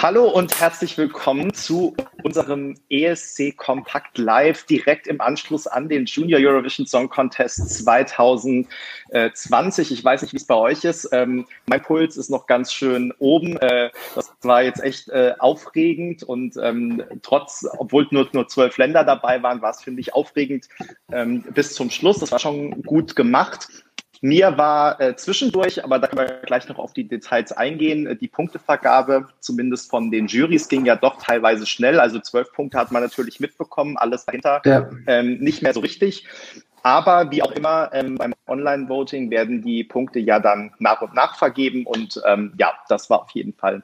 Hallo 0.00 0.28
und 0.28 0.60
herzlich 0.60 0.96
willkommen 0.96 1.52
zu 1.52 1.96
unserem 2.22 2.76
ESC 2.88 3.56
Kompakt 3.56 4.16
Live 4.16 4.62
direkt 4.62 5.08
im 5.08 5.20
Anschluss 5.20 5.66
an 5.66 5.88
den 5.88 6.04
Junior 6.04 6.40
Eurovision 6.40 6.86
Song 6.86 7.08
Contest 7.08 7.84
2020. 7.84 9.90
Ich 9.90 10.04
weiß 10.04 10.22
nicht, 10.22 10.34
wie 10.34 10.36
es 10.36 10.46
bei 10.46 10.54
euch 10.54 10.84
ist. 10.84 11.08
Ähm, 11.10 11.46
mein 11.66 11.82
Puls 11.82 12.16
ist 12.16 12.30
noch 12.30 12.46
ganz 12.46 12.72
schön 12.72 13.12
oben. 13.18 13.56
Äh, 13.56 13.90
das 14.14 14.32
war 14.42 14.62
jetzt 14.62 14.84
echt 14.84 15.08
äh, 15.08 15.34
aufregend 15.36 16.22
und 16.22 16.56
ähm, 16.62 17.02
trotz, 17.22 17.66
obwohl 17.78 18.06
nur, 18.12 18.28
nur 18.30 18.46
zwölf 18.46 18.78
Länder 18.78 19.02
dabei 19.02 19.42
waren, 19.42 19.62
war 19.62 19.70
es, 19.70 19.82
finde 19.82 20.00
ich, 20.00 20.14
aufregend 20.14 20.68
ähm, 21.10 21.42
bis 21.42 21.74
zum 21.74 21.90
Schluss. 21.90 22.20
Das 22.20 22.30
war 22.30 22.38
schon 22.38 22.84
gut 22.84 23.16
gemacht. 23.16 23.66
Mir 24.20 24.58
war 24.58 25.00
äh, 25.00 25.14
zwischendurch, 25.16 25.84
aber 25.84 25.98
da 25.98 26.08
können 26.08 26.28
wir 26.28 26.36
gleich 26.44 26.68
noch 26.68 26.78
auf 26.78 26.92
die 26.92 27.04
Details 27.06 27.52
eingehen, 27.52 28.06
äh, 28.06 28.16
die 28.16 28.28
Punktevergabe, 28.28 29.28
zumindest 29.40 29.90
von 29.90 30.10
den 30.10 30.26
Jurys, 30.26 30.68
ging 30.68 30.84
ja 30.84 30.96
doch 30.96 31.22
teilweise 31.22 31.66
schnell. 31.66 32.00
Also 32.00 32.18
zwölf 32.18 32.52
Punkte 32.52 32.78
hat 32.78 32.90
man 32.90 33.02
natürlich 33.02 33.38
mitbekommen, 33.38 33.96
alles 33.96 34.24
dahinter 34.26 34.60
ja. 34.64 34.88
ähm, 35.06 35.38
nicht 35.38 35.62
mehr 35.62 35.72
so 35.72 35.80
richtig. 35.80 36.26
Aber 36.82 37.30
wie 37.30 37.42
auch 37.42 37.52
immer, 37.52 37.90
ähm, 37.92 38.16
beim 38.16 38.34
Online-Voting 38.46 39.30
werden 39.30 39.62
die 39.62 39.84
Punkte 39.84 40.18
ja 40.18 40.40
dann 40.40 40.72
nach 40.78 41.02
und 41.02 41.14
nach 41.14 41.36
vergeben. 41.36 41.86
Und 41.86 42.20
ähm, 42.24 42.54
ja, 42.58 42.72
das 42.88 43.10
war 43.10 43.22
auf 43.22 43.30
jeden 43.32 43.52
Fall 43.52 43.82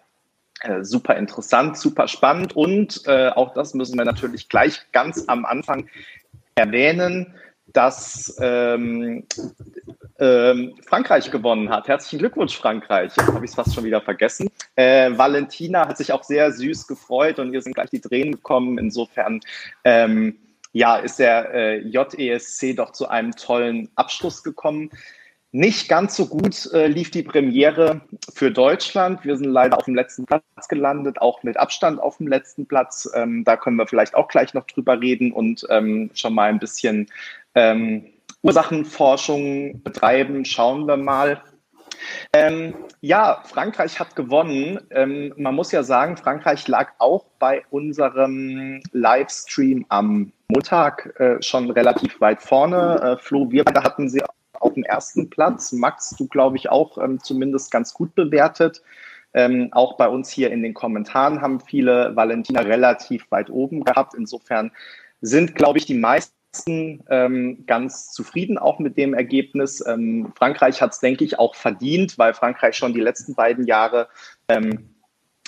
äh, 0.61 0.83
super 0.83 1.17
interessant, 1.17 1.77
super 1.77 2.09
spannend. 2.09 2.57
Und 2.57 3.03
äh, 3.07 3.29
auch 3.29 3.53
das 3.55 3.75
müssen 3.75 3.99
wir 3.99 4.05
natürlich 4.05 4.49
gleich 4.49 4.81
ganz 4.93 5.25
am 5.29 5.45
Anfang 5.45 5.89
erwähnen 6.55 7.35
dass 7.75 8.35
ähm, 8.41 9.27
ähm, 10.19 10.75
Frankreich 10.87 11.31
gewonnen 11.31 11.69
hat. 11.69 11.89
Herzlichen 11.89 12.21
Glückwunsch, 12.21 12.57
Frankreich. 12.57 13.13
Jetzt 13.17 13.33
habe 13.33 13.45
ich 13.45 13.51
es 13.51 13.55
fast 13.55 13.75
schon 13.75 13.85
wieder 13.85 14.01
vergessen. 14.01 14.49
Äh, 14.77 15.11
Valentina 15.17 15.87
hat 15.87 15.99
sich 15.99 16.13
auch 16.13 16.23
sehr 16.23 16.53
süß 16.53 16.87
gefreut 16.87 17.39
und 17.39 17.53
ihr 17.53 17.61
sind 17.61 17.75
gleich 17.75 17.91
die 17.91 18.01
Tränen 18.01 18.33
gekommen. 18.33 18.79
Insofern 18.79 19.41
ähm, 19.83 20.39
ja, 20.73 20.97
ist 20.97 21.19
der 21.19 21.53
äh, 21.53 21.79
JESC 21.81 22.77
doch 22.77 22.93
zu 22.93 23.09
einem 23.09 23.33
tollen 23.33 23.89
Abschluss 23.97 24.43
gekommen. 24.43 24.91
Nicht 25.57 25.89
ganz 25.89 26.17
so 26.17 26.27
gut 26.27 26.69
äh, 26.73 26.89
lief 26.89 27.13
die 27.13 27.23
Premiere 27.23 28.01
für 28.35 28.51
Deutschland. 28.51 29.25
Wir 29.25 29.37
sind 29.37 29.51
leider 29.51 29.77
auf 29.77 29.85
dem 29.85 29.95
letzten 29.95 30.27
Platz 30.27 30.43
gelandet, 30.69 31.21
auch 31.21 31.45
mit 31.45 31.57
Abstand 31.57 32.01
auf 32.01 32.17
dem 32.17 32.27
letzten 32.27 32.67
Platz. 32.67 33.09
Ähm, 33.15 33.45
da 33.45 33.57
können 33.57 33.77
wir 33.77 33.87
vielleicht 33.87 34.17
auch 34.17 34.27
gleich 34.27 34.53
noch 34.53 34.67
drüber 34.67 35.01
reden 35.01 35.31
und 35.31 35.65
ähm, 35.71 36.11
schon 36.13 36.35
mal 36.35 36.49
ein 36.49 36.59
bisschen 36.59 37.07
ähm, 37.55 38.05
Ursachenforschung 38.43 39.81
betreiben. 39.85 40.45
Schauen 40.45 40.89
wir 40.89 40.97
mal. 40.97 41.41
Ähm, 42.33 42.75
ja, 43.01 43.41
Frankreich 43.45 44.01
hat 44.01 44.17
gewonnen. 44.17 44.81
Ähm, 44.91 45.35
man 45.37 45.55
muss 45.55 45.71
ja 45.71 45.85
sagen, 45.85 46.17
Frankreich 46.17 46.67
lag 46.67 46.95
auch 46.99 47.27
bei 47.39 47.63
unserem 47.71 48.83
Livestream 48.91 49.87
am 49.89 50.33
Montag 50.49 51.15
äh, 51.21 51.41
schon 51.41 51.71
relativ 51.71 52.21
weit 52.21 52.43
vorne. 52.43 53.01
Äh, 53.01 53.23
Flo, 53.23 53.53
wir 53.53 53.63
beide 53.63 53.85
hatten 53.85 54.09
sie 54.09 54.21
auf 54.65 54.75
dem 54.75 54.85
ersten 54.85 55.31
Platz. 55.31 55.73
Max, 55.73 56.11
du 56.11 56.27
glaube 56.27 56.57
ich 56.57 56.71
auch 56.71 56.99
ähm, 56.99 57.21
zumindest 57.23 57.71
ganz 57.71 57.95
gut 57.95 58.15
bewertet. 58.15 58.83
Ähm, 59.35 59.69
auch 59.73 59.97
bei 59.97 60.09
uns 60.09 60.31
hier 60.31 60.51
in 60.51 60.63
den 60.63 60.75
Kommentaren 60.75 61.41
haben 61.41 61.61
viele 61.61 62.15
Valentina 62.15 62.61
relativ 62.61 63.31
weit 63.31 63.51
oben 63.51 63.85
gehabt. 63.85 64.15
Insofern 64.15 64.71
sind, 65.21 65.55
glaube 65.55 65.79
ich, 65.79 65.87
die 65.87 65.95
meisten 65.95 67.03
ähm, 67.11 67.65
ganz 67.67 68.13
zufrieden 68.13 68.59
auch 68.59 68.79
mit 68.79 68.97
dem 68.97 69.13
Ergebnis. 69.13 69.85
Ähm, 69.87 70.33
Frankreich 70.37 70.81
hat 70.81 70.93
es, 70.93 71.01
denke 71.01 71.25
ich, 71.25 71.39
auch 71.39 71.57
verdient, 71.57 72.17
weil 72.17 72.33
Frankreich 72.33 72.77
schon 72.77 72.95
die 72.95 73.01
letzten 73.01 73.35
beiden 73.35 73.67
Jahre 73.67 74.09
ähm, 74.49 74.91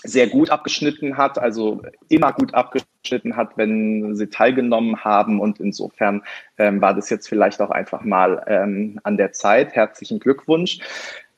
sehr 0.03 0.29
gut 0.29 0.51
abgeschnitten 0.51 1.17
hat, 1.17 1.39
also 1.39 1.83
immer 2.09 2.33
gut 2.33 2.55
abgeschnitten 2.55 2.96
hat, 3.37 3.57
wenn 3.57 4.15
sie 4.15 4.29
teilgenommen 4.29 5.05
haben. 5.05 5.41
Und 5.41 5.61
insofern 5.61 6.23
ähm, 6.59 6.81
war 6.81 6.95
das 6.95 7.11
jetzt 7.11 7.29
vielleicht 7.29 7.61
auch 7.61 7.71
einfach 7.71 8.03
mal 8.03 8.45
ähm, 8.47 9.01
an 9.03 9.17
der 9.17 9.33
Zeit. 9.33 9.75
Herzlichen 9.75 10.21
Glückwunsch. 10.21 10.79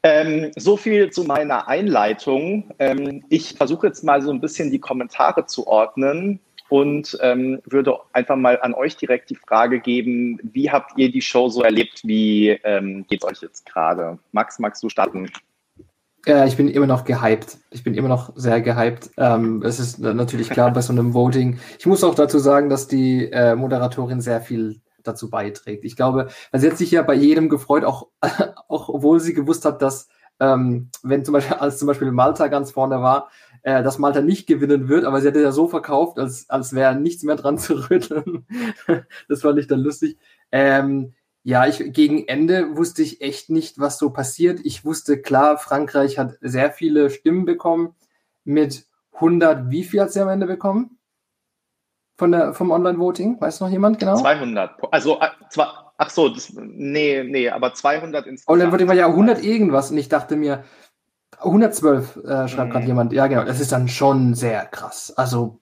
Ähm, 0.02 0.52
so 0.56 0.76
viel 0.76 1.10
zu 1.10 1.24
meiner 1.24 1.68
Einleitung. 1.68 2.70
Ähm, 2.78 3.24
ich 3.28 3.54
versuche 3.54 3.88
jetzt 3.88 4.04
mal 4.04 4.22
so 4.22 4.30
ein 4.30 4.40
bisschen 4.40 4.70
die 4.70 4.78
Kommentare 4.78 5.46
zu 5.46 5.66
ordnen 5.66 6.40
und 6.68 7.18
ähm, 7.22 7.60
würde 7.64 7.96
einfach 8.12 8.36
mal 8.36 8.60
an 8.60 8.74
euch 8.74 8.96
direkt 8.96 9.30
die 9.30 9.34
Frage 9.34 9.80
geben, 9.80 10.38
wie 10.42 10.70
habt 10.70 10.98
ihr 10.98 11.10
die 11.10 11.22
Show 11.22 11.48
so 11.48 11.62
erlebt? 11.62 12.02
Wie 12.04 12.50
ähm, 12.62 13.06
geht 13.08 13.22
es 13.22 13.28
euch 13.28 13.42
jetzt 13.42 13.66
gerade? 13.66 14.18
Max, 14.32 14.58
magst 14.58 14.82
du 14.82 14.88
starten? 14.88 15.30
Ja, 16.26 16.44
ich 16.44 16.56
bin 16.56 16.68
immer 16.68 16.86
noch 16.86 17.04
gehypt. 17.04 17.58
Ich 17.70 17.84
bin 17.84 17.94
immer 17.94 18.08
noch 18.08 18.32
sehr 18.34 18.60
gehypt. 18.60 19.10
Ähm, 19.16 19.62
es 19.62 19.78
ist 19.78 19.98
natürlich 19.98 20.50
klar 20.50 20.72
bei 20.72 20.82
so 20.82 20.92
einem 20.92 21.14
Voting. 21.14 21.58
Ich 21.78 21.86
muss 21.86 22.04
auch 22.04 22.14
dazu 22.14 22.38
sagen, 22.38 22.68
dass 22.68 22.88
die 22.88 23.30
äh, 23.30 23.54
Moderatorin 23.54 24.20
sehr 24.20 24.40
viel 24.40 24.80
dazu 25.02 25.30
beiträgt. 25.30 25.84
Ich 25.84 25.96
glaube, 25.96 26.28
sie 26.52 26.70
hat 26.70 26.76
sich 26.76 26.90
ja 26.90 27.02
bei 27.02 27.14
jedem 27.14 27.48
gefreut, 27.48 27.84
auch, 27.84 28.08
auch 28.68 28.88
obwohl 28.88 29.20
sie 29.20 29.32
gewusst 29.32 29.64
hat, 29.64 29.80
dass 29.80 30.08
ähm, 30.40 30.90
wenn 31.02 31.24
zum 31.24 31.32
Beispiel, 31.32 31.56
als 31.56 31.78
zum 31.78 31.88
Beispiel 31.88 32.12
Malta 32.12 32.48
ganz 32.48 32.70
vorne 32.70 33.00
war, 33.02 33.30
äh, 33.62 33.82
dass 33.82 33.98
Malta 33.98 34.20
nicht 34.20 34.46
gewinnen 34.46 34.88
wird, 34.88 35.04
aber 35.04 35.20
sie 35.20 35.28
hat 35.28 35.36
ja 35.36 35.52
so 35.52 35.66
verkauft, 35.68 36.18
als, 36.18 36.48
als 36.48 36.74
wäre 36.74 36.94
nichts 36.94 37.22
mehr 37.22 37.36
dran 37.36 37.58
zu 37.58 37.74
rütteln. 37.90 38.46
das 39.28 39.42
fand 39.42 39.58
ich 39.58 39.66
dann 39.66 39.80
lustig. 39.80 40.16
Ähm, 40.52 41.14
ja, 41.48 41.66
ich, 41.66 41.94
gegen 41.94 42.28
Ende 42.28 42.76
wusste 42.76 43.00
ich 43.00 43.22
echt 43.22 43.48
nicht, 43.48 43.78
was 43.78 43.96
so 43.96 44.10
passiert. 44.10 44.60
Ich 44.64 44.84
wusste 44.84 45.18
klar, 45.18 45.56
Frankreich 45.56 46.18
hat 46.18 46.36
sehr 46.42 46.70
viele 46.72 47.08
Stimmen 47.08 47.46
bekommen. 47.46 47.94
Mit 48.44 48.84
100, 49.14 49.70
wie 49.70 49.82
viel 49.82 50.02
hat 50.02 50.12
sie 50.12 50.20
am 50.20 50.28
Ende 50.28 50.44
bekommen? 50.44 50.98
Von 52.18 52.32
der, 52.32 52.52
vom 52.52 52.70
Online-Voting? 52.70 53.40
Weiß 53.40 53.60
noch 53.60 53.70
jemand 53.70 53.98
genau? 53.98 54.16
200. 54.16 54.72
Also, 54.92 55.18
äh, 55.20 55.28
zwar, 55.48 55.94
ach 55.96 56.10
so, 56.10 56.28
das, 56.28 56.52
nee, 56.52 57.24
nee, 57.24 57.48
aber 57.48 57.72
200 57.72 58.26
insgesamt. 58.26 58.52
Online-Voting 58.52 58.88
war 58.88 58.94
ja 58.94 59.06
100 59.06 59.42
irgendwas 59.42 59.90
und 59.90 59.96
ich 59.96 60.10
dachte 60.10 60.36
mir, 60.36 60.64
112 61.38 62.16
äh, 62.26 62.48
schreibt 62.48 62.68
mhm. 62.68 62.72
gerade 62.72 62.86
jemand. 62.86 63.12
Ja, 63.14 63.26
genau. 63.26 63.44
Das 63.44 63.58
ist 63.58 63.72
dann 63.72 63.88
schon 63.88 64.34
sehr 64.34 64.66
krass. 64.66 65.14
Also 65.16 65.60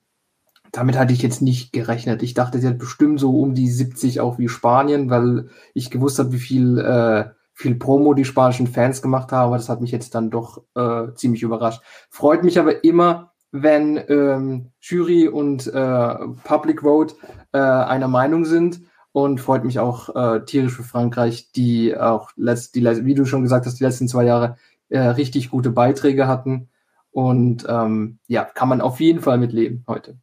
damit 0.77 0.95
hatte 0.95 1.11
ich 1.11 1.23
jetzt 1.23 1.41
nicht 1.41 1.73
gerechnet. 1.73 2.21
Ich 2.21 2.35
dachte, 2.35 2.59
sie 2.59 2.67
hat 2.67 2.77
bestimmt 2.77 3.19
so 3.19 3.39
um 3.39 3.55
die 3.55 3.67
70 3.67 4.19
auch 4.21 4.37
wie 4.37 4.47
Spanien, 4.47 5.09
weil 5.09 5.49
ich 5.73 5.89
gewusst 5.89 6.19
habe, 6.19 6.33
wie 6.33 6.37
viel, 6.37 6.77
äh, 6.77 7.25
viel 7.51 7.73
Promo 7.73 8.13
die 8.13 8.25
spanischen 8.25 8.67
Fans 8.67 9.01
gemacht 9.01 9.31
haben. 9.31 9.47
Aber 9.47 9.57
das 9.57 9.69
hat 9.69 9.81
mich 9.81 9.89
jetzt 9.89 10.13
dann 10.13 10.29
doch 10.29 10.61
äh, 10.75 11.07
ziemlich 11.15 11.41
überrascht. 11.41 11.81
Freut 12.11 12.43
mich 12.43 12.59
aber 12.59 12.83
immer, 12.83 13.31
wenn 13.51 13.99
ähm, 14.07 14.67
Jury 14.79 15.27
und 15.27 15.65
äh, 15.65 16.15
Public 16.43 16.83
Vote 16.83 17.15
äh, 17.53 17.57
einer 17.57 18.07
Meinung 18.07 18.45
sind. 18.45 18.81
Und 19.11 19.41
freut 19.41 19.65
mich 19.65 19.79
auch 19.79 20.15
äh, 20.15 20.45
tierisch 20.45 20.75
für 20.75 20.83
Frankreich, 20.83 21.51
die 21.53 21.97
auch 21.97 22.29
letzt, 22.35 22.75
die, 22.75 22.83
wie 22.83 23.15
du 23.15 23.25
schon 23.25 23.41
gesagt 23.41 23.65
hast, 23.65 23.79
die 23.79 23.83
letzten 23.83 24.07
zwei 24.07 24.25
Jahre 24.25 24.57
äh, 24.89 24.99
richtig 24.99 25.49
gute 25.49 25.71
Beiträge 25.71 26.27
hatten. 26.27 26.69
Und 27.09 27.65
ähm, 27.67 28.19
ja, 28.27 28.43
kann 28.43 28.69
man 28.69 28.79
auf 28.79 28.99
jeden 28.99 29.21
Fall 29.21 29.39
mitleben 29.39 29.83
heute. 29.87 30.19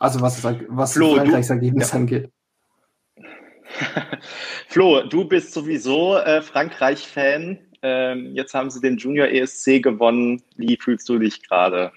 Also 0.00 0.22
was, 0.22 0.42
was 0.42 0.94
Flo, 0.94 1.14
Frankreichs 1.14 1.48
du, 1.48 1.54
Ergebnis 1.54 1.92
ja. 1.92 1.98
angeht. 1.98 2.30
Flo, 4.68 5.02
du 5.02 5.28
bist 5.28 5.52
sowieso 5.52 6.16
äh, 6.16 6.40
Frankreich-Fan. 6.40 7.58
Ähm, 7.82 8.34
jetzt 8.34 8.54
haben 8.54 8.70
sie 8.70 8.80
den 8.80 8.96
Junior 8.96 9.28
ESC 9.28 9.82
gewonnen. 9.82 10.42
Wie 10.56 10.78
fühlst 10.80 11.08
du 11.08 11.18
dich 11.18 11.46
gerade? 11.46 11.92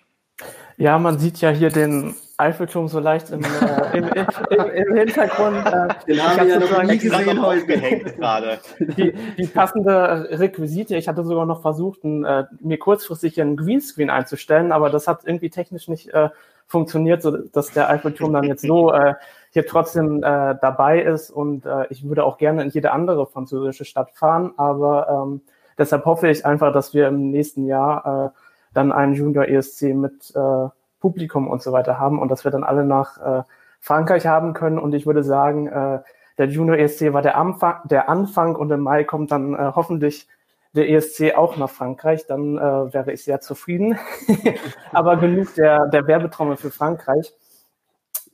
Ja, 0.77 0.99
man 0.99 1.17
sieht 1.17 1.39
ja 1.39 1.49
hier 1.49 1.69
den 1.69 2.13
Eiffelturm 2.37 2.89
so 2.89 2.99
leicht 2.99 3.29
im, 3.29 3.41
äh, 3.43 3.97
im, 3.97 4.05
im, 4.05 4.87
im, 4.87 4.95
Hintergrund. 4.95 5.65
Äh, 5.65 5.87
Den 6.07 6.21
haben 6.21 6.37
wir 6.37 6.47
ja 6.47 6.59
noch 6.59 6.83
nie 6.83 6.97
gesehen 6.97 7.41
heute 7.41 7.65
gehängt 7.65 8.17
gerade. 8.17 8.59
Die, 8.79 9.13
die, 9.37 9.47
passende 9.47 10.27
Requisite. 10.31 10.97
Ich 10.97 11.07
hatte 11.07 11.23
sogar 11.23 11.45
noch 11.45 11.61
versucht, 11.61 12.03
ein, 12.03 12.25
äh, 12.25 12.45
mir 12.59 12.79
kurzfristig 12.79 13.39
einen 13.39 13.55
Greenscreen 13.55 14.09
einzustellen, 14.09 14.73
aber 14.73 14.89
das 14.89 15.07
hat 15.07 15.21
irgendwie 15.23 15.51
technisch 15.51 15.87
nicht 15.87 16.09
äh, 16.09 16.29
funktioniert, 16.73 17.21
so 17.21 17.37
dass 17.37 17.71
der 17.71 17.87
Eiffelturm 17.89 18.33
dann 18.33 18.45
jetzt 18.45 18.65
so 18.65 18.91
äh, 18.91 19.13
hier 19.51 19.67
trotzdem 19.67 20.23
äh, 20.23 20.55
dabei 20.59 21.01
ist. 21.01 21.29
Und 21.29 21.67
äh, 21.67 21.85
ich 21.91 22.03
würde 22.03 22.25
auch 22.25 22.39
gerne 22.39 22.63
in 22.63 22.69
jede 22.71 22.91
andere 22.91 23.27
französische 23.27 23.85
Stadt 23.85 24.09
fahren, 24.11 24.53
aber 24.57 25.07
ähm, 25.07 25.41
deshalb 25.77 26.03
hoffe 26.05 26.29
ich 26.29 26.47
einfach, 26.47 26.73
dass 26.73 26.95
wir 26.95 27.07
im 27.09 27.29
nächsten 27.29 27.67
Jahr 27.67 28.33
äh, 28.33 28.39
dann 28.73 28.91
einen 28.91 29.13
Junior 29.13 29.47
ESC 29.47 29.93
mit 29.93 30.33
äh, 30.35 30.67
Publikum 30.99 31.47
und 31.47 31.61
so 31.61 31.71
weiter 31.71 31.99
haben 31.99 32.17
und 32.19 32.29
dass 32.29 32.43
wir 32.43 32.51
dann 32.51 32.63
alle 32.63 32.85
nach 32.85 33.21
äh, 33.21 33.43
Frankreich 33.79 34.25
haben 34.25 34.53
können. 34.53 34.79
Und 34.79 34.95
ich 34.95 35.05
würde 35.05 35.23
sagen, 35.23 35.67
äh, 35.67 35.99
der 36.39 36.47
Junior 36.47 36.77
ESC 36.77 37.13
war 37.13 37.21
der 37.21 37.37
Anfang, 37.37 37.75
der 37.85 38.09
Anfang 38.09 38.55
und 38.55 38.71
im 38.71 38.79
Mai 38.79 39.03
kommt 39.03 39.31
dann 39.31 39.53
äh, 39.53 39.71
hoffentlich 39.75 40.27
der 40.73 40.89
ESC 40.89 41.35
auch 41.35 41.57
nach 41.57 41.69
Frankreich, 41.69 42.25
dann 42.27 42.57
äh, 42.57 42.93
wäre 42.93 43.11
ich 43.11 43.23
sehr 43.23 43.41
zufrieden. 43.41 43.97
Aber 44.91 45.17
genug 45.17 45.53
der, 45.55 45.87
der 45.87 46.07
Werbetrommel 46.07 46.57
für 46.57 46.71
Frankreich. 46.71 47.33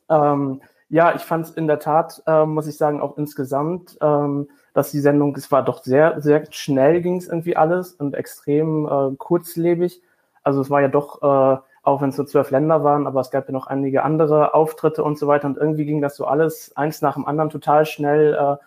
Ähm, 0.09 0.61
ja, 0.89 1.15
ich 1.15 1.21
fand 1.21 1.45
es 1.45 1.51
in 1.51 1.67
der 1.67 1.79
Tat, 1.79 2.23
äh, 2.25 2.45
muss 2.45 2.67
ich 2.67 2.77
sagen, 2.77 3.01
auch 3.01 3.17
insgesamt, 3.17 3.97
ähm, 4.01 4.49
dass 4.73 4.91
die 4.91 4.99
Sendung, 4.99 5.35
es 5.35 5.51
war 5.51 5.63
doch 5.63 5.83
sehr, 5.83 6.21
sehr 6.21 6.45
schnell 6.51 7.01
ging 7.01 7.17
es 7.17 7.27
irgendwie 7.27 7.55
alles 7.55 7.93
und 7.93 8.15
extrem 8.15 8.87
äh, 8.87 9.15
kurzlebig. 9.17 10.01
Also 10.43 10.61
es 10.61 10.69
war 10.69 10.81
ja 10.81 10.87
doch 10.87 11.21
äh, 11.21 11.61
auch 11.83 12.01
wenn 12.01 12.09
es 12.09 12.15
so 12.15 12.23
zwölf 12.23 12.51
Länder 12.51 12.83
waren, 12.83 13.07
aber 13.07 13.21
es 13.21 13.31
gab 13.31 13.47
ja 13.47 13.53
noch 13.53 13.67
einige 13.67 14.03
andere 14.03 14.53
Auftritte 14.53 15.03
und 15.03 15.17
so 15.17 15.27
weiter. 15.27 15.47
Und 15.47 15.57
irgendwie 15.57 15.85
ging 15.85 16.01
das 16.01 16.15
so 16.15 16.25
alles 16.25 16.75
eins 16.75 17.01
nach 17.01 17.15
dem 17.15 17.25
anderen 17.25 17.49
total 17.49 17.85
schnell 17.85 18.33
äh, 18.33 18.63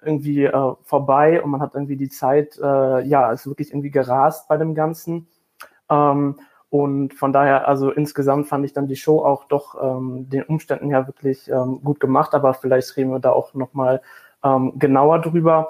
irgendwie 0.00 0.44
äh, 0.44 0.72
vorbei 0.82 1.42
und 1.42 1.50
man 1.50 1.60
hat 1.60 1.74
irgendwie 1.74 1.96
die 1.96 2.08
Zeit, 2.08 2.58
äh, 2.58 3.02
ja, 3.02 3.32
ist 3.32 3.46
wirklich 3.46 3.70
irgendwie 3.70 3.90
gerast 3.90 4.48
bei 4.48 4.56
dem 4.56 4.74
Ganzen. 4.74 5.28
Ähm, 5.90 6.38
und 6.70 7.12
von 7.12 7.34
daher, 7.34 7.68
also 7.68 7.90
insgesamt 7.90 8.48
fand 8.48 8.64
ich 8.64 8.72
dann 8.72 8.86
die 8.86 8.96
Show 8.96 9.22
auch 9.22 9.44
doch 9.44 9.76
ähm, 9.82 10.30
den 10.30 10.44
Umständen 10.44 10.88
her 10.88 11.06
wirklich 11.06 11.50
ähm, 11.50 11.82
gut 11.84 12.00
gemacht, 12.00 12.34
aber 12.34 12.54
vielleicht 12.54 12.96
reden 12.96 13.10
wir 13.10 13.20
da 13.20 13.30
auch 13.30 13.52
nochmal 13.52 14.00
ähm, 14.42 14.78
genauer 14.78 15.18
drüber. 15.20 15.68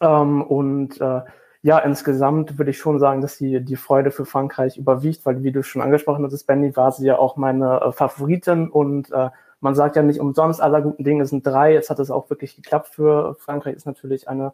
Ähm, 0.00 0.42
und 0.42 1.00
äh, 1.00 1.22
ja, 1.62 1.78
insgesamt 1.78 2.58
würde 2.58 2.70
ich 2.70 2.78
schon 2.78 3.00
sagen, 3.00 3.20
dass 3.20 3.38
die, 3.38 3.64
die 3.64 3.74
Freude 3.74 4.12
für 4.12 4.24
Frankreich 4.24 4.76
überwiegt, 4.76 5.26
weil 5.26 5.42
wie 5.42 5.50
du 5.50 5.64
schon 5.64 5.82
angesprochen 5.82 6.24
hast, 6.24 6.44
Benny, 6.44 6.76
war 6.76 6.92
sie 6.92 7.06
ja 7.06 7.18
auch 7.18 7.36
meine 7.36 7.80
äh, 7.80 7.90
Favoritin 7.90 8.68
und 8.68 9.10
äh, 9.10 9.30
man 9.60 9.74
sagt 9.74 9.96
ja 9.96 10.02
nicht 10.02 10.20
umsonst, 10.20 10.60
aller 10.60 10.82
guten 10.82 11.04
Dinge 11.04 11.26
sind 11.26 11.46
drei. 11.46 11.72
Jetzt 11.72 11.90
hat 11.90 11.98
es 11.98 12.10
auch 12.10 12.30
wirklich 12.30 12.56
geklappt 12.56 12.88
für 12.88 13.36
Frankreich, 13.38 13.74
ist 13.74 13.86
natürlich 13.86 14.28
eine, 14.28 14.52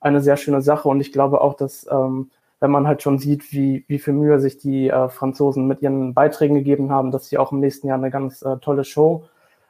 eine 0.00 0.20
sehr 0.20 0.36
schöne 0.36 0.62
Sache 0.62 0.88
und 0.88 1.00
ich 1.00 1.12
glaube 1.12 1.40
auch, 1.40 1.54
dass 1.54 1.86
ähm, 1.90 2.30
wenn 2.60 2.70
man 2.70 2.86
halt 2.86 3.02
schon 3.02 3.18
sieht, 3.18 3.52
wie, 3.52 3.84
wie 3.88 3.98
viel 3.98 4.14
Mühe 4.14 4.40
sich 4.40 4.56
die 4.58 4.88
äh, 4.88 5.08
Franzosen 5.10 5.66
mit 5.66 5.82
ihren 5.82 6.14
Beiträgen 6.14 6.54
gegeben 6.54 6.90
haben, 6.90 7.10
dass 7.10 7.28
sie 7.28 7.36
auch 7.36 7.52
im 7.52 7.60
nächsten 7.60 7.88
Jahr 7.88 7.98
eine 7.98 8.10
ganz 8.10 8.40
äh, 8.42 8.56
tolle 8.58 8.84
Show 8.84 9.24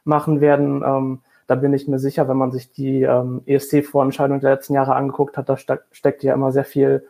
machen 0.04 0.40
werden. 0.40 0.82
Ähm, 0.86 1.20
da 1.46 1.56
bin 1.56 1.72
ich 1.74 1.88
mir 1.88 1.98
sicher, 1.98 2.28
wenn 2.28 2.36
man 2.36 2.52
sich 2.52 2.72
die 2.72 3.02
ähm, 3.02 3.42
ESC-Vorentscheidung 3.46 4.40
der 4.40 4.52
letzten 4.52 4.74
Jahre 4.74 4.94
angeguckt 4.94 5.36
hat, 5.36 5.48
da 5.48 5.56
ste 5.56 5.80
steckt 5.90 6.22
ja 6.22 6.34
immer 6.34 6.52
sehr 6.52 6.64
viel, 6.64 7.06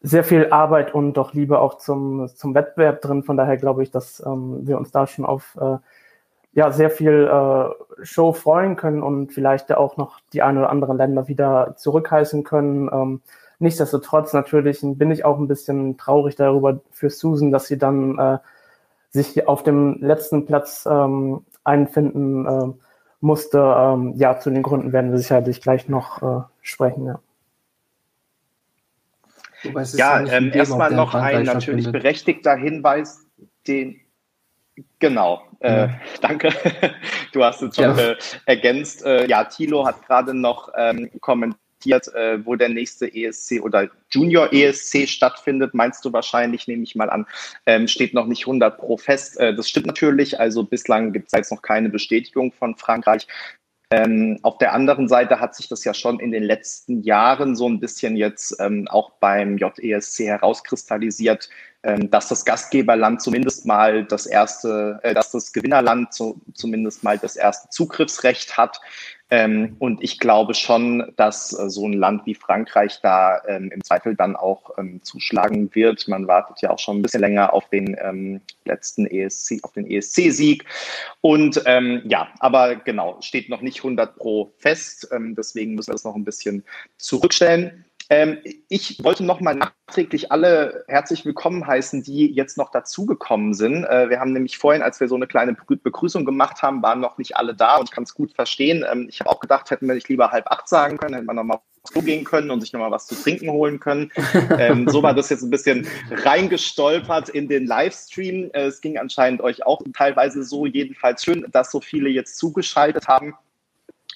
sehr 0.00 0.24
viel 0.24 0.48
Arbeit 0.50 0.92
und 0.92 1.14
doch 1.14 1.34
Liebe 1.34 1.60
auch 1.60 1.78
zum, 1.78 2.28
zum 2.34 2.54
Wettbewerb 2.54 3.00
drin. 3.00 3.22
Von 3.22 3.36
daher 3.36 3.56
glaube 3.56 3.82
ich, 3.82 3.90
dass 3.90 4.20
ähm, 4.26 4.66
wir 4.66 4.76
uns 4.76 4.90
da 4.90 5.06
schon 5.06 5.24
auf 5.24 5.56
äh, 5.60 5.76
ja, 6.52 6.70
sehr 6.70 6.90
viel 6.90 7.30
äh, 7.30 8.04
Show 8.04 8.32
freuen 8.32 8.76
können 8.76 9.02
und 9.02 9.32
vielleicht 9.32 9.72
auch 9.72 9.96
noch 9.96 10.20
die 10.32 10.42
ein 10.42 10.58
oder 10.58 10.70
anderen 10.70 10.96
Länder 10.96 11.28
wieder 11.28 11.74
zurückheißen 11.76 12.44
können. 12.44 12.90
Ähm, 12.92 13.20
Nichtsdestotrotz 13.62 14.32
natürlich 14.32 14.80
bin 14.82 15.12
ich 15.12 15.24
auch 15.24 15.38
ein 15.38 15.46
bisschen 15.46 15.96
traurig 15.96 16.34
darüber 16.34 16.80
für 16.90 17.10
Susan, 17.10 17.52
dass 17.52 17.68
sie 17.68 17.78
dann 17.78 18.18
äh, 18.18 18.38
sich 19.10 19.46
auf 19.46 19.62
dem 19.62 19.98
letzten 20.00 20.46
Platz 20.46 20.84
ähm, 20.90 21.46
einfinden 21.62 22.44
äh, 22.44 22.72
musste. 23.20 23.58
Ähm, 23.60 24.14
ja, 24.16 24.40
zu 24.40 24.50
den 24.50 24.64
Gründen 24.64 24.92
werden 24.92 25.12
wir 25.12 25.18
sicherlich 25.18 25.60
gleich 25.60 25.88
noch 25.88 26.22
äh, 26.22 26.42
sprechen. 26.60 27.06
Ja, 27.06 27.20
ja 29.92 30.26
ähm, 30.26 30.50
erstmal 30.52 30.90
noch 30.90 31.14
ein 31.14 31.44
natürlich 31.44 31.92
berechtigter 31.92 32.56
Hinweis, 32.56 33.24
den 33.68 34.00
Genau, 35.02 35.42
äh, 35.58 35.88
danke. 36.20 36.50
Du 37.32 37.42
hast 37.42 37.60
es 37.60 37.74
schon 37.74 37.96
ja. 37.96 38.10
äh, 38.10 38.16
ergänzt. 38.46 39.04
Äh, 39.04 39.26
ja, 39.26 39.42
Thilo 39.42 39.84
hat 39.84 40.06
gerade 40.06 40.32
noch 40.32 40.70
ähm, 40.76 41.10
kommentiert 41.20 41.58
äh, 42.14 42.38
wo 42.46 42.54
der 42.54 42.68
nächste 42.68 43.12
ESC 43.12 43.60
oder 43.60 43.88
Junior 44.10 44.52
ESC 44.52 45.08
stattfindet, 45.08 45.74
meinst 45.74 46.04
du 46.04 46.12
wahrscheinlich, 46.12 46.68
nehme 46.68 46.84
ich 46.84 46.94
mal 46.94 47.10
an, 47.10 47.26
ähm, 47.66 47.88
steht 47.88 48.14
noch 48.14 48.26
nicht 48.26 48.42
100 48.42 48.78
pro 48.78 48.96
fest. 48.96 49.40
Äh, 49.40 49.56
das 49.56 49.68
stimmt 49.68 49.86
natürlich, 49.86 50.38
also 50.38 50.62
bislang 50.62 51.12
gibt 51.12 51.26
es 51.26 51.32
jetzt 51.32 51.50
noch 51.50 51.62
keine 51.62 51.88
Bestätigung 51.88 52.52
von 52.52 52.76
Frankreich. 52.76 53.26
Ähm, 53.90 54.38
auf 54.42 54.58
der 54.58 54.72
anderen 54.72 55.08
Seite 55.08 55.40
hat 55.40 55.56
sich 55.56 55.68
das 55.68 55.82
ja 55.82 55.94
schon 55.94 56.20
in 56.20 56.30
den 56.30 56.44
letzten 56.44 57.02
Jahren 57.02 57.56
so 57.56 57.68
ein 57.68 57.80
bisschen 57.80 58.16
jetzt 58.16 58.54
ähm, 58.60 58.86
auch 58.86 59.10
beim 59.18 59.58
JESC 59.58 60.26
herauskristallisiert, 60.26 61.50
dass 61.82 62.28
das 62.28 62.44
Gastgeberland 62.44 63.20
zumindest 63.20 63.66
mal 63.66 64.04
das 64.04 64.26
erste, 64.26 65.00
äh, 65.02 65.14
dass 65.14 65.32
das 65.32 65.52
Gewinnerland 65.52 66.12
zu, 66.12 66.40
zumindest 66.54 67.02
mal 67.02 67.18
das 67.18 67.36
erste 67.36 67.68
Zugriffsrecht 67.70 68.56
hat. 68.56 68.80
Ähm, 69.32 69.76
und 69.78 70.02
ich 70.02 70.18
glaube 70.18 70.52
schon, 70.52 71.10
dass 71.16 71.58
äh, 71.58 71.70
so 71.70 71.88
ein 71.88 71.94
Land 71.94 72.26
wie 72.26 72.34
Frankreich 72.34 73.00
da 73.02 73.40
ähm, 73.48 73.70
im 73.72 73.82
Zweifel 73.82 74.14
dann 74.14 74.36
auch 74.36 74.76
ähm, 74.76 75.02
zuschlagen 75.02 75.74
wird. 75.74 76.06
Man 76.06 76.26
wartet 76.26 76.60
ja 76.60 76.68
auch 76.68 76.78
schon 76.78 76.98
ein 76.98 77.02
bisschen 77.02 77.22
länger 77.22 77.54
auf 77.54 77.66
den 77.70 77.96
ähm, 77.98 78.42
letzten 78.66 79.06
ESC, 79.06 79.60
auf 79.62 79.72
den 79.72 79.90
ESC-Sieg. 79.90 80.66
Und 81.22 81.62
ähm, 81.64 82.02
ja, 82.04 82.28
aber 82.40 82.76
genau, 82.76 83.22
steht 83.22 83.48
noch 83.48 83.62
nicht 83.62 83.78
100 83.78 84.16
pro 84.16 84.52
fest. 84.58 85.08
Ähm, 85.12 85.34
deswegen 85.34 85.76
müssen 85.76 85.88
wir 85.88 85.94
das 85.94 86.04
noch 86.04 86.14
ein 86.14 86.26
bisschen 86.26 86.62
zurückstellen. 86.98 87.86
Ähm, 88.12 88.36
ich 88.68 89.02
wollte 89.02 89.24
nochmal 89.24 89.54
nachträglich 89.54 90.30
alle 90.30 90.84
herzlich 90.86 91.24
willkommen 91.24 91.66
heißen, 91.66 92.02
die 92.02 92.26
jetzt 92.26 92.58
noch 92.58 92.70
dazugekommen 92.70 93.54
sind. 93.54 93.84
Äh, 93.84 94.10
wir 94.10 94.20
haben 94.20 94.34
nämlich 94.34 94.58
vorhin, 94.58 94.82
als 94.82 95.00
wir 95.00 95.08
so 95.08 95.14
eine 95.14 95.26
kleine 95.26 95.54
Begrüßung 95.54 96.26
gemacht 96.26 96.60
haben, 96.60 96.82
waren 96.82 97.00
noch 97.00 97.16
nicht 97.16 97.38
alle 97.38 97.54
da 97.54 97.76
und 97.76 97.88
ich 97.88 97.90
kann 97.90 98.04
es 98.04 98.12
gut 98.12 98.34
verstehen. 98.34 98.84
Ähm, 98.86 99.06
ich 99.08 99.20
habe 99.20 99.30
auch 99.30 99.40
gedacht, 99.40 99.70
hätten 99.70 99.86
wir 99.86 99.94
nicht 99.94 100.10
lieber 100.10 100.30
halb 100.30 100.46
acht 100.48 100.68
sagen 100.68 100.98
können, 100.98 101.14
hätten 101.14 101.26
wir 101.26 101.32
nochmal 101.32 101.60
gehen 102.04 102.24
können 102.24 102.50
und 102.50 102.60
sich 102.60 102.74
nochmal 102.74 102.90
was 102.90 103.06
zu 103.06 103.14
trinken 103.14 103.50
holen 103.50 103.80
können. 103.80 104.12
ähm, 104.58 104.86
so 104.90 105.02
war 105.02 105.14
das 105.14 105.30
jetzt 105.30 105.42
ein 105.42 105.50
bisschen 105.50 105.88
reingestolpert 106.10 107.30
in 107.30 107.48
den 107.48 107.66
Livestream. 107.66 108.50
Äh, 108.52 108.66
es 108.66 108.82
ging 108.82 108.98
anscheinend 108.98 109.40
euch 109.40 109.64
auch 109.64 109.80
teilweise 109.96 110.44
so, 110.44 110.66
jedenfalls 110.66 111.24
schön, 111.24 111.46
dass 111.50 111.70
so 111.70 111.80
viele 111.80 112.10
jetzt 112.10 112.36
zugeschaltet 112.36 113.08
haben. 113.08 113.34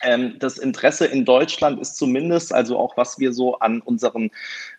Ähm, 0.06 0.37
das 0.38 0.56
Interesse 0.58 1.05
in 1.06 1.25
Deutschland 1.25 1.81
ist 1.81 1.97
zumindest, 1.97 2.55
also 2.55 2.79
auch 2.79 2.97
was 2.97 3.19
wir 3.19 3.32
so 3.32 3.58
an 3.58 3.81
unseren 3.81 4.31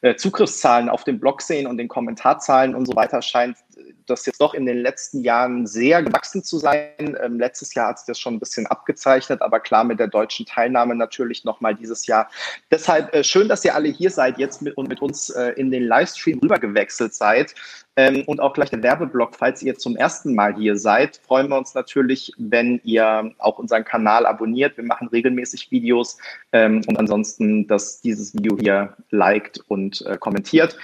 äh, 0.02 0.16
Zugriffszahlen 0.16 0.88
auf 0.88 1.04
dem 1.04 1.20
Blog 1.20 1.42
sehen 1.42 1.68
und 1.68 1.78
den 1.78 1.90
Kommentarzahlen 1.90 2.74
und 2.74 2.86
so 2.86 2.96
weiter, 2.96 3.22
scheint 3.22 3.58
das 4.06 4.26
jetzt 4.26 4.42
doch 4.42 4.54
in 4.54 4.66
den 4.66 4.78
letzten 4.78 5.22
Jahren 5.22 5.68
sehr 5.68 6.02
gewachsen 6.04 6.44
zu 6.44 6.58
sein. 6.58 7.18
Ähm, 7.22 7.40
letztes 7.40 7.74
Jahr 7.74 7.90
hat 7.90 8.00
sich 8.00 8.08
das 8.08 8.20
schon 8.20 8.36
ein 8.36 8.40
bisschen 8.40 8.68
abgezeichnet, 8.68 9.42
aber 9.42 9.60
klar 9.60 9.84
mit 9.84 10.00
der 10.00 10.08
deutschen 10.08 10.46
Teilnahme 10.46 10.96
natürlich 10.96 11.44
nochmal 11.44 11.76
dieses 11.76 12.08
Jahr. 12.08 12.30
Deshalb 12.72 13.14
äh, 13.14 13.24
schön, 13.24 13.50
dass 13.50 13.66
ihr 13.66 13.76
alle 13.76 13.90
hier 13.90 14.10
seid 14.10 14.38
jetzt 14.38 14.62
mit, 14.62 14.78
und 14.78 14.88
mit 14.88 15.02
uns 15.02 15.30
äh, 15.30 15.52
in 15.52 15.72
den 15.72 15.84
Livestream 15.84 16.40
rübergewechselt 16.40 17.14
seid. 17.14 17.54
Ähm, 17.98 18.24
und 18.28 18.40
auch 18.40 18.54
gleich 18.54 18.70
der 18.70 18.84
Werbeblock, 18.84 19.36
falls 19.36 19.64
ihr 19.64 19.76
zum 19.76 19.96
ersten 19.96 20.36
Mal 20.36 20.56
hier 20.56 20.78
seid, 20.78 21.20
freuen 21.26 21.50
wir 21.50 21.58
uns 21.58 21.74
natürlich, 21.74 22.32
wenn 22.38 22.80
ihr 22.84 23.34
auch 23.40 23.58
unseren 23.58 23.84
Kanal 23.84 24.28
abonniert. 24.28 24.78
Wir 24.78 24.84
machen 24.84 25.08
regelmäßig 25.08 25.72
Videos 25.72 26.18
ähm, 26.52 26.84
und 26.88 27.00
ansonsten, 27.00 27.66
dass 27.68 28.00
dieses 28.00 28.36
Video 28.36 28.56
hier 28.60 28.96
liked 29.10 29.62
und 29.68 30.06
äh, 30.06 30.16
kommentiert. 30.18 30.78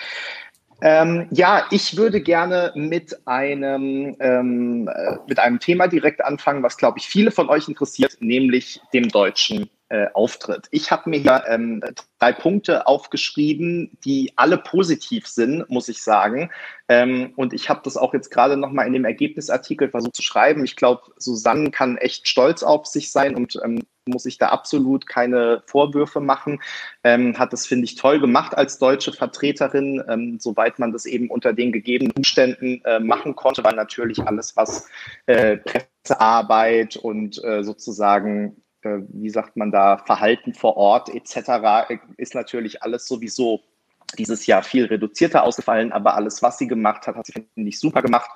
Ähm, 0.86 1.28
ja, 1.32 1.66
ich 1.72 1.96
würde 1.96 2.20
gerne 2.20 2.74
mit 2.76 3.18
einem, 3.26 4.18
ähm, 4.20 4.90
äh, 4.94 5.16
mit 5.30 5.40
einem 5.40 5.60
Thema 5.60 5.88
direkt 5.88 6.22
anfangen, 6.22 6.62
was, 6.62 6.76
glaube 6.76 7.00
ich, 7.00 7.08
viele 7.08 7.32
von 7.32 7.48
euch 7.48 7.70
interessiert, 7.70 8.18
nämlich 8.20 8.82
dem 8.94 9.08
deutschen 9.08 9.70
äh, 9.88 10.08
Auftritt. 10.14 10.68
Ich 10.72 10.92
habe 10.92 11.10
mir 11.10 11.20
hier 11.20 11.46
ähm, 11.48 11.82
drei 12.20 12.34
Punkte 12.34 12.86
aufgeschrieben, 12.86 13.98
die 14.04 14.34
alle 14.36 14.58
positiv 14.58 15.26
sind, 15.26 15.70
muss 15.70 15.88
ich 15.88 16.04
sagen. 16.04 16.52
Ähm, 16.90 17.32
und 17.38 17.54
ich 17.54 17.70
habe 17.70 17.80
das 17.86 17.96
auch 17.96 18.14
jetzt 18.14 18.30
gerade 18.30 18.58
nochmal 18.58 18.86
in 18.86 18.92
dem 18.92 19.06
Ergebnisartikel 19.06 19.90
versucht 19.90 20.18
zu 20.18 20.22
schreiben. 20.22 20.66
Ich 20.66 20.76
glaube, 20.76 21.04
Susanne 21.16 21.72
kann 21.72 21.96
echt 21.96 22.28
stolz 22.28 22.62
auf 22.62 22.88
sich 22.88 23.10
sein 23.10 23.36
und 23.36 23.58
ähm, 23.64 23.84
muss 24.08 24.26
ich 24.26 24.38
da 24.38 24.50
absolut 24.50 25.08
keine 25.08 25.64
Vorwürfe 25.66 26.20
machen. 26.20 26.62
Ähm, 27.04 27.38
hat 27.38 27.54
das, 27.54 27.66
finde 27.66 27.86
ich, 27.86 27.96
toll 27.96 28.20
gemacht 28.20 28.56
als 28.58 28.78
deutsche 28.78 29.14
Vertreterin, 29.14 30.04
ähm, 30.10 30.40
soweit 30.40 30.80
man 30.80 30.92
das 30.92 31.06
eben 31.06 31.30
unter 31.30 31.54
den 31.54 31.72
gegebenen 31.72 32.12
Umständen 32.12 32.82
äh, 32.86 33.00
machen 33.00 33.36
konnte, 33.36 33.64
weil 33.64 33.76
natürlich 33.76 34.26
alles, 34.26 34.56
was 34.58 34.88
äh, 35.26 35.58
Pressearbeit 35.58 36.98
und 36.98 37.44
äh, 37.44 37.64
sozusagen 37.64 38.62
äh, 38.82 39.00
wie 39.10 39.30
sagt 39.30 39.56
man 39.56 39.72
da, 39.72 39.98
Verhalten 39.98 40.54
vor 40.54 40.78
Ort 40.78 41.10
etc. 41.10 41.90
ist 42.18 42.36
natürlich 42.36 42.84
alles 42.84 43.08
sowieso 43.08 43.62
dieses 44.14 44.46
Jahr 44.46 44.64
viel 44.64 44.86
reduzierter 44.86 45.44
ausgefallen, 45.44 45.92
aber 45.92 46.16
alles, 46.16 46.42
was 46.42 46.58
sie 46.58 46.68
gemacht 46.68 47.08
hat, 47.08 47.16
hat 47.16 47.26
sie, 47.26 47.46
ich, 47.56 47.80
super 47.80 48.02
gemacht. 48.02 48.30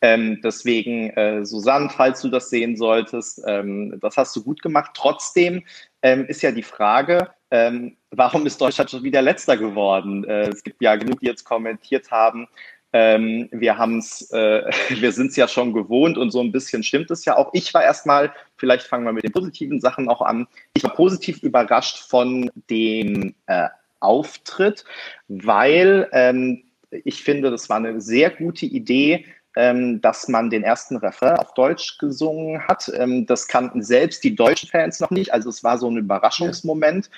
Ähm, 0.00 0.40
deswegen, 0.42 1.10
äh, 1.10 1.44
Susanne, 1.44 1.90
falls 1.90 2.20
du 2.20 2.28
das 2.28 2.50
sehen 2.50 2.76
solltest, 2.76 3.42
ähm, 3.46 3.98
das 4.00 4.16
hast 4.16 4.34
du 4.36 4.42
gut 4.42 4.62
gemacht. 4.62 4.92
Trotzdem 4.94 5.64
ähm, 6.02 6.26
ist 6.26 6.42
ja 6.42 6.52
die 6.52 6.62
Frage, 6.62 7.30
ähm, 7.50 7.96
warum 8.10 8.46
ist 8.46 8.60
Deutschland 8.60 8.90
schon 8.90 9.02
wieder 9.02 9.22
letzter 9.22 9.56
geworden? 9.56 10.24
Äh, 10.24 10.48
es 10.48 10.62
gibt 10.62 10.82
ja 10.82 10.96
genug, 10.96 11.20
die 11.20 11.26
jetzt 11.26 11.44
kommentiert 11.44 12.10
haben, 12.10 12.48
ähm, 12.92 13.48
wir 13.52 13.78
haben 13.78 13.98
es, 13.98 14.30
äh, 14.32 14.62
wir 15.00 15.12
sind 15.12 15.30
es 15.30 15.36
ja 15.36 15.46
schon 15.46 15.72
gewohnt 15.72 16.18
und 16.18 16.30
so 16.30 16.40
ein 16.40 16.52
bisschen 16.52 16.82
stimmt 16.82 17.10
es 17.10 17.24
ja 17.24 17.36
auch. 17.36 17.50
Ich 17.52 17.72
war 17.72 17.82
erstmal, 17.82 18.32
vielleicht 18.56 18.86
fangen 18.86 19.04
wir 19.04 19.12
mit 19.12 19.24
den 19.24 19.32
positiven 19.32 19.80
Sachen 19.80 20.08
auch 20.08 20.22
an. 20.22 20.46
Ich 20.74 20.82
war 20.82 20.94
positiv 20.94 21.42
überrascht 21.42 21.98
von 21.98 22.50
dem 22.68 23.34
äh, 23.46 23.68
Auftritt, 24.00 24.84
weil 25.28 26.08
ähm, 26.12 26.62
ich 26.90 27.22
finde, 27.22 27.50
das 27.50 27.68
war 27.68 27.76
eine 27.76 28.00
sehr 28.00 28.30
gute 28.30 28.66
Idee, 28.66 29.26
ähm, 29.56 30.00
dass 30.00 30.28
man 30.28 30.50
den 30.50 30.62
ersten 30.62 30.96
Refrain 30.96 31.36
auf 31.36 31.54
Deutsch 31.54 31.98
gesungen 31.98 32.66
hat. 32.66 32.90
Ähm, 32.94 33.26
das 33.26 33.48
kannten 33.48 33.82
selbst 33.82 34.22
die 34.22 34.34
deutschen 34.34 34.68
Fans 34.68 35.00
noch 35.00 35.10
nicht. 35.10 35.32
Also 35.32 35.50
es 35.50 35.64
war 35.64 35.78
so 35.78 35.90
ein 35.90 35.96
Überraschungsmoment. 35.96 37.10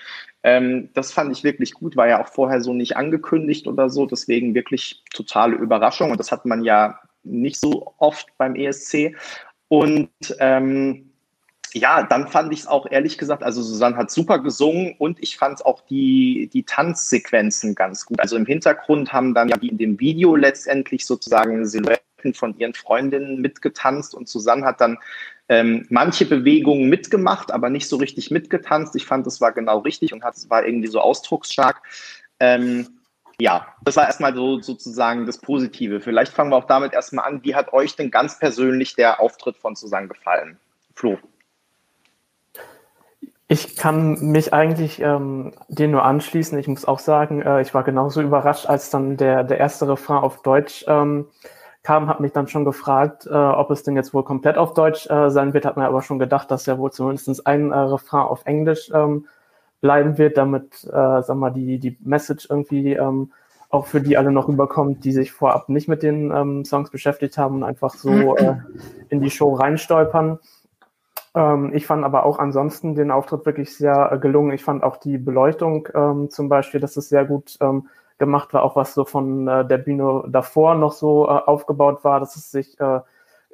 Ähm, 0.43 0.89
das 0.95 1.13
fand 1.13 1.33
ich 1.33 1.45
wirklich 1.45 1.73
gut, 1.73 1.97
war 1.97 2.09
ja 2.09 2.23
auch 2.23 2.29
vorher 2.29 2.61
so 2.63 2.73
nicht 2.73 2.97
angekündigt 2.97 3.67
oder 3.67 3.91
so. 3.91 4.07
Deswegen 4.07 4.55
wirklich 4.55 5.03
totale 5.13 5.57
Überraschung. 5.57 6.11
Und 6.11 6.19
das 6.19 6.33
hat 6.33 6.47
man 6.47 6.65
ja 6.65 6.99
nicht 7.23 7.61
so 7.61 7.95
oft 7.99 8.27
beim 8.39 8.57
ESC. 8.57 9.15
Und 9.69 10.11
ähm, 10.39 11.12
ja, 11.75 12.03
dann 12.03 12.29
fand 12.29 12.53
ich 12.53 12.61
es 12.61 12.67
auch 12.67 12.87
ehrlich 12.91 13.19
gesagt, 13.19 13.43
also 13.43 13.63
Susanne 13.63 13.97
hat 13.97 14.11
super 14.11 14.39
gesungen 14.39 14.95
und 14.99 15.23
ich 15.23 15.37
fand 15.37 15.65
auch 15.65 15.81
die, 15.83 16.51
die 16.53 16.65
Tanzsequenzen 16.65 17.75
ganz 17.75 18.07
gut. 18.07 18.21
Also 18.21 18.37
im 18.37 18.47
Hintergrund 18.47 19.13
haben 19.13 19.35
dann 19.35 19.49
ja 19.49 19.61
wie 19.61 19.69
in 19.69 19.79
dem 19.79 19.99
Video 19.99 20.37
letztendlich 20.37 21.07
sozusagen 21.07 21.65
Silhouetten 21.67 22.35
von 22.35 22.57
ihren 22.59 22.75
Freundinnen 22.75 23.41
mitgetanzt 23.41 24.15
und 24.15 24.29
Susanne 24.29 24.65
hat 24.65 24.81
dann 24.81 24.99
ähm, 25.49 25.87
manche 25.91 26.25
Bewegungen 26.25 26.89
mitgemacht, 26.89 27.51
aber 27.51 27.69
nicht 27.69 27.89
so 27.89 27.97
richtig 27.97 28.31
mitgetanzt. 28.31 28.95
Ich 28.97 29.07
fand, 29.07 29.27
das 29.27 29.41
war 29.41 29.53
genau 29.53 29.79
richtig 29.79 30.13
und 30.13 30.23
hat, 30.25 30.37
es 30.37 30.49
war 30.51 30.65
irgendwie 30.65 30.89
so 30.89 31.01
ausdrucksstark. 31.01 31.83
Ähm, 32.39 32.89
ja, 33.41 33.67
das 33.83 33.97
war 33.97 34.07
erstmal 34.07 34.35
so 34.35 34.61
sozusagen 34.61 35.27
das 35.27 35.39
Positive. 35.39 36.01
Vielleicht 36.01 36.33
fangen 36.33 36.51
wir 36.51 36.57
auch 36.57 36.67
damit 36.67 36.93
erstmal 36.93 37.27
an. 37.27 37.43
Wie 37.43 37.55
hat 37.55 37.73
euch 37.73 37.97
denn 37.97 38.11
ganz 38.11 38.39
persönlich 38.39 38.95
der 38.95 39.21
Auftritt 39.21 39.57
von 39.57 39.75
Susanne 39.75 40.09
gefallen? 40.09 40.59
Flo. 40.95 41.19
Ich 43.53 43.77
kann 43.77 44.15
mich 44.31 44.55
eigentlich 44.55 45.03
ähm, 45.03 45.53
dir 45.69 45.87
nur 45.87 46.07
anschließen. 46.07 46.59
Ich 46.59 46.69
muss 46.69 46.87
auch 46.87 46.99
sagen, 46.99 47.43
äh, 47.43 47.61
ich 47.61 47.75
war 47.75 47.85
genauso 47.85 48.23
überrascht, 48.23 48.65
als 48.67 48.89
dann 48.89 49.19
der, 49.19 49.45
der 49.45 49.59
erste 49.59 49.87
Refrain 49.87 50.23
auf 50.23 50.41
Deutsch 50.41 50.87
ähm, 50.89 51.27
kam, 51.83 52.09
habe 52.09 52.23
mich 52.23 52.33
dann 52.33 52.49
schon 52.49 52.65
gefragt, 52.65 53.27
äh, 53.27 53.35
ob 53.35 53.71
es 53.71 53.83
denn 53.83 53.95
jetzt 53.95 54.15
wohl 54.15 54.25
komplett 54.25 54.57
auf 54.57 54.73
Deutsch 54.73 55.07
äh, 55.11 55.29
sein 55.29 55.53
wird, 55.53 55.67
hat 55.67 55.77
mir 55.77 55.85
aber 55.85 56.01
schon 56.01 56.19
gedacht, 56.19 56.51
dass 56.51 56.65
ja 56.65 56.79
wohl 56.79 56.93
zumindest 56.93 57.47
ein 57.47 57.73
äh, 57.73 57.77
Refrain 57.77 58.23
auf 58.23 58.47
Englisch 58.47 58.91
ähm, 58.95 59.27
bleiben 59.83 60.17
wird, 60.17 60.39
damit, 60.39 60.85
äh, 60.85 61.21
sag 61.23 61.35
mal, 61.35 61.51
die, 61.51 61.79
die 61.79 61.99
Message 62.01 62.47
irgendwie 62.49 62.95
ähm, 62.95 63.33
auch 63.69 63.85
für 63.85 64.01
die 64.01 64.17
alle 64.17 64.33
noch 64.33 64.49
rüberkommt, 64.49 65.05
die 65.05 65.13
sich 65.13 65.31
vorab 65.31 65.69
nicht 65.69 65.89
mit 65.89 66.03
den 66.03 66.31
ähm, 66.31 66.65
Songs 66.65 66.89
beschäftigt 66.89 67.37
haben 67.37 67.57
und 67.57 67.65
einfach 67.65 67.93
so 67.97 68.35
äh, 68.39 68.57
in 69.11 69.21
die 69.21 69.31
Show 69.31 69.53
reinstolpern. 69.53 70.39
Ähm, 71.35 71.73
ich 71.75 71.87
fand 71.87 72.05
aber 72.05 72.25
auch 72.25 72.39
ansonsten 72.39 72.95
den 72.95 73.11
Auftritt 73.11 73.47
wirklich 73.47 73.77
sehr 73.77 74.13
äh, 74.13 74.19
gelungen. 74.19 74.53
Ich 74.53 74.65
fand 74.65 74.83
auch 74.83 74.97
die 74.97 75.19
Beleuchtung 75.19 75.89
ähm, 75.95 76.31
zum 76.31 76.49
Beispiel, 76.49 76.81
dass 76.81 76.97
es 76.97 77.09
sehr 77.09 77.25
gut 77.25 77.57
ähm, 77.61 77.89
gemacht 78.19 78.53
war, 78.53 78.63
auch 78.63 78.77
was 78.77 78.95
so 78.95 79.05
von 79.05 79.49
äh, 79.49 79.67
der 79.67 79.79
Bühne 79.79 80.25
davor 80.29 80.75
noch 80.75 80.93
so 80.93 81.27
äh, 81.27 81.31
aufgebaut 81.31 82.05
war, 82.05 82.21
dass 82.21 82.37
es 82.37 82.51
sich 82.51 82.79
äh, 82.81 83.01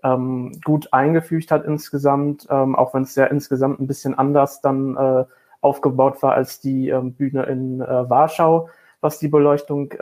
ähm, 0.03 0.53
gut 0.65 0.93
eingefügt 0.93 1.51
hat 1.51 1.65
insgesamt, 1.65 2.47
ähm, 2.51 2.77
auch 2.77 2.95
wenn 2.95 3.03
es 3.03 3.15
ja 3.15 3.27
insgesamt 3.27 3.81
ein 3.81 3.87
bisschen 3.87 4.17
anders 4.17 4.61
dann 4.61 4.97
äh, 4.97 5.25
aufgebaut 5.61 6.23
war 6.23 6.35
als 6.35 6.61
die 6.61 6.89
ähm, 6.89 7.15
Bühne 7.15 7.45
in 7.45 7.81
äh, 7.81 8.11
Warschau, 8.11 8.69
was 9.01 9.19
die 9.21 9.29
Beleuchtung 9.29 9.93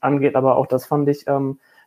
angeht. 0.00 0.36
Aber 0.36 0.56
auch 0.56 0.66
das 0.66 0.86
fand 0.86 1.06
ich 1.10 1.26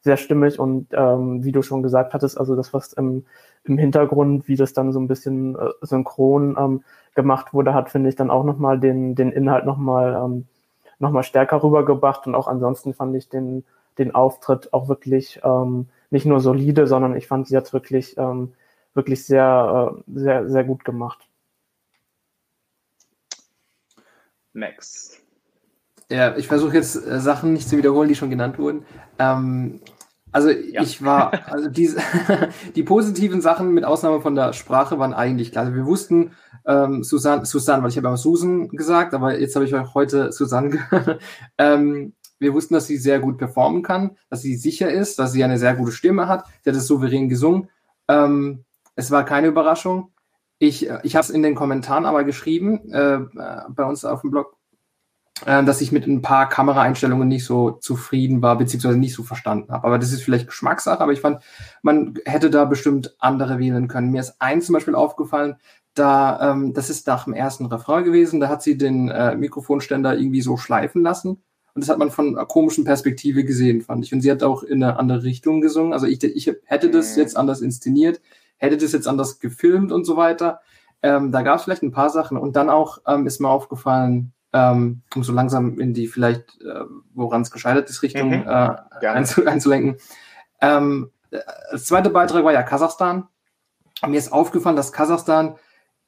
sehr 0.06 0.18
stimmig 0.18 0.60
und 0.60 0.88
ähm, 0.94 1.44
wie 1.44 1.52
du 1.52 1.62
schon 1.62 1.84
gesagt 1.84 2.14
hattest, 2.14 2.40
also 2.40 2.56
das, 2.56 2.74
was 2.74 2.94
im, 2.94 3.26
im 3.64 3.78
Hintergrund, 3.78 4.48
wie 4.48 4.56
das 4.56 4.72
dann 4.72 4.94
so 4.94 5.00
ein 5.00 5.08
bisschen 5.08 5.56
äh, 5.56 5.72
synchron 5.82 6.56
ähm, 6.58 6.84
gemacht 7.16 7.54
wurde, 7.54 7.74
hat, 7.74 7.90
finde 7.90 8.10
ich, 8.10 8.16
dann 8.16 8.30
auch 8.30 8.44
nochmal 8.44 8.80
den, 8.80 9.16
den 9.16 9.32
Inhalt 9.32 9.66
nochmal 9.66 10.14
ähm, 10.24 10.46
noch 11.00 11.12
mal 11.12 11.24
stärker 11.24 11.62
rübergebracht 11.62 12.28
und 12.28 12.36
auch 12.36 12.48
ansonsten 12.48 12.94
fand 12.94 13.16
ich 13.16 13.28
den, 13.28 13.66
den 13.98 14.14
Auftritt 14.14 14.72
auch 14.74 14.88
wirklich 14.88 15.42
ähm, 15.44 15.88
nicht 16.12 16.26
nur 16.26 16.40
solide, 16.40 16.88
sondern 16.88 17.16
ich 17.16 17.28
fand 17.28 17.48
sie 17.48 17.56
jetzt 17.56 17.74
wirklich, 17.74 18.16
ähm, 18.18 18.54
wirklich 18.94 19.26
sehr, 19.26 19.96
äh, 19.98 20.20
sehr, 20.20 20.50
sehr 20.50 20.64
gut 20.64 20.86
gemacht. 20.86 21.28
Max. 24.54 25.20
Ja, 26.10 26.38
ich 26.38 26.48
versuche 26.48 26.76
jetzt 26.76 26.96
äh, 26.96 27.20
Sachen 27.20 27.54
nicht 27.54 27.68
zu 27.68 27.78
wiederholen, 27.78 28.08
die 28.08 28.16
schon 28.16 28.30
genannt 28.30 28.60
wurden. 28.60 28.86
Ähm, 29.18 29.82
also 30.36 30.50
ja. 30.50 30.82
ich 30.82 31.02
war, 31.02 31.50
also 31.50 31.70
diese, 31.70 31.98
die 32.76 32.84
positiven 32.84 33.40
Sachen 33.40 33.74
mit 33.74 33.86
Ausnahme 33.86 34.20
von 34.20 34.36
der 34.36 34.52
Sprache 34.52 35.00
waren 35.00 35.14
eigentlich 35.14 35.54
klar. 35.54 35.64
Also 35.64 35.78
wir 35.78 35.86
wussten, 35.86 36.32
ähm, 36.68 37.06
Susanne, 37.06 37.46
Susanne, 37.46 37.82
weil 37.82 37.90
ich 37.90 37.96
habe 37.96 38.10
auch 38.10 38.18
Susan 38.18 38.68
gesagt, 38.68 39.14
aber 39.14 39.40
jetzt 39.40 39.56
habe 39.56 39.64
ich 39.64 39.74
auch 39.74 39.96
heute 39.96 40.34
Susanne 40.34 40.70
gehört. 40.92 41.22
ähm, 41.58 42.16
wir 42.38 42.54
wussten, 42.54 42.74
dass 42.74 42.86
sie 42.86 42.98
sehr 42.98 43.22
gut 43.22 43.38
performen 43.38 43.82
kann, 43.82 44.18
dass 44.30 44.42
sie 44.42 44.58
sicher 44.58 44.92
ist, 44.92 45.20
dass 45.20 45.32
sie 45.32 45.42
eine 45.42 45.58
sehr 45.58 45.74
gute 45.74 45.94
Stimme 45.94 46.28
hat. 46.28 46.44
Sie 46.66 46.70
hat 46.70 46.76
es 46.76 46.86
souverän 46.86 47.30
gesungen. 47.30 47.70
Ähm, 48.10 48.66
es 48.98 49.12
war 49.12 49.24
keine 49.24 49.48
Überraschung. 49.48 50.12
Ich, 50.60 50.90
ich 51.04 51.16
habe 51.16 51.24
es 51.24 51.30
in 51.30 51.44
den 51.44 51.56
Kommentaren 51.56 52.06
aber 52.06 52.26
geschrieben, 52.26 52.92
äh, 52.92 53.20
bei 53.70 53.86
uns 53.86 54.04
auf 54.04 54.20
dem 54.20 54.32
Blog, 54.32 54.58
äh, 54.65 54.65
dass 55.44 55.82
ich 55.82 55.92
mit 55.92 56.08
ein 56.08 56.22
paar 56.22 56.48
Kameraeinstellungen 56.48 57.28
nicht 57.28 57.44
so 57.44 57.72
zufrieden 57.72 58.42
war, 58.42 58.58
beziehungsweise 58.58 58.98
nicht 58.98 59.14
so 59.14 59.24
verstanden 59.24 59.70
habe. 59.70 59.86
Aber 59.86 60.00
das 60.00 60.14
ist 60.14 60.24
vielleicht 60.24 60.48
Geschmackssache, 60.48 61.02
aber 61.02 61.12
ich 61.12 61.20
fand, 61.20 61.44
man 61.82 62.14
hätte 62.24 62.50
da 62.50 62.64
bestimmt 62.64 63.16
andere 63.20 63.60
wählen 63.60 63.90
können. 63.90 64.12
Mir 64.12 64.22
ist 64.22 64.36
eins 64.40 64.68
zum 64.68 64.74
Beispiel 64.74 64.96
aufgefallen, 64.96 65.58
da, 65.96 66.52
ähm, 66.52 66.74
das 66.74 66.90
ist 66.90 67.08
nach 67.08 67.24
dem 67.24 67.34
ersten 67.34 67.66
Refrain 67.66 68.04
gewesen, 68.04 68.40
da 68.40 68.50
hat 68.50 68.62
sie 68.62 68.78
den 68.78 69.10
äh, 69.10 69.36
Mikrofonständer 69.36 70.18
irgendwie 70.18 70.42
so 70.42 70.58
schleifen 70.58 71.02
lassen. 71.02 71.42
Und 71.74 71.84
das 71.84 71.90
hat 71.90 71.98
man 71.98 72.12
von 72.12 72.38
einer 72.38 72.46
komischen 72.46 72.86
Perspektive 72.86 73.44
gesehen, 73.44 73.82
fand 73.82 74.06
ich. 74.06 74.14
Und 74.14 74.22
sie 74.22 74.32
hat 74.32 74.44
auch 74.44 74.64
in 74.64 74.82
eine 74.84 74.98
andere 74.98 75.24
Richtung 75.24 75.60
gesungen. 75.60 75.92
Also 75.92 76.06
ich, 76.06 76.24
ich 76.24 76.54
hätte 76.66 76.90
das 76.90 77.16
mhm. 77.16 77.22
jetzt 77.22 77.36
anders 77.36 77.62
inszeniert, 77.62 78.22
hätte 78.58 78.78
das 78.78 78.94
jetzt 78.94 79.08
anders 79.08 79.40
gefilmt 79.40 79.92
und 79.92 80.06
so 80.06 80.16
weiter. 80.16 80.62
Ähm, 81.02 81.32
da 81.32 81.42
gab 81.42 81.58
es 81.58 81.64
vielleicht 81.64 81.84
ein 81.84 81.92
paar 81.92 82.10
Sachen. 82.10 82.38
Und 82.38 82.56
dann 82.56 82.70
auch 82.70 83.00
ähm, 83.06 83.28
ist 83.28 83.42
mir 83.42 83.50
aufgefallen, 83.50 84.34
ähm, 84.56 85.02
um 85.14 85.24
so 85.24 85.34
langsam 85.34 85.80
in 85.82 85.94
die 85.94 86.08
vielleicht, 86.08 86.62
äh, 86.62 86.86
woran 87.14 87.42
es 87.42 87.52
gescheitert 87.52 87.90
ist, 87.90 88.02
Richtung 88.04 88.30
mhm. 88.30 88.48
äh, 88.48 89.08
einzu 89.08 89.46
einzulenken. 89.46 89.98
Ähm, 90.62 91.12
das 91.30 91.84
zweite 91.84 92.10
Beitrag 92.10 92.46
war 92.46 92.54
ja 92.54 92.64
Kasachstan. 92.64 93.28
Mir 94.08 94.18
ist 94.18 94.32
aufgefallen, 94.32 94.78
dass 94.78 94.94
Kasachstan 94.94 95.56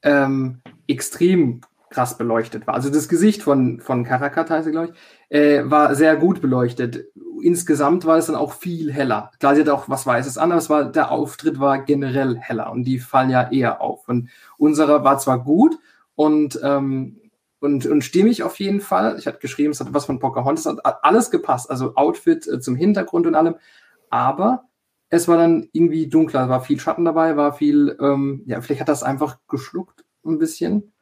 ähm, 0.02 0.62
extrem 0.86 1.60
krass 1.90 2.16
beleuchtet 2.16 2.66
war. 2.66 2.74
Also 2.74 2.88
das 2.90 3.08
Gesicht 3.08 3.42
von, 3.42 3.80
von 3.80 4.04
Karakat 4.04 4.48
heißt 4.48 4.66
er, 4.66 4.72
glaube 4.72 4.92
ich, 4.92 5.36
äh, 5.36 5.70
war 5.70 5.94
sehr 5.94 6.16
gut 6.16 6.40
beleuchtet. 6.40 7.04
Insgesamt 7.42 8.06
war 8.06 8.16
es 8.16 8.26
dann 8.26 8.36
auch 8.36 8.54
viel 8.54 8.92
heller. 8.92 9.30
Klar, 9.40 9.54
sie 9.54 9.60
hat 9.60 9.68
auch 9.68 9.90
was 9.90 10.06
Weißes 10.06 10.38
an, 10.38 10.52
aber 10.52 10.58
es 10.58 10.70
war, 10.70 10.84
der 10.90 11.10
Auftritt 11.10 11.60
war 11.60 11.82
generell 11.82 12.38
heller 12.38 12.72
und 12.72 12.84
die 12.84 12.98
fallen 12.98 13.30
ja 13.30 13.50
eher 13.50 13.82
auf. 13.82 14.08
Und 14.08 14.30
unserer 14.56 15.04
war 15.04 15.18
zwar 15.18 15.44
gut 15.44 15.78
und 16.14 16.58
ähm, 16.62 17.18
und, 17.60 17.86
und 17.86 18.02
stimmig 18.02 18.42
auf 18.42 18.58
jeden 18.58 18.80
Fall. 18.80 19.16
Ich 19.18 19.26
hatte 19.26 19.38
geschrieben, 19.38 19.72
es 19.72 19.80
hat 19.80 19.92
was 19.92 20.06
von 20.06 20.18
Pocahontas, 20.18 20.66
hat 20.66 20.80
alles 21.02 21.30
gepasst, 21.30 21.70
also 21.70 21.94
Outfit 21.96 22.46
äh, 22.46 22.60
zum 22.60 22.76
Hintergrund 22.76 23.26
und 23.26 23.34
allem. 23.34 23.56
Aber 24.10 24.64
es 25.10 25.28
war 25.28 25.36
dann 25.36 25.68
irgendwie 25.72 26.08
dunkler, 26.08 26.48
war 26.48 26.62
viel 26.62 26.78
Schatten 26.78 27.04
dabei, 27.04 27.36
war 27.36 27.52
viel, 27.52 27.96
ähm, 28.00 28.42
ja, 28.46 28.60
vielleicht 28.60 28.82
hat 28.82 28.88
das 28.88 29.02
einfach 29.02 29.38
geschluckt 29.48 30.04
ein 30.24 30.38
bisschen. 30.38 30.92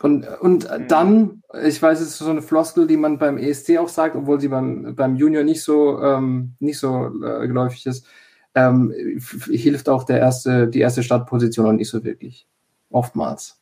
Und, 0.00 0.26
und 0.40 0.70
mhm. 0.70 0.88
dann, 0.88 1.42
ich 1.64 1.80
weiß, 1.80 2.00
es 2.00 2.08
ist 2.08 2.18
so 2.18 2.30
eine 2.30 2.42
Floskel, 2.42 2.86
die 2.86 2.96
man 2.96 3.18
beim 3.18 3.36
ESC 3.36 3.78
auch 3.78 3.88
sagt, 3.88 4.16
obwohl 4.16 4.40
sie 4.40 4.48
beim, 4.48 4.96
beim 4.96 5.16
Junior 5.16 5.44
nicht 5.44 5.62
so, 5.62 6.00
ähm, 6.00 6.54
nicht 6.58 6.78
so 6.78 7.06
äh, 7.22 7.46
geläufig 7.46 7.86
ist, 7.86 8.06
ähm, 8.54 8.92
hilft 9.50 9.88
auch 9.88 10.04
der 10.04 10.18
erste, 10.18 10.68
die 10.68 10.80
erste 10.80 11.02
Startposition 11.02 11.66
auch 11.66 11.72
nicht 11.72 11.90
so 11.90 12.04
wirklich. 12.04 12.46
Oftmals. 12.90 13.61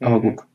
Aber 0.00 0.18
mhm. 0.18 0.36
gut. 0.36 0.46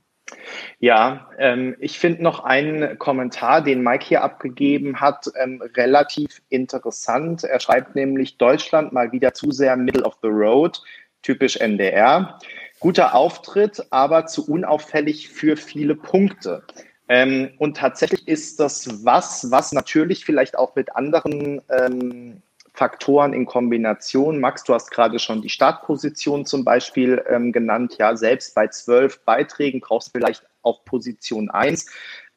Ja, 0.80 1.30
ähm, 1.38 1.76
ich 1.80 2.00
finde 2.00 2.24
noch 2.24 2.44
einen 2.44 2.98
Kommentar, 2.98 3.62
den 3.62 3.84
Mike 3.84 4.06
hier 4.06 4.24
abgegeben 4.24 5.00
hat, 5.00 5.26
ähm, 5.40 5.62
relativ 5.76 6.42
interessant. 6.50 7.44
Er 7.44 7.60
schreibt 7.60 7.96
nämlich, 7.96 8.38
Deutschland 8.38 8.94
mal 8.94 9.12
wieder 9.12 9.34
zu 9.34 9.52
sehr 9.52 9.76
Middle 9.76 10.04
of 10.04 10.18
the 10.22 10.30
Road, 10.30 10.82
typisch 11.22 11.58
NDR. 11.58 12.40
Guter 12.80 13.14
Auftritt, 13.14 13.86
aber 13.92 14.26
zu 14.26 14.50
unauffällig 14.50 15.30
für 15.30 15.56
viele 15.56 15.96
Punkte. 15.96 16.64
Ähm, 17.08 17.52
und 17.60 17.78
tatsächlich 17.78 18.28
ist 18.28 18.60
das 18.60 19.06
was, 19.06 19.52
was 19.52 19.72
natürlich 19.72 20.26
vielleicht 20.26 20.58
auch 20.58 20.76
mit 20.76 20.96
anderen 20.96 21.62
ähm, 21.70 22.42
Faktoren 22.74 23.34
in 23.34 23.46
Kombination. 23.46 24.40
Max, 24.40 24.64
du 24.64 24.74
hast 24.74 24.92
gerade 24.92 25.20
schon 25.20 25.42
die 25.42 25.50
Startposition 25.50 26.46
zum 26.46 26.64
Beispiel 26.64 27.24
ähm, 27.28 27.52
genannt. 27.52 27.96
Ja, 28.00 28.16
selbst 28.16 28.56
bei 28.56 28.68
zwölf 28.68 29.24
Beiträgen 29.26 29.82
brauchst 29.82 30.10
du 30.10 30.20
vielleicht 30.20 30.44
auch 30.62 30.86
Position 30.86 31.50
1. 31.50 31.86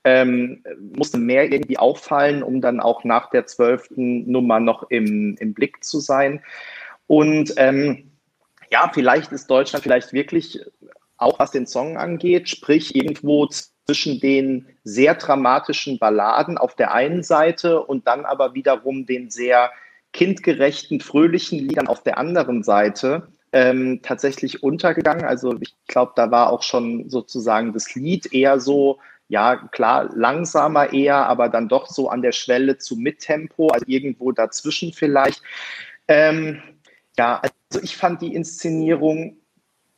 Ähm, 0.06 0.62
musste 0.96 1.18
mehr 1.18 1.50
irgendwie 1.50 1.78
auffallen, 1.78 2.42
um 2.42 2.60
dann 2.60 2.80
auch 2.80 3.04
nach 3.04 3.30
der 3.30 3.46
zwölften 3.46 4.30
Nummer 4.30 4.60
noch 4.60 4.90
im, 4.90 5.36
im 5.38 5.54
Blick 5.54 5.82
zu 5.82 6.00
sein. 6.00 6.42
Und 7.06 7.54
ähm, 7.56 8.10
ja, 8.70 8.90
vielleicht 8.92 9.32
ist 9.32 9.48
Deutschland 9.48 9.82
vielleicht 9.82 10.12
wirklich 10.12 10.60
auch 11.16 11.38
was 11.38 11.52
den 11.52 11.66
Song 11.66 11.96
angeht, 11.96 12.48
sprich 12.48 12.94
irgendwo 12.94 13.46
zwischen 13.86 14.20
den 14.20 14.66
sehr 14.82 15.14
dramatischen 15.14 15.98
Balladen 15.98 16.58
auf 16.58 16.74
der 16.74 16.92
einen 16.92 17.22
Seite 17.22 17.82
und 17.82 18.06
dann 18.06 18.24
aber 18.24 18.54
wiederum 18.54 19.06
den 19.06 19.30
sehr 19.30 19.70
kindgerechten, 20.14 21.00
fröhlichen 21.00 21.58
Liedern 21.58 21.88
auf 21.88 22.02
der 22.02 22.16
anderen 22.16 22.62
Seite 22.62 23.28
ähm, 23.52 24.00
tatsächlich 24.02 24.62
untergegangen. 24.62 25.24
Also 25.24 25.56
ich 25.60 25.74
glaube, 25.86 26.12
da 26.16 26.30
war 26.30 26.50
auch 26.50 26.62
schon 26.62 27.10
sozusagen 27.10 27.72
das 27.74 27.94
Lied 27.94 28.32
eher 28.32 28.60
so, 28.60 29.00
ja, 29.28 29.56
klar, 29.56 30.08
langsamer 30.14 30.92
eher, 30.92 31.26
aber 31.26 31.48
dann 31.48 31.68
doch 31.68 31.88
so 31.88 32.08
an 32.08 32.22
der 32.22 32.32
Schwelle 32.32 32.78
zu 32.78 32.96
Mittempo, 32.96 33.68
also 33.68 33.84
irgendwo 33.88 34.32
dazwischen 34.32 34.92
vielleicht. 34.92 35.42
Ähm, 36.08 36.62
ja, 37.18 37.42
also 37.42 37.82
ich 37.82 37.96
fand 37.96 38.22
die 38.22 38.34
Inszenierung 38.34 39.36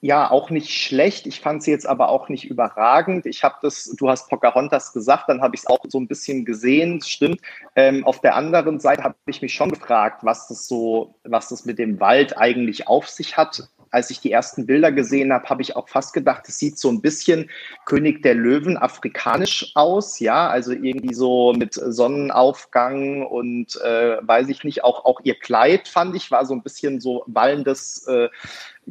ja 0.01 0.31
auch 0.31 0.51
nicht 0.51 0.71
schlecht. 0.71 1.27
Ich 1.27 1.41
fand 1.41 1.63
sie 1.63 1.71
jetzt 1.71 1.87
aber 1.87 2.09
auch 2.09 2.29
nicht 2.29 2.45
überragend. 2.45 3.27
Ich 3.27 3.43
habe 3.43 3.57
das, 3.63 3.95
du 3.97 4.09
hast 4.09 4.29
Pocahontas 4.29 4.93
gesagt, 4.93 5.29
dann 5.29 5.41
habe 5.41 5.55
ich 5.55 5.63
es 5.63 5.67
auch 5.67 5.81
so 5.89 5.99
ein 5.99 6.09
bisschen 6.09 6.45
gesehen, 6.45 7.01
stimmt. 7.01 7.41
Ähm, 7.75 8.05
auf 8.05 8.21
der 8.21 8.37
anderen 8.37 8.79
Seite 8.79 9.05
habe 9.05 9.17
ich 9.27 9.43
mich 9.43 9.55
schon 9.55 9.71
gefragt, 9.71 10.21
was 10.23 10.49
das 10.49 10.67
so, 10.69 11.15
was 11.25 11.49
das 11.49 11.65
mit 11.65 11.79
dem 11.79 11.99
Wald 12.01 12.37
eigentlich 12.37 12.89
auf 12.89 13.09
sich 13.09 13.37
hat 13.37 13.69
als 13.97 14.11
ich 14.11 14.21
die 14.21 14.31
ersten 14.31 14.67
Bilder 14.67 14.93
gesehen 14.93 15.33
habe, 15.33 15.49
habe 15.49 15.63
ich 15.63 15.75
auch 15.75 15.89
fast 15.89 16.13
gedacht, 16.13 16.43
es 16.49 16.59
sieht 16.59 16.79
so 16.79 16.91
ein 16.91 17.01
bisschen 17.01 17.49
König 17.87 18.23
der 18.23 18.35
Löwen 18.35 18.77
afrikanisch 18.77 19.73
aus, 19.75 20.21
ja, 20.21 20.51
also 20.51 20.73
irgendwie 20.73 21.15
so 21.15 21.55
mit 21.57 21.73
Sonnenaufgang 21.73 23.25
und 23.25 23.75
äh, 23.77 24.19
weiß 24.21 24.51
ich 24.51 24.65
nicht, 24.65 24.85
auch, 24.85 25.07
auch 25.07 25.21
ihr 25.25 25.35
Kleid 25.35 25.89
fand 25.89 26.15
ich, 26.15 26.31
war 26.31 26.45
so 26.45 26.53
ein 26.53 26.63
bisschen 26.63 27.01
so 27.01 27.25
wallendes 27.27 28.07
äh, 28.07 28.29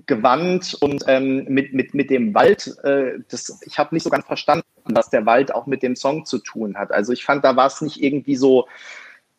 Gewand 0.07 0.75
und 0.81 1.03
ähm, 1.05 1.45
mit, 1.49 1.71
mit, 1.71 1.93
mit 1.93 2.09
dem 2.09 2.33
Wald, 2.33 2.75
äh, 2.83 3.19
das, 3.29 3.61
ich 3.63 3.77
habe 3.77 3.93
nicht 3.93 4.03
so 4.03 4.09
ganz 4.09 4.25
verstanden, 4.25 4.65
was 4.85 5.11
der 5.11 5.27
Wald 5.27 5.53
auch 5.53 5.67
mit 5.67 5.83
dem 5.83 5.95
Song 5.95 6.25
zu 6.25 6.39
tun 6.39 6.77
hat. 6.77 6.91
Also 6.91 7.13
ich 7.13 7.23
fand, 7.23 7.45
da 7.45 7.55
war 7.55 7.67
es 7.67 7.79
nicht 7.81 8.01
irgendwie 8.01 8.37
so, 8.37 8.67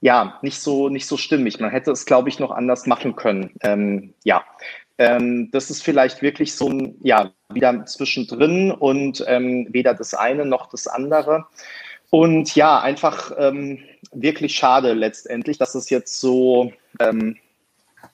ja, 0.00 0.38
nicht 0.42 0.60
so, 0.60 0.88
nicht 0.88 1.06
so 1.06 1.16
stimmig. 1.16 1.58
Man 1.58 1.70
hätte 1.70 1.90
es, 1.90 2.06
glaube 2.06 2.28
ich, 2.28 2.38
noch 2.38 2.52
anders 2.52 2.86
machen 2.86 3.16
können. 3.16 3.50
Ähm, 3.62 4.14
ja, 4.22 4.44
ähm, 4.98 5.50
das 5.52 5.70
ist 5.70 5.82
vielleicht 5.82 6.22
wirklich 6.22 6.54
so 6.54 6.68
ein, 6.68 6.96
ja, 7.02 7.32
wieder 7.52 7.84
zwischendrin 7.86 8.70
und 8.70 9.24
ähm, 9.26 9.68
weder 9.70 9.94
das 9.94 10.14
eine 10.14 10.44
noch 10.44 10.68
das 10.68 10.86
andere. 10.86 11.46
Und 12.10 12.54
ja, 12.54 12.80
einfach 12.80 13.32
ähm, 13.38 13.80
wirklich 14.12 14.54
schade 14.56 14.92
letztendlich, 14.92 15.58
dass 15.58 15.74
es 15.74 15.90
jetzt 15.90 16.20
so, 16.20 16.72
ähm, 17.00 17.36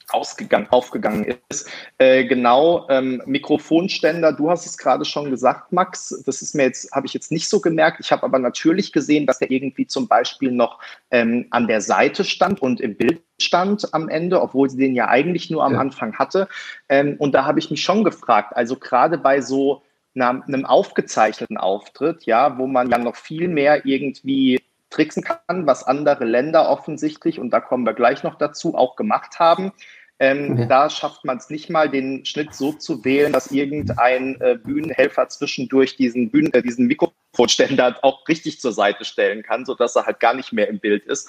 ausgegangen, 0.09 0.67
aufgegangen 0.71 1.37
ist. 1.49 1.69
Äh, 1.99 2.25
genau, 2.25 2.87
ähm, 2.89 3.23
Mikrofonständer, 3.27 4.33
du 4.33 4.51
hast 4.51 4.67
es 4.67 4.79
gerade 4.79 5.05
schon 5.05 5.31
gesagt, 5.31 5.73
Max. 5.73 6.23
Das 6.27 6.43
ist 6.43 6.55
mir 6.55 6.65
jetzt, 6.65 6.93
habe 6.93 7.07
ich 7.07 7.15
jetzt 7.15 7.33
nicht 7.33 7.49
so 7.49 7.61
gemerkt. 7.61 8.01
Ich 8.01 8.13
habe 8.13 8.25
aber 8.25 8.39
natürlich 8.39 8.93
gesehen, 8.93 9.27
dass 9.27 9.39
der 9.39 9.51
irgendwie 9.51 9.87
zum 9.87 10.09
Beispiel 10.09 10.53
noch 10.53 10.79
ähm, 11.11 11.47
an 11.51 11.67
der 11.67 11.81
Seite 11.81 12.25
stand 12.25 12.61
und 12.61 12.81
im 12.81 12.97
Bild 12.97 13.23
stand 13.43 13.93
am 13.93 14.09
Ende, 14.09 14.41
obwohl 14.41 14.71
sie 14.71 14.79
den 14.79 14.95
ja 14.95 15.09
eigentlich 15.09 15.51
nur 15.51 15.65
am 15.65 15.75
ja. 15.75 15.81
Anfang 15.81 16.19
hatte. 16.19 16.49
Ähm, 16.89 17.17
und 17.19 17.33
da 17.33 17.45
habe 17.45 17.59
ich 17.59 17.71
mich 17.71 17.83
schon 17.83 18.05
gefragt, 18.05 18.57
also 18.57 18.77
gerade 18.77 19.19
bei 19.19 19.41
so 19.41 19.83
einer, 20.15 20.43
einem 20.47 20.67
aufgezeichneten 20.67 21.57
Auftritt, 21.57 22.25
ja, 22.25 22.59
wo 22.59 22.67
man 22.67 22.91
ja 22.91 22.99
noch 22.99 23.17
viel 23.17 23.49
mehr 23.49 23.87
irgendwie 23.87 24.61
tricksen 24.91 25.25
kann, 25.25 25.67
was 25.67 25.85
andere 25.85 26.25
Länder 26.25 26.69
offensichtlich, 26.69 27.39
und 27.39 27.51
da 27.51 27.61
kommen 27.61 27.87
wir 27.87 27.95
gleich 27.95 28.23
noch 28.23 28.35
dazu, 28.37 28.75
auch 28.75 28.97
gemacht 28.97 29.39
haben. 29.39 29.73
Ähm, 30.19 30.57
ja. 30.59 30.67
Da 30.67 30.91
schafft 30.91 31.25
man 31.25 31.39
es 31.39 31.51
nicht 31.51 31.71
mal, 31.71 31.91
den 31.91 32.25
Schnitt 32.25 32.55
so 32.55 32.73
zu 32.73 33.05
wählen, 33.05 33.33
dass 33.33 33.51
irgendein 33.51 34.41
äh, 34.41 34.57
Bühnenhelfer 34.63 35.29
zwischendurch 35.29 35.97
diesen, 35.97 36.31
Bühnen, 36.31 36.53
äh, 36.53 36.63
diesen 36.63 36.87
Mikrofonständer 36.87 37.99
auch 38.03 38.29
richtig 38.29 38.61
zur 38.61 38.73
Seite 38.73 39.05
stellen 39.05 39.43
kann, 39.43 39.65
sodass 39.65 39.97
er 39.97 40.07
halt 40.07 40.21
gar 40.21 40.35
nicht 40.35 40.53
mehr 40.53 40.69
im 40.69 40.79
Bild 40.79 41.07
ist. 41.07 41.29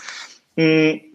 Hm 0.57 1.12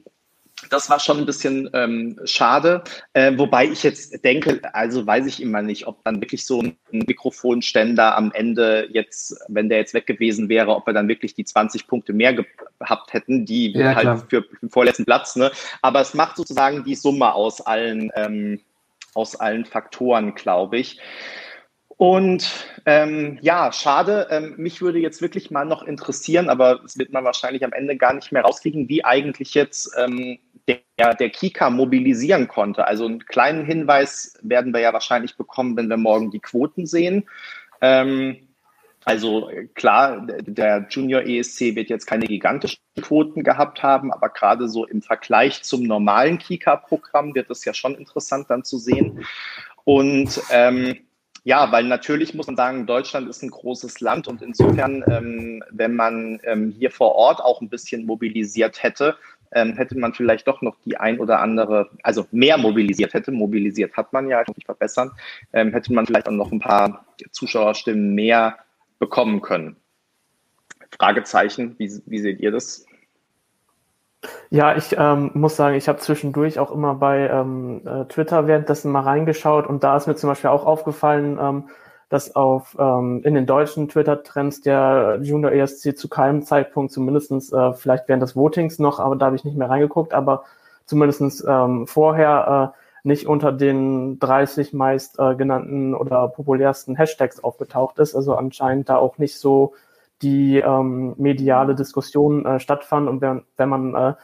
das 0.68 0.90
war 0.90 1.00
schon 1.00 1.18
ein 1.18 1.26
bisschen 1.26 1.70
ähm, 1.72 2.18
schade. 2.24 2.82
Äh, 3.12 3.36
wobei 3.36 3.66
ich 3.66 3.82
jetzt 3.82 4.24
denke, 4.24 4.60
also 4.72 5.06
weiß 5.06 5.26
ich 5.26 5.42
immer 5.42 5.62
nicht, 5.62 5.86
ob 5.86 6.02
dann 6.04 6.20
wirklich 6.20 6.46
so 6.46 6.60
ein 6.60 6.76
Mikrofonständer 6.90 8.16
am 8.16 8.32
Ende 8.32 8.88
jetzt, 8.90 9.36
wenn 9.48 9.68
der 9.68 9.78
jetzt 9.78 9.94
weg 9.94 10.06
gewesen 10.06 10.48
wäre, 10.48 10.74
ob 10.74 10.86
wir 10.86 10.94
dann 10.94 11.08
wirklich 11.08 11.34
die 11.34 11.44
20 11.44 11.86
Punkte 11.86 12.12
mehr 12.12 12.34
gehabt 12.34 13.12
hätten, 13.12 13.44
die 13.44 13.72
ja, 13.72 13.94
halt 13.94 14.00
klar. 14.00 14.26
für 14.28 14.42
den 14.62 14.70
vorletzten 14.70 15.04
Platz. 15.04 15.36
Ne? 15.36 15.50
Aber 15.82 16.00
es 16.00 16.14
macht 16.14 16.36
sozusagen 16.36 16.84
die 16.84 16.94
Summe 16.94 17.34
aus 17.34 17.60
allen, 17.60 18.10
ähm, 18.14 18.60
aus 19.14 19.36
allen 19.36 19.64
Faktoren, 19.64 20.34
glaube 20.34 20.78
ich. 20.78 21.00
Und 21.98 22.48
ähm, 22.86 23.38
ja, 23.42 23.72
schade. 23.72 24.28
Ähm, 24.30 24.54
mich 24.56 24.80
würde 24.80 25.00
jetzt 25.00 25.20
wirklich 25.20 25.50
mal 25.50 25.64
noch 25.64 25.82
interessieren, 25.82 26.48
aber 26.48 26.80
es 26.84 26.96
wird 26.96 27.12
man 27.12 27.24
wahrscheinlich 27.24 27.64
am 27.64 27.72
Ende 27.72 27.96
gar 27.96 28.14
nicht 28.14 28.30
mehr 28.30 28.42
rauskriegen, 28.42 28.88
wie 28.88 29.04
eigentlich 29.04 29.52
jetzt 29.54 29.90
ähm, 29.98 30.38
der, 30.68 31.14
der 31.14 31.30
Kika 31.30 31.70
mobilisieren 31.70 32.46
konnte. 32.46 32.86
Also 32.86 33.04
einen 33.04 33.26
kleinen 33.26 33.64
Hinweis 33.64 34.38
werden 34.42 34.72
wir 34.72 34.80
ja 34.80 34.92
wahrscheinlich 34.92 35.36
bekommen, 35.36 35.76
wenn 35.76 35.88
wir 35.88 35.96
morgen 35.96 36.30
die 36.30 36.38
Quoten 36.38 36.86
sehen. 36.86 37.28
Ähm, 37.80 38.48
also 39.04 39.50
klar, 39.74 40.24
der 40.42 40.86
Junior 40.88 41.22
ESC 41.22 41.74
wird 41.74 41.88
jetzt 41.88 42.06
keine 42.06 42.26
gigantischen 42.26 42.78
Quoten 43.00 43.42
gehabt 43.42 43.82
haben, 43.82 44.12
aber 44.12 44.28
gerade 44.28 44.68
so 44.68 44.86
im 44.86 45.02
Vergleich 45.02 45.64
zum 45.64 45.82
normalen 45.82 46.38
Kika-Programm 46.38 47.34
wird 47.34 47.50
es 47.50 47.64
ja 47.64 47.74
schon 47.74 47.96
interessant 47.96 48.50
dann 48.50 48.62
zu 48.62 48.78
sehen. 48.78 49.26
Und 49.84 50.40
ähm, 50.52 50.98
ja, 51.44 51.70
weil 51.72 51.84
natürlich 51.84 52.34
muss 52.34 52.46
man 52.46 52.56
sagen, 52.56 52.86
Deutschland 52.86 53.28
ist 53.28 53.42
ein 53.42 53.50
großes 53.50 54.00
Land 54.00 54.28
und 54.28 54.42
insofern, 54.42 55.04
ähm, 55.08 55.62
wenn 55.70 55.94
man 55.94 56.40
ähm, 56.44 56.74
hier 56.78 56.90
vor 56.90 57.14
Ort 57.14 57.40
auch 57.40 57.60
ein 57.60 57.68
bisschen 57.68 58.04
mobilisiert 58.06 58.82
hätte, 58.82 59.16
ähm, 59.52 59.74
hätte 59.74 59.98
man 59.98 60.14
vielleicht 60.14 60.46
doch 60.46 60.62
noch 60.62 60.76
die 60.84 60.96
ein 60.96 61.20
oder 61.20 61.40
andere, 61.40 61.90
also 62.02 62.26
mehr 62.32 62.58
mobilisiert 62.58 63.14
hätte, 63.14 63.32
mobilisiert 63.32 63.96
hat 63.96 64.12
man 64.12 64.28
ja, 64.28 64.42
ich 64.42 64.48
muss 64.48 64.56
mich 64.56 64.66
verbessern, 64.66 65.10
ähm, 65.52 65.72
hätte 65.72 65.92
man 65.92 66.06
vielleicht 66.06 66.28
auch 66.28 66.32
noch 66.32 66.52
ein 66.52 66.60
paar 66.60 67.06
Zuschauerstimmen 67.30 68.14
mehr 68.14 68.58
bekommen 68.98 69.40
können. 69.40 69.76
Fragezeichen, 70.98 71.76
wie, 71.78 71.90
wie 72.06 72.18
seht 72.18 72.40
ihr 72.40 72.50
das? 72.50 72.84
Ja, 74.50 74.76
ich 74.76 74.96
ähm, 74.98 75.30
muss 75.34 75.56
sagen, 75.56 75.76
ich 75.76 75.88
habe 75.88 75.98
zwischendurch 75.98 76.58
auch 76.58 76.72
immer 76.72 76.94
bei 76.94 77.28
ähm, 77.28 77.82
äh, 77.86 78.04
Twitter 78.06 78.46
währenddessen 78.46 78.90
mal 78.90 79.02
reingeschaut 79.02 79.66
und 79.66 79.84
da 79.84 79.96
ist 79.96 80.06
mir 80.08 80.16
zum 80.16 80.28
Beispiel 80.28 80.50
auch 80.50 80.66
aufgefallen, 80.66 81.38
ähm, 81.40 81.68
dass 82.08 82.34
auf 82.34 82.76
ähm, 82.80 83.22
in 83.24 83.34
den 83.34 83.46
deutschen 83.46 83.88
Twitter-Trends 83.88 84.62
der 84.62 85.18
Junior 85.22 85.52
ESC 85.52 85.96
zu 85.96 86.08
keinem 86.08 86.42
Zeitpunkt, 86.42 86.92
zumindestens 86.92 87.52
äh, 87.52 87.72
vielleicht 87.74 88.08
während 88.08 88.22
des 88.22 88.34
Votings 88.34 88.78
noch, 88.78 88.98
aber 88.98 89.14
da 89.16 89.26
habe 89.26 89.36
ich 89.36 89.44
nicht 89.44 89.56
mehr 89.56 89.70
reingeguckt, 89.70 90.14
aber 90.14 90.44
zumindestens 90.86 91.44
ähm, 91.46 91.86
vorher 91.86 92.72
äh, 92.74 92.78
nicht 93.04 93.26
unter 93.26 93.52
den 93.52 94.18
30 94.18 94.72
meist 94.72 95.18
äh, 95.18 95.34
genannten 95.36 95.94
oder 95.94 96.28
populärsten 96.28 96.96
Hashtags 96.96 97.42
aufgetaucht 97.44 97.98
ist. 97.98 98.16
Also 98.16 98.34
anscheinend 98.34 98.88
da 98.88 98.96
auch 98.96 99.18
nicht 99.18 99.38
so 99.38 99.74
die 100.22 100.58
ähm, 100.58 101.14
mediale 101.16 101.74
Diskussion 101.74 102.44
äh, 102.44 102.60
stattfand. 102.60 103.08
Und 103.08 103.20
wenn, 103.20 103.42
wenn 103.56 103.68
man 103.68 103.94
äh, 103.94 104.14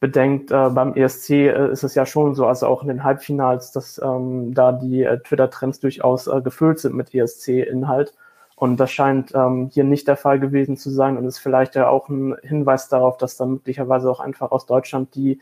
bedenkt, 0.00 0.50
äh, 0.50 0.70
beim 0.70 0.94
ESC 0.94 1.30
äh, 1.30 1.72
ist 1.72 1.84
es 1.84 1.94
ja 1.94 2.06
schon 2.06 2.34
so, 2.34 2.46
also 2.46 2.66
auch 2.66 2.82
in 2.82 2.88
den 2.88 3.04
Halbfinals, 3.04 3.72
dass 3.72 4.00
ähm, 4.02 4.54
da 4.54 4.72
die 4.72 5.02
äh, 5.02 5.18
Twitter-Trends 5.20 5.80
durchaus 5.80 6.26
äh, 6.26 6.40
gefüllt 6.40 6.78
sind 6.78 6.94
mit 6.94 7.14
ESC-Inhalt. 7.14 8.14
Und 8.56 8.78
das 8.78 8.90
scheint 8.90 9.32
ähm, 9.34 9.70
hier 9.72 9.84
nicht 9.84 10.08
der 10.08 10.16
Fall 10.16 10.40
gewesen 10.40 10.76
zu 10.76 10.90
sein 10.90 11.16
und 11.16 11.24
ist 11.26 11.38
vielleicht 11.38 11.76
ja 11.76 11.88
auch 11.88 12.08
ein 12.08 12.36
Hinweis 12.42 12.88
darauf, 12.88 13.16
dass 13.16 13.36
dann 13.36 13.52
möglicherweise 13.52 14.10
auch 14.10 14.20
einfach 14.20 14.50
aus 14.50 14.66
Deutschland 14.66 15.14
die 15.14 15.40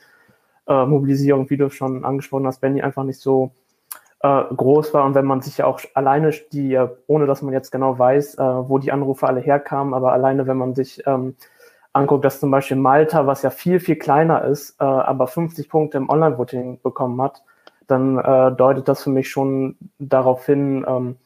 äh, 0.66 0.84
Mobilisierung, 0.84 1.48
wie 1.50 1.56
du 1.56 1.70
schon 1.70 2.04
angesprochen 2.04 2.46
hast, 2.46 2.60
Benny, 2.60 2.82
einfach 2.82 3.04
nicht 3.04 3.20
so 3.20 3.52
äh, 4.20 4.44
groß 4.54 4.94
war. 4.94 5.04
Und 5.04 5.14
wenn 5.14 5.26
man 5.26 5.42
sich 5.42 5.58
ja 5.58 5.66
auch 5.66 5.80
alleine 5.94 6.30
die, 6.52 6.78
ohne 7.06 7.26
dass 7.26 7.42
man 7.42 7.52
jetzt 7.52 7.70
genau 7.70 7.98
weiß, 7.98 8.36
äh, 8.36 8.42
wo 8.42 8.78
die 8.78 8.92
Anrufe 8.92 9.26
alle 9.26 9.40
herkamen, 9.40 9.94
aber 9.94 10.12
alleine, 10.12 10.46
wenn 10.46 10.56
man 10.56 10.74
sich 10.74 11.02
ähm, 11.06 11.36
anguckt, 11.92 12.24
dass 12.24 12.40
zum 12.40 12.50
Beispiel 12.50 12.76
Malta, 12.76 13.26
was 13.26 13.42
ja 13.42 13.50
viel, 13.50 13.80
viel 13.80 13.96
kleiner 13.96 14.44
ist, 14.44 14.80
äh, 14.80 14.84
aber 14.84 15.26
50 15.26 15.68
Punkte 15.68 15.98
im 15.98 16.08
Online-Voting 16.08 16.80
bekommen 16.82 17.20
hat, 17.22 17.42
dann 17.86 18.18
äh, 18.18 18.52
deutet 18.52 18.88
das 18.88 19.02
für 19.02 19.10
mich 19.10 19.30
schon 19.30 19.76
darauf 19.98 20.46
hin, 20.46 20.84
ähm, 20.88 21.16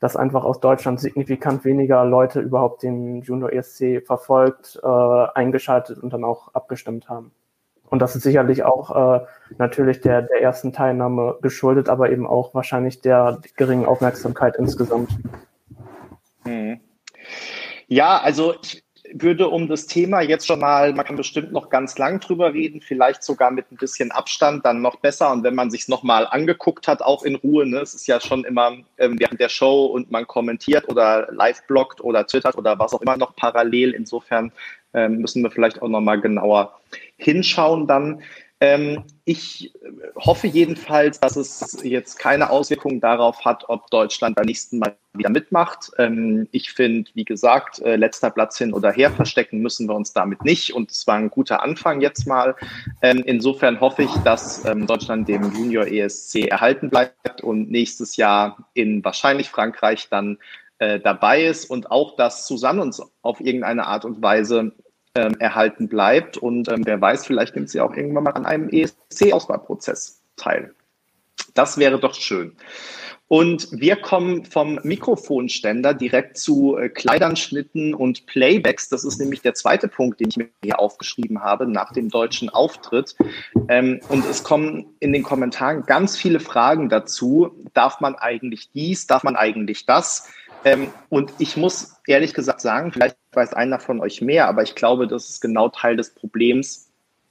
dass 0.00 0.16
einfach 0.16 0.44
aus 0.44 0.60
Deutschland 0.60 1.00
signifikant 1.00 1.64
weniger 1.64 2.04
Leute 2.04 2.40
überhaupt 2.40 2.82
den 2.82 3.20
Junior 3.22 3.52
ESC 3.52 4.02
verfolgt, 4.06 4.80
äh, 4.82 4.86
eingeschaltet 4.86 5.98
und 5.98 6.12
dann 6.12 6.24
auch 6.24 6.54
abgestimmt 6.54 7.08
haben. 7.08 7.32
Und 7.90 8.00
das 8.00 8.16
ist 8.16 8.22
sicherlich 8.22 8.62
auch 8.62 9.20
äh, 9.20 9.26
natürlich 9.58 10.00
der, 10.00 10.22
der 10.22 10.40
ersten 10.40 10.72
Teilnahme 10.72 11.36
geschuldet, 11.42 11.88
aber 11.88 12.10
eben 12.10 12.26
auch 12.26 12.54
wahrscheinlich 12.54 13.00
der 13.00 13.40
geringen 13.56 13.84
Aufmerksamkeit 13.84 14.56
insgesamt. 14.56 15.10
Hm. 16.44 16.80
Ja, 17.88 18.18
also 18.18 18.54
ich, 18.62 18.84
würde 19.12 19.48
um 19.48 19.68
das 19.68 19.86
Thema 19.86 20.20
jetzt 20.20 20.46
schon 20.46 20.60
mal, 20.60 20.92
man 20.92 21.04
kann 21.04 21.16
bestimmt 21.16 21.52
noch 21.52 21.70
ganz 21.70 21.98
lang 21.98 22.20
drüber 22.20 22.52
reden, 22.52 22.80
vielleicht 22.80 23.22
sogar 23.22 23.50
mit 23.50 23.70
ein 23.70 23.76
bisschen 23.76 24.10
Abstand, 24.10 24.64
dann 24.64 24.82
noch 24.82 24.96
besser. 24.96 25.30
Und 25.32 25.42
wenn 25.42 25.54
man 25.54 25.70
sich 25.70 25.88
noch 25.88 26.02
mal 26.02 26.26
angeguckt 26.26 26.86
hat, 26.88 27.02
auch 27.02 27.22
in 27.24 27.36
Ruhe, 27.36 27.66
ne, 27.66 27.80
es 27.80 27.94
ist 27.94 28.06
ja 28.06 28.20
schon 28.20 28.44
immer 28.44 28.72
ähm, 28.98 29.18
während 29.18 29.40
der 29.40 29.48
Show 29.48 29.86
und 29.86 30.10
man 30.10 30.26
kommentiert 30.26 30.88
oder 30.88 31.28
live 31.32 31.66
bloggt 31.66 32.00
oder 32.00 32.26
twittert 32.26 32.56
oder 32.56 32.78
was 32.78 32.92
auch 32.92 33.00
immer 33.00 33.16
noch 33.16 33.34
parallel. 33.36 33.92
Insofern 33.92 34.52
müssen 34.92 35.42
wir 35.42 35.50
vielleicht 35.50 35.82
auch 35.82 35.88
noch 35.88 36.00
mal 36.00 36.20
genauer 36.20 36.80
hinschauen 37.16 37.86
dann. 37.86 38.22
Ähm, 38.62 39.04
ich 39.24 39.72
hoffe 40.16 40.46
jedenfalls, 40.46 41.18
dass 41.18 41.36
es 41.36 41.78
jetzt 41.82 42.18
keine 42.18 42.50
Auswirkungen 42.50 43.00
darauf 43.00 43.42
hat, 43.46 43.64
ob 43.68 43.88
Deutschland 43.90 44.36
beim 44.36 44.44
nächsten 44.44 44.78
Mal 44.78 44.96
wieder 45.14 45.30
mitmacht. 45.30 45.90
Ähm, 45.96 46.46
ich 46.52 46.72
finde, 46.72 47.10
wie 47.14 47.24
gesagt, 47.24 47.80
äh, 47.80 47.96
letzter 47.96 48.28
Platz 48.28 48.58
hin 48.58 48.74
oder 48.74 48.92
her 48.92 49.10
verstecken 49.10 49.60
müssen 49.60 49.88
wir 49.88 49.94
uns 49.94 50.12
damit 50.12 50.44
nicht. 50.44 50.74
Und 50.74 50.90
es 50.90 51.06
war 51.06 51.16
ein 51.16 51.30
guter 51.30 51.62
Anfang 51.62 52.02
jetzt 52.02 52.26
mal. 52.26 52.54
Ähm, 53.00 53.22
insofern 53.24 53.80
hoffe 53.80 54.02
ich, 54.02 54.12
dass 54.24 54.62
ähm, 54.66 54.86
Deutschland 54.86 55.26
dem 55.26 55.42
Junior 55.54 55.86
ESC 55.86 56.46
erhalten 56.48 56.90
bleibt 56.90 57.42
und 57.42 57.70
nächstes 57.70 58.16
Jahr 58.16 58.68
in 58.74 59.02
wahrscheinlich 59.02 59.48
Frankreich 59.48 60.08
dann 60.10 60.36
äh, 60.80 60.98
dabei 60.98 61.44
ist 61.44 61.70
und 61.70 61.90
auch, 61.90 62.16
dass 62.16 62.46
Susanne 62.46 62.82
uns 62.82 63.02
auf 63.22 63.40
irgendeine 63.40 63.86
Art 63.86 64.04
und 64.04 64.22
Weise 64.22 64.72
ähm, 65.14 65.36
erhalten 65.38 65.88
bleibt. 65.88 66.36
Und 66.36 66.68
ähm, 66.68 66.82
wer 66.84 67.00
weiß, 67.00 67.26
vielleicht 67.26 67.54
nimmt 67.54 67.70
sie 67.70 67.80
auch 67.80 67.94
irgendwann 67.94 68.24
mal 68.24 68.30
an 68.30 68.46
einem 68.46 68.68
ESC-Auswahlprozess 68.68 70.22
teil. 70.36 70.74
Das 71.54 71.78
wäre 71.78 71.98
doch 71.98 72.14
schön. 72.14 72.56
Und 73.32 73.68
wir 73.70 73.94
kommen 73.94 74.44
vom 74.44 74.80
Mikrofonständer 74.82 75.94
direkt 75.94 76.36
zu 76.36 76.76
äh, 76.76 76.88
Kleidern, 76.88 77.36
Schnitten 77.36 77.94
und 77.94 78.26
Playbacks. 78.26 78.88
Das 78.88 79.04
ist 79.04 79.20
nämlich 79.20 79.40
der 79.40 79.54
zweite 79.54 79.86
Punkt, 79.86 80.18
den 80.18 80.30
ich 80.30 80.36
mir 80.36 80.48
hier 80.64 80.80
aufgeschrieben 80.80 81.40
habe 81.40 81.68
nach 81.68 81.92
dem 81.92 82.08
deutschen 82.08 82.48
Auftritt. 82.48 83.14
Ähm, 83.68 84.00
und 84.08 84.24
es 84.28 84.42
kommen 84.42 84.96
in 84.98 85.12
den 85.12 85.22
Kommentaren 85.22 85.84
ganz 85.86 86.16
viele 86.16 86.40
Fragen 86.40 86.88
dazu. 86.88 87.52
Darf 87.72 88.00
man 88.00 88.16
eigentlich 88.16 88.72
dies? 88.72 89.06
Darf 89.06 89.22
man 89.22 89.36
eigentlich 89.36 89.86
das? 89.86 90.28
Ähm, 90.64 90.88
und 91.08 91.32
ich 91.38 91.56
muss 91.56 91.96
ehrlich 92.06 92.34
gesagt 92.34 92.60
sagen, 92.60 92.92
vielleicht 92.92 93.16
weiß 93.32 93.54
einer 93.54 93.80
von 93.80 94.00
euch 94.00 94.20
mehr, 94.20 94.48
aber 94.48 94.62
ich 94.62 94.74
glaube, 94.74 95.06
das 95.06 95.28
ist 95.30 95.40
genau 95.40 95.68
Teil 95.68 95.96
des 95.96 96.10
Problems, 96.10 96.90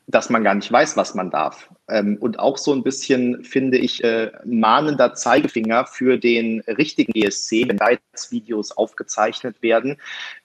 dass 0.10 0.32
man 0.32 0.44
gar 0.44 0.56
nicht 0.56 0.72
weiß, 0.72 0.98
was 0.98 1.14
man 1.14 1.30
darf. 1.30 1.70
Ähm, 1.88 2.18
und 2.20 2.40
auch 2.40 2.58
so 2.58 2.74
ein 2.74 2.82
bisschen, 2.82 3.44
finde 3.44 3.78
ich, 3.78 4.04
äh, 4.04 4.32
mahnender 4.44 5.14
Zeigefinger 5.14 5.86
für 5.86 6.18
den 6.18 6.62
richtigen 6.62 7.14
ESC, 7.14 7.68
wenn 7.68 7.78
da 7.78 7.92
jetzt 7.92 8.32
Videos 8.32 8.72
aufgezeichnet 8.72 9.62
werden. 9.62 9.98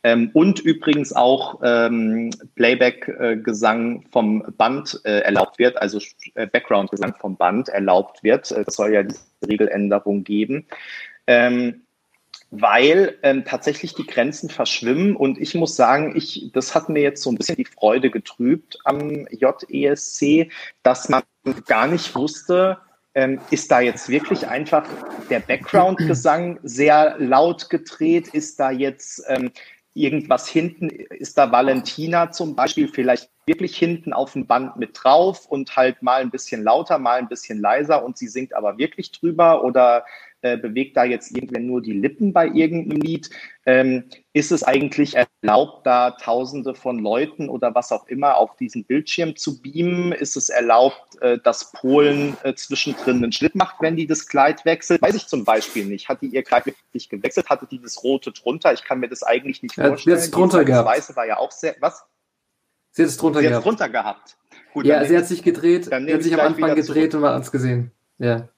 Ähm, 0.03 0.31
und 0.35 0.61
übrigens 0.61 1.14
auch 1.14 1.61
ähm, 1.62 2.29
Playback-Gesang 2.57 4.03
äh, 4.03 4.07
vom 4.12 4.44
Band 4.59 5.01
äh, 5.05 5.20
erlaubt 5.20 5.59
wird, 5.59 5.81
also 5.81 5.99
äh, 6.35 6.47
Background-Gesang 6.47 7.14
vom 7.18 7.37
Band 7.37 7.70
erlaubt 7.70 8.23
wird. 8.23 8.53
Äh, 8.53 8.64
das 8.64 8.75
soll 8.75 8.92
ja 8.92 9.03
diese 9.03 9.23
Regeländerung 9.49 10.25
geben. 10.25 10.66
Ähm, 11.27 11.84
weil 12.61 13.19
ähm, 13.23 13.45
tatsächlich 13.45 13.95
die 13.95 14.07
Grenzen 14.07 14.49
verschwimmen. 14.49 15.17
Und 15.17 15.38
ich 15.38 15.55
muss 15.55 15.75
sagen, 15.75 16.14
ich, 16.17 16.51
das 16.53 16.75
hat 16.75 16.88
mir 16.88 17.03
jetzt 17.03 17.23
so 17.23 17.31
ein 17.31 17.37
bisschen 17.37 17.57
die 17.57 17.64
Freude 17.64 18.11
getrübt 18.11 18.79
am 18.85 19.27
JESC, 19.31 20.51
dass 20.83 21.09
man 21.09 21.23
gar 21.67 21.88
nicht 21.88 22.14
wusste, 22.14 22.79
ähm, 23.14 23.40
ist 23.51 23.71
da 23.71 23.81
jetzt 23.81 24.09
wirklich 24.09 24.49
einfach 24.49 24.87
der 25.31 25.40
Background-Gesang 25.40 26.59
sehr 26.62 27.17
laut 27.19 27.71
gedreht? 27.71 28.29
Ist 28.29 28.59
da 28.59 28.71
jetzt 28.71 29.23
ähm, 29.29 29.51
irgendwas 29.95 30.49
hinten? 30.49 30.90
Ist 30.90 31.38
da 31.38 31.51
Valentina 31.51 32.31
zum 32.31 32.57
Beispiel 32.57 32.88
vielleicht 32.88 33.31
wirklich 33.47 33.77
hinten 33.77 34.12
auf 34.12 34.33
dem 34.33 34.47
Band 34.47 34.77
mit 34.77 34.99
drauf 35.01 35.47
und 35.47 35.77
halt 35.77 36.03
mal 36.03 36.21
ein 36.21 36.31
bisschen 36.31 36.62
lauter, 36.62 36.99
mal 36.99 37.19
ein 37.19 37.29
bisschen 37.29 37.61
leiser 37.61 38.05
und 38.05 38.17
sie 38.17 38.29
singt 38.29 38.55
aber 38.55 38.79
wirklich 38.79 39.12
drüber? 39.12 39.62
Oder 39.62 40.05
äh, 40.45 40.59
bewegt 40.59 40.95
da 40.95 41.05
jetzt 41.05 41.35
irgendwer 41.35 41.61
nur 41.61 41.81
die 41.81 41.95
Lippen 41.95 42.35
bei 42.35 42.47
irgendeinem 42.47 43.01
Lied? 43.01 43.31
Ähm, 43.65 44.05
ist 44.35 44.53
es 44.53 44.63
eigentlich 44.63 45.17
erlaubt, 45.17 45.87
da 45.87 46.11
Tausende 46.11 46.75
von 46.75 46.99
Leuten 46.99 47.49
oder 47.49 47.75
was 47.75 47.93
auch 47.93 48.07
immer 48.09 48.37
auf 48.37 48.55
diesen 48.57 48.85
Bildschirm 48.85 49.37
zu 49.37 49.63
beamen? 49.63 50.13
Ist 50.13 50.37
es 50.37 50.51
erlaubt, 50.51 51.21
äh, 51.23 51.39
dass 51.39 51.73
Polen 51.73 52.37
äh, 52.43 52.55
zwischendrin 52.55 53.17
einen 53.17 53.33
Schritt 53.33 53.55
macht, 53.55 53.77
wenn 53.81 53.97
die 53.97 54.07
das 54.07 54.29
Kleid 54.29 54.67
wechselt? 54.67 55.01
Weiß 55.01 55.15
ich 55.15 55.27
zum 55.29 55.47
Beispiel 55.47 55.87
nicht. 55.87 56.11
Hat 56.11 56.21
die 56.21 56.27
ihr 56.27 56.43
Kleid 56.43 56.67
wirklich 56.67 57.09
gewechselt? 57.09 57.49
Hatte 57.49 57.67
die 57.67 57.81
das 57.81 58.05
rote 58.05 58.31
drunter? 58.31 58.75
Ich 58.75 58.85
kann 58.85 59.01
mir 59.01 59.09
das 59.09 59.23
eigentlich 59.23 59.63
nicht 59.63 59.77
vorstellen. 59.77 59.97
Ja, 59.97 60.05
sie 60.05 60.13
hat 60.13 60.19
es 60.19 60.31
drunter 60.31 60.65
gehabt. 60.67 60.87
Das 60.87 60.97
Weiße 60.97 61.17
war 61.17 61.27
ja 61.27 61.39
auch 61.39 61.53
sehr, 61.53 61.75
was? 61.81 62.05
Sie 62.91 63.03
hat 63.03 63.09
es 63.09 63.17
drunter 63.17 63.41
sie 63.41 63.49
gehabt. 63.49 63.65
drunter 63.65 63.89
gehabt. 63.89 64.37
Gut, 64.75 64.85
ja, 64.85 65.05
sie 65.07 65.17
hat 65.17 65.27
sich 65.27 65.43
gedreht, 65.43 65.87
sie 65.87 66.15
hat 66.15 66.23
sich 66.23 66.35
am 66.35 66.41
Anfang 66.41 66.75
gedreht 66.75 66.85
zurück. 66.85 67.15
und 67.15 67.21
man 67.21 67.35
hat 67.35 67.43
es 67.43 67.51
gesehen. 67.51 67.93
Ja. 68.19 68.49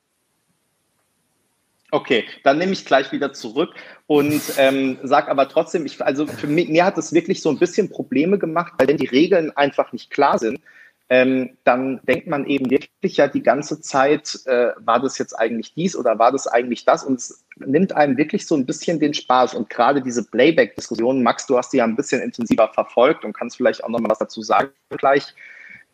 Okay, 1.96 2.26
dann 2.44 2.58
nehme 2.58 2.72
ich 2.72 2.84
gleich 2.84 3.10
wieder 3.10 3.32
zurück 3.32 3.70
und 4.06 4.42
ähm, 4.58 4.98
sage 5.02 5.30
aber 5.30 5.48
trotzdem, 5.48 5.86
ich, 5.86 6.04
also 6.04 6.26
für 6.26 6.46
mich, 6.46 6.68
mir 6.68 6.84
hat 6.84 6.98
es 6.98 7.14
wirklich 7.14 7.40
so 7.40 7.48
ein 7.48 7.58
bisschen 7.58 7.88
Probleme 7.88 8.38
gemacht, 8.38 8.74
weil 8.76 8.88
wenn 8.88 8.98
die 8.98 9.06
Regeln 9.06 9.50
einfach 9.56 9.94
nicht 9.94 10.10
klar 10.10 10.38
sind, 10.38 10.60
ähm, 11.08 11.56
dann 11.64 12.02
denkt 12.02 12.26
man 12.26 12.44
eben 12.44 12.70
wirklich 12.70 13.16
ja 13.16 13.28
die 13.28 13.42
ganze 13.42 13.80
Zeit, 13.80 14.40
äh, 14.44 14.72
war 14.76 15.00
das 15.00 15.16
jetzt 15.16 15.32
eigentlich 15.32 15.72
dies 15.72 15.96
oder 15.96 16.18
war 16.18 16.32
das 16.32 16.46
eigentlich 16.46 16.84
das? 16.84 17.02
Und 17.02 17.18
es 17.18 17.46
nimmt 17.64 17.92
einem 17.92 18.18
wirklich 18.18 18.46
so 18.46 18.56
ein 18.56 18.66
bisschen 18.66 19.00
den 19.00 19.14
Spaß. 19.14 19.54
Und 19.54 19.70
gerade 19.70 20.02
diese 20.02 20.22
Playback-Diskussion, 20.22 21.22
Max, 21.22 21.46
du 21.46 21.56
hast 21.56 21.72
die 21.72 21.78
ja 21.78 21.84
ein 21.84 21.96
bisschen 21.96 22.20
intensiver 22.20 22.68
verfolgt 22.74 23.24
und 23.24 23.32
kannst 23.32 23.56
vielleicht 23.56 23.82
auch 23.82 23.88
noch 23.88 24.00
mal 24.00 24.10
was 24.10 24.18
dazu 24.18 24.42
sagen 24.42 24.68
gleich, 24.90 25.32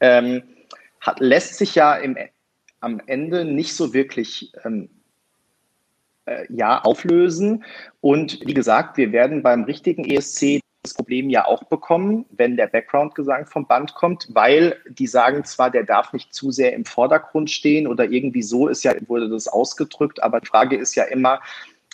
ähm, 0.00 0.42
hat, 1.00 1.20
lässt 1.20 1.58
sich 1.58 1.76
ja 1.76 1.94
im, 1.94 2.16
am 2.80 3.00
Ende 3.06 3.44
nicht 3.44 3.76
so 3.76 3.94
wirklich 3.94 4.52
ähm, 4.64 4.88
äh, 4.88 5.01
ja 6.48 6.80
auflösen. 6.82 7.64
Und 8.00 8.40
wie 8.46 8.54
gesagt, 8.54 8.96
wir 8.96 9.12
werden 9.12 9.42
beim 9.42 9.64
richtigen 9.64 10.04
ESC 10.04 10.60
das 10.82 10.94
Problem 10.94 11.30
ja 11.30 11.46
auch 11.46 11.62
bekommen, 11.64 12.26
wenn 12.30 12.56
der 12.56 12.66
Background-Gesang 12.66 13.46
vom 13.46 13.66
Band 13.66 13.94
kommt, 13.94 14.28
weil 14.32 14.76
die 14.88 15.06
sagen 15.06 15.44
zwar, 15.44 15.70
der 15.70 15.84
darf 15.84 16.12
nicht 16.12 16.34
zu 16.34 16.50
sehr 16.50 16.72
im 16.72 16.84
Vordergrund 16.84 17.50
stehen 17.50 17.86
oder 17.86 18.10
irgendwie 18.10 18.42
so 18.42 18.66
ist 18.66 18.82
ja, 18.82 18.92
wurde 19.06 19.28
das 19.28 19.46
ausgedrückt, 19.46 20.22
aber 20.22 20.40
die 20.40 20.48
Frage 20.48 20.76
ist 20.76 20.96
ja 20.96 21.04
immer, 21.04 21.40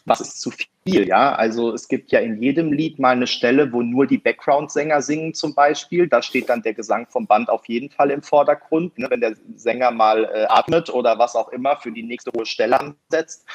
was 0.06 0.22
ist 0.22 0.40
zu 0.40 0.50
viel, 0.50 1.06
ja? 1.06 1.34
Also 1.34 1.74
es 1.74 1.86
gibt 1.86 2.10
ja 2.12 2.20
in 2.20 2.42
jedem 2.42 2.72
Lied 2.72 2.98
mal 2.98 3.10
eine 3.10 3.26
Stelle, 3.26 3.72
wo 3.72 3.82
nur 3.82 4.06
die 4.06 4.16
Background-Sänger 4.16 5.02
singen 5.02 5.34
zum 5.34 5.54
Beispiel. 5.54 6.08
Da 6.08 6.22
steht 6.22 6.48
dann 6.48 6.62
der 6.62 6.72
Gesang 6.72 7.06
vom 7.08 7.26
Band 7.26 7.50
auf 7.50 7.66
jeden 7.66 7.90
Fall 7.90 8.10
im 8.10 8.22
Vordergrund, 8.22 8.98
ne? 8.98 9.06
wenn 9.10 9.20
der 9.20 9.34
Sänger 9.56 9.90
mal 9.90 10.24
äh, 10.24 10.46
atmet 10.48 10.88
oder 10.88 11.18
was 11.18 11.36
auch 11.36 11.50
immer 11.50 11.76
für 11.76 11.92
die 11.92 12.02
nächste 12.02 12.30
hohe 12.34 12.46
Stelle 12.46 12.80
ansetzt. 12.80 13.46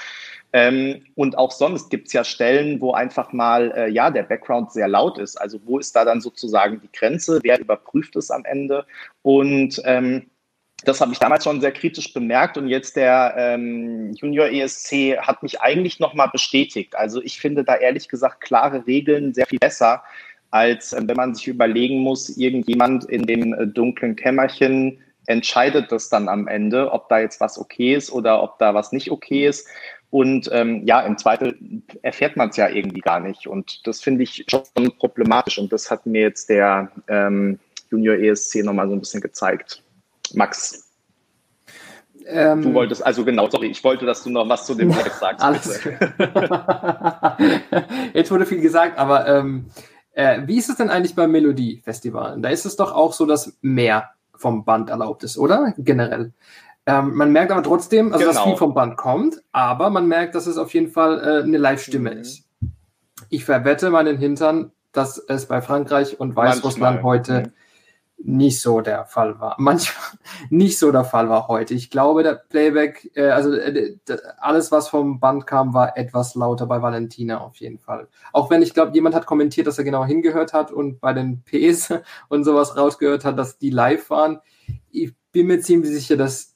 Ähm, 0.53 1.03
und 1.15 1.37
auch 1.37 1.51
sonst 1.51 1.89
gibt 1.89 2.07
es 2.07 2.13
ja 2.13 2.23
Stellen, 2.23 2.79
wo 2.79 2.93
einfach 2.93 3.33
mal, 3.33 3.71
äh, 3.75 3.89
ja, 3.89 4.11
der 4.11 4.23
Background 4.23 4.71
sehr 4.71 4.87
laut 4.87 5.17
ist. 5.17 5.35
Also 5.35 5.59
wo 5.65 5.79
ist 5.79 5.95
da 5.95 6.05
dann 6.05 6.21
sozusagen 6.21 6.79
die 6.79 6.91
Grenze? 6.91 7.39
Wer 7.41 7.59
überprüft 7.59 8.15
es 8.15 8.29
am 8.29 8.45
Ende? 8.45 8.85
Und 9.23 9.81
ähm, 9.83 10.27
das 10.85 11.01
habe 11.01 11.13
ich 11.13 11.19
damals 11.19 11.43
schon 11.43 11.61
sehr 11.61 11.71
kritisch 11.71 12.13
bemerkt 12.13 12.57
und 12.57 12.67
jetzt 12.67 12.95
der 12.95 13.33
ähm, 13.37 14.13
Junior 14.13 14.47
ESC 14.47 15.17
hat 15.17 15.41
mich 15.41 15.61
eigentlich 15.61 15.99
nochmal 15.99 16.29
bestätigt. 16.31 16.95
Also 16.95 17.21
ich 17.21 17.39
finde 17.39 17.63
da 17.63 17.75
ehrlich 17.75 18.09
gesagt 18.09 18.41
klare 18.41 18.85
Regeln 18.85 19.33
sehr 19.33 19.45
viel 19.45 19.59
besser, 19.59 20.03
als 20.51 20.93
äh, 20.93 21.01
wenn 21.05 21.15
man 21.15 21.35
sich 21.35 21.47
überlegen 21.47 21.99
muss, 21.99 22.37
irgendjemand 22.37 23.05
in 23.05 23.25
dem 23.25 23.53
äh, 23.53 23.65
dunklen 23.65 24.15
Kämmerchen 24.15 24.99
entscheidet 25.25 25.91
das 25.91 26.09
dann 26.09 26.29
am 26.29 26.47
Ende, 26.47 26.91
ob 26.91 27.09
da 27.09 27.19
jetzt 27.19 27.39
was 27.39 27.57
okay 27.57 27.95
ist 27.95 28.11
oder 28.11 28.43
ob 28.43 28.59
da 28.59 28.73
was 28.73 28.91
nicht 28.91 29.11
okay 29.11 29.47
ist. 29.47 29.67
Und 30.09 30.49
ähm, 30.51 30.85
ja, 30.85 31.01
im 31.01 31.17
Zweifel 31.17 31.57
erfährt 32.03 32.37
man 32.37 32.49
es 32.49 32.57
ja 32.57 32.69
irgendwie 32.69 32.99
gar 32.99 33.19
nicht. 33.19 33.47
Und 33.47 33.87
das 33.87 34.01
finde 34.01 34.23
ich 34.23 34.45
schon 34.47 34.63
problematisch. 34.99 35.57
Und 35.57 35.73
das 35.73 35.89
hat 35.89 36.05
mir 36.05 36.21
jetzt 36.21 36.49
der 36.49 36.91
ähm, 37.07 37.57
Junior 37.89 38.15
ESC 38.15 38.63
nochmal 38.63 38.87
so 38.87 38.93
ein 38.93 38.99
bisschen 38.99 39.21
gezeigt. 39.21 39.81
Max. 40.33 40.91
Ähm, 42.25 42.61
du 42.61 42.73
wolltest, 42.73 43.05
also 43.05 43.25
genau, 43.25 43.49
sorry, 43.49 43.67
ich 43.67 43.83
wollte, 43.83 44.05
dass 44.05 44.23
du 44.23 44.29
noch 44.29 44.47
was 44.47 44.65
zu 44.65 44.75
dem 44.75 44.89
Live 44.89 45.13
sagst. 45.13 45.43
Alles. 45.43 45.83
Jetzt 48.13 48.31
wurde 48.31 48.45
viel 48.45 48.61
gesagt, 48.61 48.97
aber 48.97 49.27
ähm, 49.27 49.65
äh, 50.13 50.41
wie 50.45 50.57
ist 50.57 50.69
es 50.69 50.77
denn 50.77 50.89
eigentlich 50.89 51.15
beim 51.15 51.31
Melodiefestivalen? 51.31 52.41
Da 52.41 52.49
ist 52.49 52.65
es 52.65 52.75
doch 52.75 52.91
auch 52.91 53.13
so, 53.13 53.25
dass 53.25 53.57
mehr 53.61 54.12
vom 54.35 54.65
Band 54.65 54.89
erlaubt 54.89 55.23
ist, 55.23 55.37
oder? 55.37 55.73
Generell. 55.77 56.33
Ähm, 56.85 57.15
man 57.15 57.31
merkt 57.31 57.51
aber 57.51 57.63
trotzdem, 57.63 58.11
also 58.11 58.19
genau. 58.19 58.33
dass 58.33 58.43
viel 58.43 58.57
vom 58.57 58.73
Band 58.73 58.97
kommt, 58.97 59.41
aber 59.51 59.89
man 59.89 60.07
merkt, 60.07 60.35
dass 60.35 60.47
es 60.47 60.57
auf 60.57 60.73
jeden 60.73 60.89
Fall 60.89 61.19
äh, 61.19 61.43
eine 61.43 61.57
Live-Stimme 61.57 62.11
mhm. 62.11 62.17
ist. 62.21 62.43
Ich 63.29 63.45
verwette 63.45 63.89
meinen 63.89 64.17
Hintern, 64.17 64.71
dass 64.91 65.17
es 65.17 65.47
bei 65.47 65.61
Frankreich 65.61 66.19
und 66.19 66.35
Weißrussland 66.35 67.03
heute 67.03 67.41
mhm. 67.41 67.51
Nicht 68.25 68.61
so 68.61 68.81
der 68.81 69.05
Fall 69.05 69.39
war. 69.39 69.55
Manchmal 69.59 70.17
nicht 70.49 70.79
so 70.79 70.91
der 70.91 71.03
Fall 71.03 71.29
war 71.29 71.47
heute. 71.47 71.73
Ich 71.73 71.89
glaube, 71.89 72.23
der 72.23 72.35
Playback, 72.35 73.11
äh, 73.15 73.29
also 73.29 73.53
äh, 73.53 73.97
alles, 74.37 74.71
was 74.71 74.87
vom 74.87 75.19
Band 75.19 75.45
kam, 75.45 75.73
war 75.73 75.97
etwas 75.97 76.35
lauter 76.35 76.65
bei 76.65 76.81
Valentina 76.81 77.41
auf 77.41 77.57
jeden 77.57 77.79
Fall. 77.79 78.07
Auch 78.31 78.49
wenn 78.49 78.61
ich 78.61 78.73
glaube, 78.73 78.93
jemand 78.93 79.15
hat 79.15 79.25
kommentiert, 79.25 79.67
dass 79.67 79.77
er 79.77 79.83
genau 79.83 80.05
hingehört 80.05 80.53
hat 80.53 80.71
und 80.71 80.99
bei 81.01 81.13
den 81.13 81.43
Ps 81.45 81.93
und 82.29 82.43
sowas 82.43 82.77
rausgehört 82.77 83.25
hat, 83.25 83.37
dass 83.37 83.57
die 83.57 83.69
live 83.69 84.09
waren. 84.09 84.39
Ich 84.91 85.13
bin 85.31 85.47
mir 85.47 85.59
ziemlich 85.59 85.91
sicher, 85.91 86.15
dass 86.15 86.53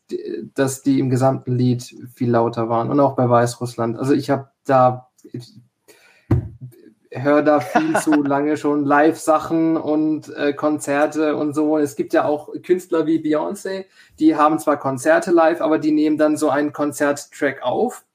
dass 0.53 0.83
die 0.83 0.99
im 0.99 1.09
gesamten 1.09 1.57
Lied 1.57 1.83
viel 2.15 2.31
lauter 2.31 2.69
waren 2.69 2.89
und 2.89 2.99
auch 2.99 3.15
bei 3.15 3.29
Weißrussland. 3.29 3.97
Also 3.97 4.13
ich 4.13 4.29
habe 4.29 4.49
da, 4.65 5.09
höre 7.11 7.41
da 7.43 7.59
viel 7.59 7.95
zu 8.01 8.23
lange 8.23 8.57
schon 8.57 8.85
Live-Sachen 8.85 9.77
und 9.77 10.33
äh, 10.35 10.53
Konzerte 10.53 11.35
und 11.35 11.53
so. 11.53 11.77
Es 11.77 11.95
gibt 11.95 12.13
ja 12.13 12.25
auch 12.25 12.49
Künstler 12.63 13.05
wie 13.05 13.19
Beyoncé, 13.19 13.85
die 14.19 14.35
haben 14.35 14.59
zwar 14.59 14.77
Konzerte 14.77 15.31
live, 15.31 15.61
aber 15.61 15.79
die 15.79 15.91
nehmen 15.91 16.17
dann 16.17 16.37
so 16.37 16.49
einen 16.49 16.73
Konzerttrack 16.73 17.63
auf, 17.63 18.05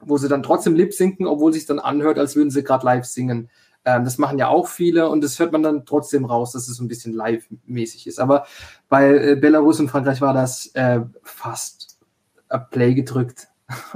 wo 0.00 0.16
sie 0.18 0.28
dann 0.28 0.42
trotzdem 0.42 0.74
lip 0.74 0.92
sinken, 0.92 1.26
obwohl 1.26 1.52
sich 1.52 1.66
dann 1.66 1.78
anhört, 1.78 2.18
als 2.18 2.36
würden 2.36 2.50
sie 2.50 2.64
gerade 2.64 2.84
live 2.84 3.04
singen. 3.04 3.50
Ähm, 3.84 4.04
das 4.04 4.18
machen 4.18 4.38
ja 4.38 4.48
auch 4.48 4.68
viele 4.68 5.08
und 5.08 5.22
das 5.22 5.38
hört 5.38 5.52
man 5.52 5.62
dann 5.62 5.84
trotzdem 5.86 6.24
raus, 6.24 6.52
dass 6.52 6.68
es 6.68 6.76
so 6.76 6.84
ein 6.84 6.88
bisschen 6.88 7.12
live-mäßig 7.12 8.06
ist. 8.06 8.20
Aber 8.20 8.46
bei 8.88 9.14
äh, 9.14 9.36
Belarus 9.36 9.80
und 9.80 9.88
Frankreich 9.88 10.20
war 10.20 10.34
das 10.34 10.66
äh, 10.74 11.00
fast 11.22 11.98
Play 12.70 12.94
gedrückt 12.94 13.48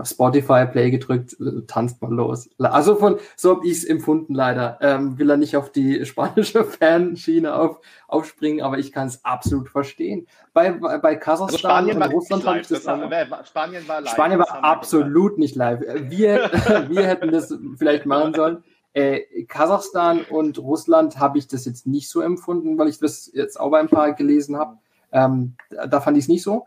Spotify 0.05 0.67
Play 0.67 0.91
gedrückt, 0.91 1.37
tanzt 1.67 2.01
man 2.03 2.13
los. 2.13 2.49
Also 2.59 2.97
von, 2.97 3.19
so 3.37 3.57
habe 3.57 3.67
ich 3.67 3.73
es 3.73 3.85
empfunden 3.85 4.35
leider. 4.35 4.79
Ähm, 4.81 5.19
will 5.19 5.31
er 5.31 5.37
nicht 5.37 5.57
auf 5.57 5.71
die 5.71 6.05
spanische 6.05 6.65
Fanschiene 6.65 7.55
auf, 7.55 7.81
aufspringen, 8.09 8.65
aber 8.65 8.79
ich 8.79 8.93
kann 8.93 9.09
es 9.09 9.25
absolut 9.25 9.69
verstehen. 9.69 10.27
Bei, 10.53 10.73
bei, 10.73 10.99
bei 10.99 11.17
Kasachstan 11.17 11.89
also 11.89 12.01
und 12.01 12.13
Russland 12.13 12.47
habe 12.47 12.61
ich 12.61 12.69
das, 12.69 12.85
das 12.85 12.87
war, 12.87 13.45
Spanien 13.45 13.89
war 13.89 14.01
live. 14.01 14.13
Spanien 14.13 14.39
war 14.39 14.65
absolut 14.65 15.39
nicht 15.39 15.55
live. 15.55 15.81
Wir, 15.81 16.51
wir 16.89 17.07
hätten 17.07 17.31
das 17.31 17.55
vielleicht 17.77 18.07
machen 18.07 18.35
sollen. 18.35 18.65
Äh, 18.97 19.45
Kasachstan 19.45 20.23
und 20.23 20.59
Russland 20.59 21.19
habe 21.19 21.37
ich 21.37 21.47
das 21.49 21.67
jetzt 21.67 21.87
nicht 21.87 22.09
so 22.09 22.23
empfunden, 22.23 22.79
weil 22.79 22.89
ich 22.89 22.99
das 22.99 23.31
jetzt 23.33 23.61
auch 23.61 23.71
bei 23.71 23.79
ein 23.79 23.89
paar 23.89 24.15
gelesen 24.15 24.57
habe. 24.57 24.79
Ähm, 25.13 25.57
da 25.69 26.01
fand 26.01 26.17
ich 26.17 26.25
es 26.25 26.29
nicht 26.29 26.43
so. 26.43 26.67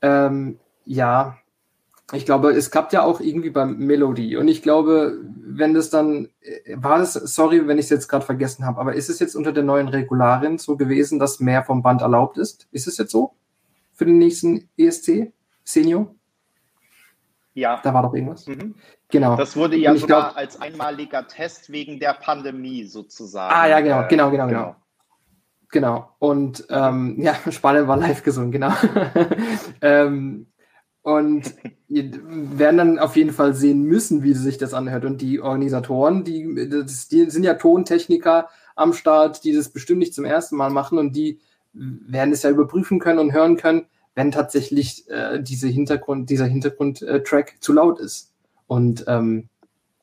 Ähm, 0.00 0.60
ja, 0.84 1.38
ich 2.12 2.24
glaube, 2.24 2.52
es 2.52 2.70
klappt 2.70 2.92
ja 2.92 3.02
auch 3.02 3.20
irgendwie 3.20 3.50
beim 3.50 3.78
Melodie. 3.78 4.36
Und 4.36 4.46
ich 4.46 4.62
glaube, 4.62 5.18
wenn 5.44 5.74
das 5.74 5.90
dann, 5.90 6.28
äh, 6.40 6.76
war 6.76 6.98
das, 6.98 7.14
sorry, 7.14 7.66
wenn 7.66 7.78
ich 7.78 7.86
es 7.86 7.90
jetzt 7.90 8.08
gerade 8.08 8.24
vergessen 8.24 8.64
habe, 8.64 8.80
aber 8.80 8.94
ist 8.94 9.08
es 9.08 9.18
jetzt 9.18 9.34
unter 9.34 9.52
der 9.52 9.64
neuen 9.64 9.88
Regularien 9.88 10.58
so 10.58 10.76
gewesen, 10.76 11.18
dass 11.18 11.40
mehr 11.40 11.64
vom 11.64 11.82
Band 11.82 12.02
erlaubt 12.02 12.38
ist? 12.38 12.68
Ist 12.70 12.86
es 12.86 12.96
jetzt 12.98 13.10
so? 13.10 13.34
Für 13.92 14.04
den 14.04 14.18
nächsten 14.18 14.68
ESC? 14.76 15.32
Senior? 15.64 16.14
Ja. 17.54 17.80
Da 17.82 17.92
war 17.92 18.02
doch 18.02 18.14
irgendwas. 18.14 18.46
Mhm. 18.46 18.76
Genau. 19.08 19.36
Das 19.36 19.56
wurde 19.56 19.76
ja 19.76 19.96
sogar 19.96 20.22
glaub, 20.22 20.36
als 20.36 20.60
einmaliger 20.60 21.26
Test 21.26 21.70
wegen 21.72 21.98
der 21.98 22.14
Pandemie 22.14 22.84
sozusagen. 22.84 23.52
Ah, 23.52 23.66
ja, 23.66 23.80
genau, 23.80 24.06
genau, 24.08 24.30
genau, 24.30 24.46
genau. 24.46 24.76
Genau. 25.70 25.96
genau. 25.96 26.10
Und 26.18 26.66
ähm, 26.70 27.16
ja, 27.18 27.34
Spanien 27.50 27.88
war 27.88 27.96
live 27.96 28.22
gesungen, 28.22 28.52
genau. 28.52 28.72
ähm, 29.80 30.46
und 31.02 31.54
werden 31.88 32.76
dann 32.76 32.98
auf 32.98 33.16
jeden 33.16 33.32
Fall 33.32 33.54
sehen 33.54 33.84
müssen, 33.84 34.22
wie 34.22 34.34
sich 34.34 34.58
das 34.58 34.74
anhört. 34.74 35.04
Und 35.04 35.20
die 35.20 35.40
Organisatoren, 35.40 36.24
die, 36.24 36.68
das, 36.68 37.08
die 37.08 37.30
sind 37.30 37.44
ja 37.44 37.54
Tontechniker 37.54 38.48
am 38.74 38.92
Start, 38.92 39.44
die 39.44 39.52
das 39.52 39.68
bestimmt 39.68 40.00
nicht 40.00 40.14
zum 40.14 40.24
ersten 40.24 40.56
Mal 40.56 40.70
machen 40.70 40.98
und 40.98 41.14
die 41.14 41.38
werden 41.72 42.32
es 42.32 42.42
ja 42.42 42.50
überprüfen 42.50 42.98
können 42.98 43.18
und 43.18 43.32
hören 43.32 43.56
können, 43.56 43.86
wenn 44.14 44.32
tatsächlich 44.32 45.08
äh, 45.10 45.40
diese 45.40 45.68
Hintergrund, 45.68 46.30
dieser 46.30 46.46
Hintergrundtrack 46.46 47.54
äh, 47.56 47.60
zu 47.60 47.72
laut 47.72 48.00
ist. 48.00 48.32
Und 48.66 49.04
ähm, 49.06 49.48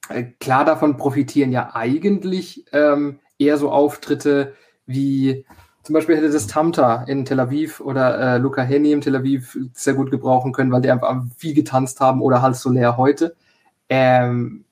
äh, 0.10 0.24
klar 0.39 0.65
davon 0.65 0.98
profitieren 0.98 1.52
ja 1.52 1.76
eigentlich 1.76 2.65
ähm, 2.72 3.19
eher 3.38 3.58
so 3.58 3.72
Auftritte 3.72 4.54
wie 4.86 5.46
zum 5.84 5.93
Beispiel 5.93 6.15
hätte 6.15 6.32
das 6.32 6.48
Tamta 6.48 7.04
in 7.04 7.26
Tel 7.26 7.41
Aviv 7.41 7.82
oder 7.82 8.36
äh, 8.36 8.38
Luca 8.38 8.62
Henny 8.62 8.93
in 8.93 9.02
Tel 9.02 9.17
Aviv 9.17 9.58
sehr 9.74 9.93
gut 9.93 10.12
gebrauchen 10.12 10.54
können, 10.54 10.72
weil 10.72 10.82
die 10.82 10.89
einfach 10.89 11.24
viel 11.38 11.54
getanzt 11.54 12.00
haben 12.00 12.22
oder 12.22 12.41
halt 12.41 12.56
so 12.56 12.69
leer 12.69 12.96
heute. 12.96 13.36
Ähm, 13.89 14.63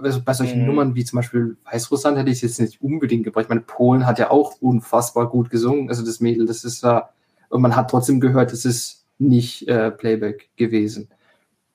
also 0.00 0.20
bei 0.22 0.32
solchen 0.32 0.60
mhm. 0.60 0.66
Nummern 0.66 0.94
wie 0.96 1.04
zum 1.04 1.18
Beispiel 1.18 1.56
Weißrussland 1.70 2.18
hätte 2.18 2.30
ich 2.30 2.36
es 2.36 2.42
jetzt 2.42 2.60
nicht 2.60 2.82
unbedingt 2.82 3.24
gebraucht. 3.24 3.44
Ich 3.44 3.48
meine, 3.48 3.60
Polen 3.60 4.04
hat 4.06 4.18
ja 4.18 4.30
auch 4.30 4.60
unfassbar 4.60 5.28
gut 5.28 5.48
gesungen. 5.50 5.88
Also 5.88 6.04
das 6.04 6.20
Mädel, 6.20 6.46
das 6.46 6.64
ist 6.64 6.82
ja, 6.82 7.10
und 7.48 7.62
man 7.62 7.76
hat 7.76 7.90
trotzdem 7.90 8.20
gehört, 8.20 8.52
es 8.52 8.64
ist 8.64 9.06
nicht 9.18 9.68
äh, 9.68 9.92
Playback 9.92 10.48
gewesen. 10.56 11.08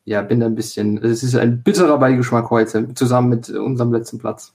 Ja, 0.05 0.21
bin 0.21 0.41
da 0.41 0.47
ein 0.47 0.55
bisschen, 0.55 0.97
es 0.97 1.23
ist 1.23 1.35
ein 1.35 1.63
bitterer 1.63 1.97
Beigeschmack 1.97 2.49
heute, 2.49 2.93
zusammen 2.93 3.29
mit 3.29 3.49
unserem 3.49 3.93
letzten 3.93 4.17
Platz. 4.17 4.53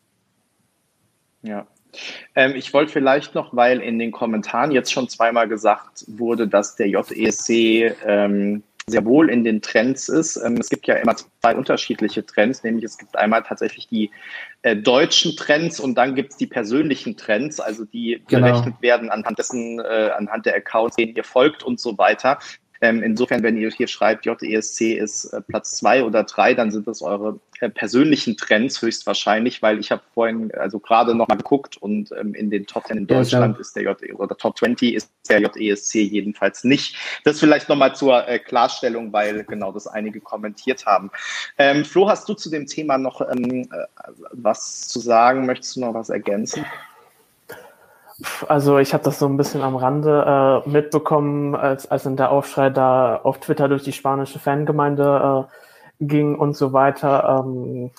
Ja, 1.42 1.66
ähm, 2.34 2.54
ich 2.54 2.72
wollte 2.72 2.92
vielleicht 2.92 3.34
noch, 3.34 3.54
weil 3.54 3.80
in 3.80 3.98
den 3.98 4.12
Kommentaren 4.12 4.70
jetzt 4.70 4.92
schon 4.92 5.08
zweimal 5.08 5.48
gesagt 5.48 6.04
wurde, 6.06 6.48
dass 6.48 6.76
der 6.76 6.88
JESC 6.88 7.94
ähm, 8.06 8.62
sehr 8.88 9.04
wohl 9.04 9.30
in 9.30 9.44
den 9.44 9.62
Trends 9.62 10.08
ist. 10.08 10.36
Ähm, 10.36 10.56
es 10.58 10.68
gibt 10.68 10.86
ja 10.86 10.96
immer 10.96 11.14
zwei 11.16 11.54
unterschiedliche 11.54 12.24
Trends, 12.24 12.64
nämlich 12.64 12.84
es 12.84 12.98
gibt 12.98 13.16
einmal 13.16 13.42
tatsächlich 13.42 13.88
die 13.88 14.10
äh, 14.62 14.76
deutschen 14.76 15.36
Trends 15.36 15.80
und 15.80 15.96
dann 15.96 16.14
gibt 16.14 16.32
es 16.32 16.36
die 16.36 16.46
persönlichen 16.46 17.16
Trends, 17.16 17.60
also 17.60 17.84
die 17.84 18.22
genau. 18.28 18.46
berechnet 18.46 18.80
werden 18.80 19.10
anhand 19.10 19.38
dessen, 19.38 19.78
äh, 19.80 20.10
anhand 20.16 20.46
der 20.46 20.56
Accounts, 20.56 20.96
denen 20.96 21.14
ihr 21.14 21.24
folgt 21.24 21.62
und 21.62 21.78
so 21.80 21.96
weiter. 21.98 22.38
Ähm, 22.80 23.02
insofern, 23.02 23.42
wenn 23.42 23.56
ihr 23.56 23.70
hier 23.70 23.88
schreibt, 23.88 24.24
JESC 24.24 24.92
ist 24.92 25.32
äh, 25.32 25.40
Platz 25.40 25.76
zwei 25.78 26.04
oder 26.04 26.24
drei, 26.24 26.54
dann 26.54 26.70
sind 26.70 26.86
das 26.86 27.02
eure 27.02 27.40
persönlichen 27.74 28.36
Trends 28.36 28.80
höchstwahrscheinlich, 28.80 29.62
weil 29.62 29.78
ich 29.80 29.90
habe 29.90 30.02
vorhin 30.14 30.52
also 30.54 30.78
gerade 30.78 31.14
noch 31.14 31.28
mal 31.28 31.36
geguckt 31.36 31.76
und 31.76 32.12
ähm, 32.12 32.34
in 32.34 32.50
den 32.50 32.66
Top 32.66 32.86
10 32.86 32.98
in 32.98 33.06
Deutschland 33.06 33.56
ja, 33.56 33.60
ist 33.60 33.74
der 33.74 33.82
JE 33.82 34.14
oder 34.14 34.36
Top 34.36 34.56
20 34.56 34.94
ist 34.94 35.10
der 35.28 35.40
JESC 35.40 35.94
jedenfalls 35.96 36.64
nicht. 36.64 36.96
Das 37.24 37.40
vielleicht 37.40 37.68
noch 37.68 37.76
mal 37.76 37.94
zur 37.94 38.28
äh, 38.28 38.38
Klarstellung, 38.38 39.12
weil 39.12 39.44
genau 39.44 39.72
das 39.72 39.86
einige 39.86 40.20
kommentiert 40.20 40.86
haben. 40.86 41.10
Ähm, 41.58 41.84
Flo, 41.84 42.08
hast 42.08 42.28
du 42.28 42.34
zu 42.34 42.50
dem 42.50 42.66
Thema 42.66 42.98
noch 42.98 43.20
ähm, 43.20 43.62
äh, 43.72 43.86
was 44.32 44.88
zu 44.88 45.00
sagen? 45.00 45.46
Möchtest 45.46 45.76
du 45.76 45.80
noch 45.80 45.94
was 45.94 46.10
ergänzen? 46.10 46.64
Also 48.48 48.78
ich 48.78 48.94
habe 48.94 49.04
das 49.04 49.20
so 49.20 49.26
ein 49.26 49.36
bisschen 49.36 49.62
am 49.62 49.76
Rande 49.76 50.64
äh, 50.66 50.68
mitbekommen, 50.68 51.54
als, 51.54 51.88
als 51.88 52.04
in 52.04 52.16
der 52.16 52.32
Aufschrei 52.32 52.68
da 52.68 53.16
auf 53.16 53.38
Twitter 53.38 53.68
durch 53.68 53.84
die 53.84 53.92
spanische 53.92 54.40
Fangemeinde 54.40 55.46
äh, 55.48 55.57
ging 56.00 56.34
und 56.34 56.56
so 56.56 56.72
weiter. 56.72 57.42
Ähm, 57.44 57.90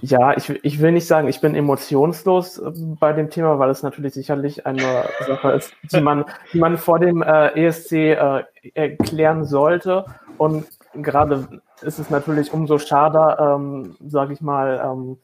ja, 0.00 0.36
ich, 0.36 0.50
ich 0.64 0.80
will 0.80 0.92
nicht 0.92 1.06
sagen, 1.06 1.28
ich 1.28 1.40
bin 1.40 1.54
emotionslos 1.54 2.58
äh, 2.58 2.72
bei 2.98 3.12
dem 3.12 3.30
Thema, 3.30 3.58
weil 3.58 3.70
es 3.70 3.82
natürlich 3.82 4.14
sicherlich 4.14 4.66
eine 4.66 5.04
Sache 5.26 5.52
ist, 5.52 5.72
die 5.92 6.00
man, 6.00 6.24
die 6.52 6.58
man 6.58 6.76
vor 6.78 6.98
dem 6.98 7.22
äh, 7.22 7.66
ESC 7.66 7.92
äh, 7.92 8.44
erklären 8.74 9.44
sollte. 9.44 10.04
Und 10.38 10.66
gerade 10.94 11.60
ist 11.82 11.98
es 11.98 12.10
natürlich 12.10 12.52
umso 12.52 12.78
schade, 12.78 13.36
ähm, 13.40 13.96
sage 14.06 14.32
ich 14.32 14.40
mal, 14.40 14.80
ähm, 14.84 15.18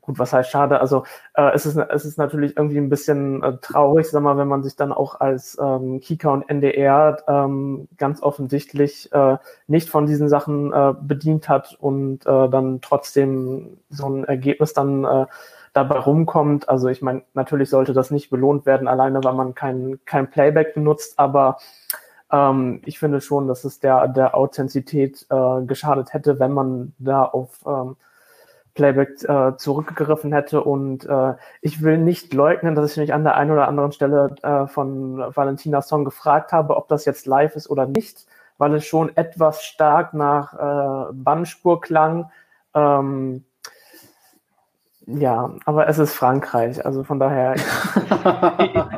gut, 0.00 0.18
was 0.18 0.32
heißt 0.32 0.50
schade? 0.50 0.80
Also 0.80 1.04
äh, 1.34 1.50
es, 1.54 1.66
ist, 1.66 1.76
es 1.76 2.04
ist 2.04 2.18
natürlich 2.18 2.56
irgendwie 2.56 2.78
ein 2.78 2.88
bisschen 2.88 3.42
äh, 3.42 3.56
traurig, 3.58 4.08
sag 4.08 4.22
mal, 4.22 4.36
wenn 4.36 4.48
man 4.48 4.62
sich 4.62 4.76
dann 4.76 4.92
auch 4.92 5.20
als 5.20 5.58
ähm, 5.60 6.00
Kika 6.00 6.30
und 6.30 6.48
NDR 6.48 7.18
ähm, 7.28 7.88
ganz 7.96 8.22
offensichtlich 8.22 9.12
äh, 9.12 9.36
nicht 9.66 9.88
von 9.88 10.06
diesen 10.06 10.28
Sachen 10.28 10.72
äh, 10.72 10.94
bedient 11.00 11.48
hat 11.48 11.76
und 11.80 12.26
äh, 12.26 12.48
dann 12.48 12.80
trotzdem 12.80 13.78
so 13.90 14.08
ein 14.08 14.24
Ergebnis 14.24 14.72
dann 14.72 15.04
äh, 15.04 15.26
dabei 15.72 15.98
rumkommt. 15.98 16.68
Also 16.68 16.88
ich 16.88 17.02
meine, 17.02 17.22
natürlich 17.34 17.70
sollte 17.70 17.92
das 17.92 18.10
nicht 18.10 18.30
belohnt 18.30 18.66
werden, 18.66 18.88
alleine 18.88 19.22
weil 19.22 19.34
man 19.34 19.54
kein, 19.54 20.00
kein 20.06 20.30
Playback 20.30 20.74
benutzt, 20.74 21.18
aber 21.18 21.58
ähm, 22.32 22.80
ich 22.86 22.98
finde 22.98 23.20
schon, 23.20 23.46
dass 23.46 23.64
es 23.64 23.78
der, 23.78 24.08
der 24.08 24.34
Authentizität 24.34 25.26
äh, 25.30 25.62
geschadet 25.62 26.14
hätte, 26.14 26.38
wenn 26.40 26.52
man 26.52 26.94
da 26.98 27.24
auf 27.24 27.60
ähm, 27.66 27.96
Playback 28.76 29.24
äh, 29.24 29.56
zurückgegriffen 29.56 30.32
hätte. 30.32 30.62
Und 30.62 31.04
äh, 31.06 31.34
ich 31.60 31.82
will 31.82 31.98
nicht 31.98 32.32
leugnen, 32.32 32.76
dass 32.76 32.92
ich 32.92 32.96
mich 32.98 33.12
an 33.12 33.24
der 33.24 33.36
einen 33.36 33.50
oder 33.50 33.66
anderen 33.66 33.90
Stelle 33.90 34.36
äh, 34.42 34.68
von 34.68 35.18
Valentina 35.34 35.82
Song 35.82 36.04
gefragt 36.04 36.52
habe, 36.52 36.76
ob 36.76 36.86
das 36.86 37.04
jetzt 37.04 37.26
live 37.26 37.56
ist 37.56 37.68
oder 37.68 37.86
nicht, 37.86 38.26
weil 38.58 38.74
es 38.74 38.86
schon 38.86 39.16
etwas 39.16 39.64
stark 39.64 40.14
nach 40.14 40.54
äh, 40.54 41.12
Bandspur 41.12 41.80
klang. 41.80 42.30
Ähm, 42.74 43.44
ja, 45.08 45.54
aber 45.64 45.88
es 45.88 45.98
ist 45.98 46.14
Frankreich, 46.14 46.84
also 46.84 47.04
von 47.04 47.20
daher, 47.20 47.54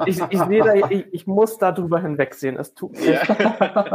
ich, 0.07 0.17
ich, 0.17 0.23
ich, 0.31 0.41
sehe 0.41 0.65
da, 0.65 0.73
ich, 0.73 1.13
ich 1.13 1.27
muss 1.27 1.59
da 1.59 1.71
drüber 1.71 2.01
hinwegsehen. 2.01 2.57
Es 2.57 2.73
tut, 2.75 2.99
mir, 2.99 3.21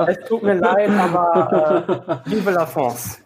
es 0.08 0.19
tut 0.28 0.43
mir 0.43 0.54
leid, 0.54 0.91
aber 0.91 2.22
äh, 2.26 2.30
vive 2.30 2.52
la 2.52 2.67
France. 2.67 3.17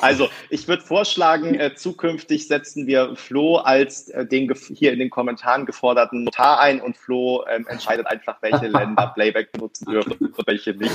Also, 0.00 0.26
ich 0.50 0.68
würde 0.68 0.82
vorschlagen, 0.82 1.54
äh, 1.54 1.74
zukünftig 1.74 2.46
setzen 2.48 2.86
wir 2.86 3.16
Flo 3.16 3.56
als 3.56 4.08
äh, 4.08 4.26
den 4.26 4.52
hier 4.54 4.92
in 4.92 4.98
den 4.98 5.10
Kommentaren 5.10 5.66
geforderten 5.66 6.24
Notar 6.24 6.60
ein 6.60 6.80
und 6.80 6.96
Flo 6.96 7.44
ähm, 7.48 7.66
entscheidet 7.68 8.06
einfach, 8.06 8.40
welche 8.42 8.66
Länder 8.68 9.12
Playback 9.14 9.52
benutzen 9.52 9.90
dürfen 9.90 10.34
und 10.36 10.46
welche 10.46 10.74
nicht. 10.74 10.94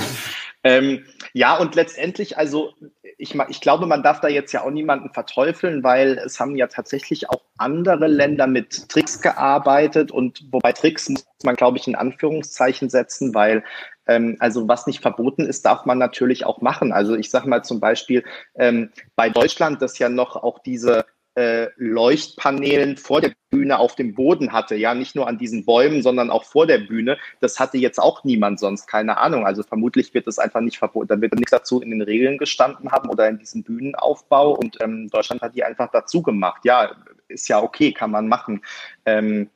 Ähm, 0.62 1.04
ja, 1.32 1.56
und 1.56 1.74
letztendlich, 1.74 2.38
also 2.38 2.72
ich, 3.18 3.34
ich 3.48 3.60
glaube, 3.60 3.86
man 3.86 4.02
darf 4.02 4.20
da 4.20 4.28
jetzt 4.28 4.52
ja 4.52 4.62
auch 4.62 4.70
niemanden 4.70 5.10
verteufeln, 5.12 5.82
weil 5.82 6.18
es 6.18 6.40
haben 6.40 6.56
ja 6.56 6.66
tatsächlich 6.66 7.30
auch 7.30 7.42
andere 7.58 8.08
Länder 8.08 8.46
mit 8.46 8.88
Tricks 8.88 9.20
gearbeitet 9.20 10.10
und 10.10 10.44
wobei 10.50 10.72
Tricks 10.72 11.08
muss 11.08 11.24
man, 11.44 11.56
glaube 11.56 11.78
ich, 11.78 11.86
in 11.86 11.94
Anführungszeichen 11.94 12.88
setzen, 12.88 13.34
weil 13.34 13.62
ähm, 14.06 14.36
also 14.38 14.68
was 14.68 14.86
nicht 14.86 15.00
verboten 15.00 15.46
ist, 15.46 15.64
darf 15.64 15.84
man 15.86 15.98
natürlich 15.98 16.46
auch 16.46 16.60
machen. 16.60 16.92
Also 16.92 17.14
ich 17.14 17.30
sage 17.30 17.48
mal 17.48 17.62
zum 17.62 17.80
Beispiel 17.80 18.24
ähm, 18.56 18.90
bei 19.16 19.30
Deutschland, 19.30 19.82
das 19.82 19.98
ja 19.98 20.08
noch 20.08 20.36
auch 20.36 20.58
diese 20.60 21.04
äh, 21.36 21.68
Leuchtpaneelen 21.76 22.96
vor 22.96 23.20
der 23.20 23.32
Bühne 23.50 23.78
auf 23.78 23.96
dem 23.96 24.14
Boden 24.14 24.52
hatte, 24.52 24.76
ja, 24.76 24.94
nicht 24.94 25.16
nur 25.16 25.26
an 25.26 25.36
diesen 25.36 25.64
Bäumen, 25.64 26.02
sondern 26.02 26.30
auch 26.30 26.44
vor 26.44 26.66
der 26.66 26.78
Bühne. 26.78 27.18
Das 27.40 27.58
hatte 27.58 27.76
jetzt 27.76 27.98
auch 27.98 28.22
niemand 28.24 28.60
sonst, 28.60 28.86
keine 28.86 29.18
Ahnung. 29.18 29.44
Also 29.44 29.62
vermutlich 29.64 30.14
wird 30.14 30.28
es 30.28 30.38
einfach 30.38 30.60
nicht 30.60 30.78
verboten, 30.78 31.08
da 31.08 31.20
wird 31.20 31.34
nichts 31.34 31.50
dazu 31.50 31.80
in 31.80 31.90
den 31.90 32.02
Regeln 32.02 32.38
gestanden 32.38 32.92
haben 32.92 33.08
oder 33.10 33.28
in 33.28 33.38
diesem 33.38 33.64
Bühnenaufbau 33.64 34.52
und 34.52 34.80
ähm, 34.80 35.08
Deutschland 35.08 35.42
hat 35.42 35.56
die 35.56 35.64
einfach 35.64 35.90
dazu 35.92 36.22
gemacht. 36.22 36.60
Ja, 36.64 36.94
ist 37.28 37.48
ja 37.48 37.60
okay, 37.60 37.92
kann 37.92 38.12
man 38.12 38.28
machen. 38.28 38.62
Ähm, 39.04 39.50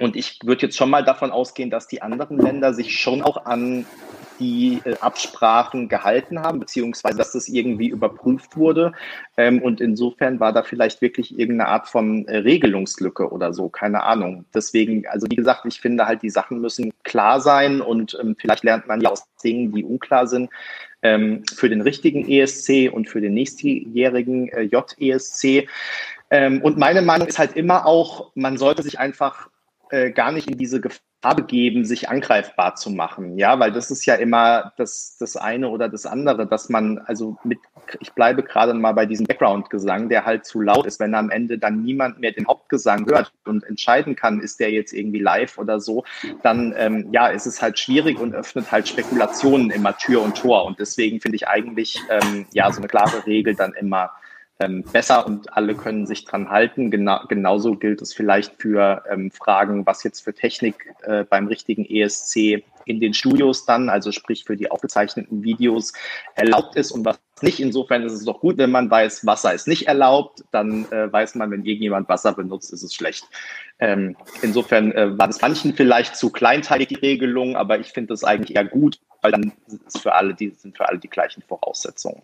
und 0.00 0.16
ich 0.16 0.38
würde 0.44 0.66
jetzt 0.66 0.76
schon 0.76 0.90
mal 0.90 1.04
davon 1.04 1.30
ausgehen, 1.30 1.70
dass 1.70 1.86
die 1.88 2.02
anderen 2.02 2.38
Länder 2.38 2.74
sich 2.74 2.98
schon 2.98 3.22
auch 3.22 3.44
an 3.46 3.86
die 4.38 4.80
äh, 4.84 4.94
Absprachen 5.00 5.88
gehalten 5.88 6.40
haben, 6.40 6.60
beziehungsweise 6.60 7.18
dass 7.18 7.32
das 7.32 7.48
irgendwie 7.48 7.88
überprüft 7.88 8.56
wurde. 8.56 8.92
Ähm, 9.36 9.60
und 9.62 9.80
insofern 9.80 10.40
war 10.40 10.52
da 10.52 10.62
vielleicht 10.62 11.02
wirklich 11.02 11.38
irgendeine 11.38 11.70
Art 11.70 11.88
von 11.88 12.26
äh, 12.26 12.38
Regelungslücke 12.38 13.30
oder 13.30 13.52
so, 13.52 13.68
keine 13.68 14.02
Ahnung. 14.04 14.44
Deswegen, 14.54 15.06
also 15.08 15.26
wie 15.30 15.36
gesagt, 15.36 15.64
ich 15.66 15.80
finde 15.80 16.06
halt, 16.06 16.22
die 16.22 16.30
Sachen 16.30 16.60
müssen 16.60 16.92
klar 17.04 17.40
sein 17.40 17.80
und 17.80 18.16
ähm, 18.20 18.36
vielleicht 18.38 18.64
lernt 18.64 18.86
man 18.86 19.00
ja 19.00 19.10
aus 19.10 19.24
Dingen, 19.42 19.72
die 19.72 19.84
unklar 19.84 20.26
sind, 20.26 20.50
ähm, 21.02 21.44
für 21.54 21.68
den 21.68 21.80
richtigen 21.80 22.28
ESC 22.28 22.90
und 22.92 23.08
für 23.08 23.20
den 23.20 23.34
nächstjährigen 23.34 24.48
äh, 24.48 24.62
JESC. 24.62 25.68
Und 26.30 26.76
meine 26.76 27.00
Meinung 27.00 27.26
ist 27.26 27.38
halt 27.38 27.56
immer 27.56 27.86
auch, 27.86 28.32
man 28.34 28.58
sollte 28.58 28.82
sich 28.82 28.98
einfach 28.98 29.48
äh, 29.90 30.10
gar 30.10 30.32
nicht 30.32 30.48
in 30.48 30.58
diese 30.58 30.80
Gefahr 30.80 31.34
begeben, 31.34 31.84
sich 31.84 32.08
angreifbar 32.08 32.74
zu 32.74 32.90
machen. 32.90 33.38
Ja, 33.38 33.58
weil 33.58 33.72
das 33.72 33.90
ist 33.90 34.06
ja 34.06 34.14
immer 34.14 34.72
das, 34.76 35.16
das 35.18 35.36
eine 35.36 35.68
oder 35.68 35.88
das 35.88 36.06
andere, 36.06 36.46
dass 36.46 36.68
man, 36.68 36.98
also 36.98 37.36
mit, 37.44 37.58
ich 38.00 38.12
bleibe 38.12 38.42
gerade 38.42 38.74
mal 38.74 38.92
bei 38.92 39.06
diesem 39.06 39.26
Background-Gesang, 39.26 40.08
der 40.08 40.24
halt 40.24 40.44
zu 40.44 40.60
laut 40.60 40.86
ist, 40.86 41.00
wenn 41.00 41.14
am 41.14 41.30
Ende 41.30 41.58
dann 41.58 41.82
niemand 41.82 42.20
mehr 42.20 42.32
den 42.32 42.46
Hauptgesang 42.46 43.06
hört 43.06 43.32
und 43.46 43.64
entscheiden 43.64 44.14
kann, 44.14 44.40
ist 44.40 44.60
der 44.60 44.70
jetzt 44.70 44.92
irgendwie 44.92 45.20
live 45.20 45.58
oder 45.58 45.80
so, 45.80 46.04
dann 46.42 46.74
ähm, 46.76 47.08
ja, 47.12 47.28
ist 47.28 47.46
es 47.46 47.60
halt 47.60 47.78
schwierig 47.78 48.18
und 48.20 48.34
öffnet 48.34 48.70
halt 48.70 48.88
Spekulationen 48.88 49.70
immer 49.70 49.96
Tür 49.96 50.22
und 50.22 50.36
Tor. 50.36 50.66
Und 50.66 50.78
deswegen 50.78 51.20
finde 51.20 51.36
ich 51.36 51.48
eigentlich 51.48 51.98
ähm, 52.10 52.46
ja 52.52 52.70
so 52.70 52.78
eine 52.78 52.88
klare 52.88 53.26
Regel 53.26 53.54
dann 53.54 53.72
immer 53.74 54.10
ähm, 54.60 54.82
besser 54.82 55.26
und 55.26 55.56
alle 55.56 55.74
können 55.74 56.06
sich 56.06 56.24
dran 56.24 56.50
halten. 56.50 56.90
Gena 56.90 57.24
genauso 57.28 57.76
gilt 57.76 58.02
es 58.02 58.12
vielleicht 58.12 58.60
für 58.60 59.04
ähm, 59.10 59.30
Fragen, 59.30 59.86
was 59.86 60.02
jetzt 60.02 60.20
für 60.20 60.34
Technik 60.34 60.94
äh, 61.02 61.24
beim 61.24 61.46
richtigen 61.46 61.84
ESC 61.84 62.64
in 62.84 63.00
den 63.00 63.14
Studios 63.14 63.66
dann, 63.66 63.88
also 63.88 64.12
sprich 64.12 64.44
für 64.44 64.56
die 64.56 64.70
aufgezeichneten 64.70 65.42
Videos, 65.42 65.92
erlaubt 66.34 66.74
ist 66.74 66.90
und 66.90 67.04
was 67.04 67.20
nicht. 67.42 67.60
Insofern 67.60 68.02
ist 68.02 68.14
es 68.14 68.24
doch 68.24 68.40
gut, 68.40 68.58
wenn 68.58 68.70
man 68.70 68.90
weiß, 68.90 69.26
Wasser 69.26 69.54
ist 69.54 69.68
nicht 69.68 69.86
erlaubt, 69.86 70.42
dann 70.50 70.90
äh, 70.90 71.12
weiß 71.12 71.36
man, 71.36 71.50
wenn 71.50 71.64
irgendjemand 71.64 72.08
Wasser 72.08 72.32
benutzt, 72.32 72.72
ist 72.72 72.82
es 72.82 72.94
schlecht. 72.94 73.24
Ähm, 73.78 74.16
insofern 74.42 74.90
äh, 74.92 75.16
war 75.16 75.28
das 75.28 75.40
manchen 75.40 75.74
vielleicht 75.74 76.16
zu 76.16 76.30
kleinteilig 76.30 76.88
die 76.88 76.96
Regelung, 76.96 77.56
aber 77.56 77.78
ich 77.78 77.88
finde 77.88 78.08
das 78.08 78.24
eigentlich 78.24 78.56
eher 78.56 78.64
gut, 78.64 78.98
weil 79.22 79.32
dann 79.32 79.52
ist 79.86 80.00
für 80.00 80.14
alle 80.14 80.34
die, 80.34 80.50
sind 80.50 80.76
für 80.76 80.88
alle 80.88 80.98
die 80.98 81.10
gleichen 81.10 81.42
Voraussetzungen. 81.42 82.22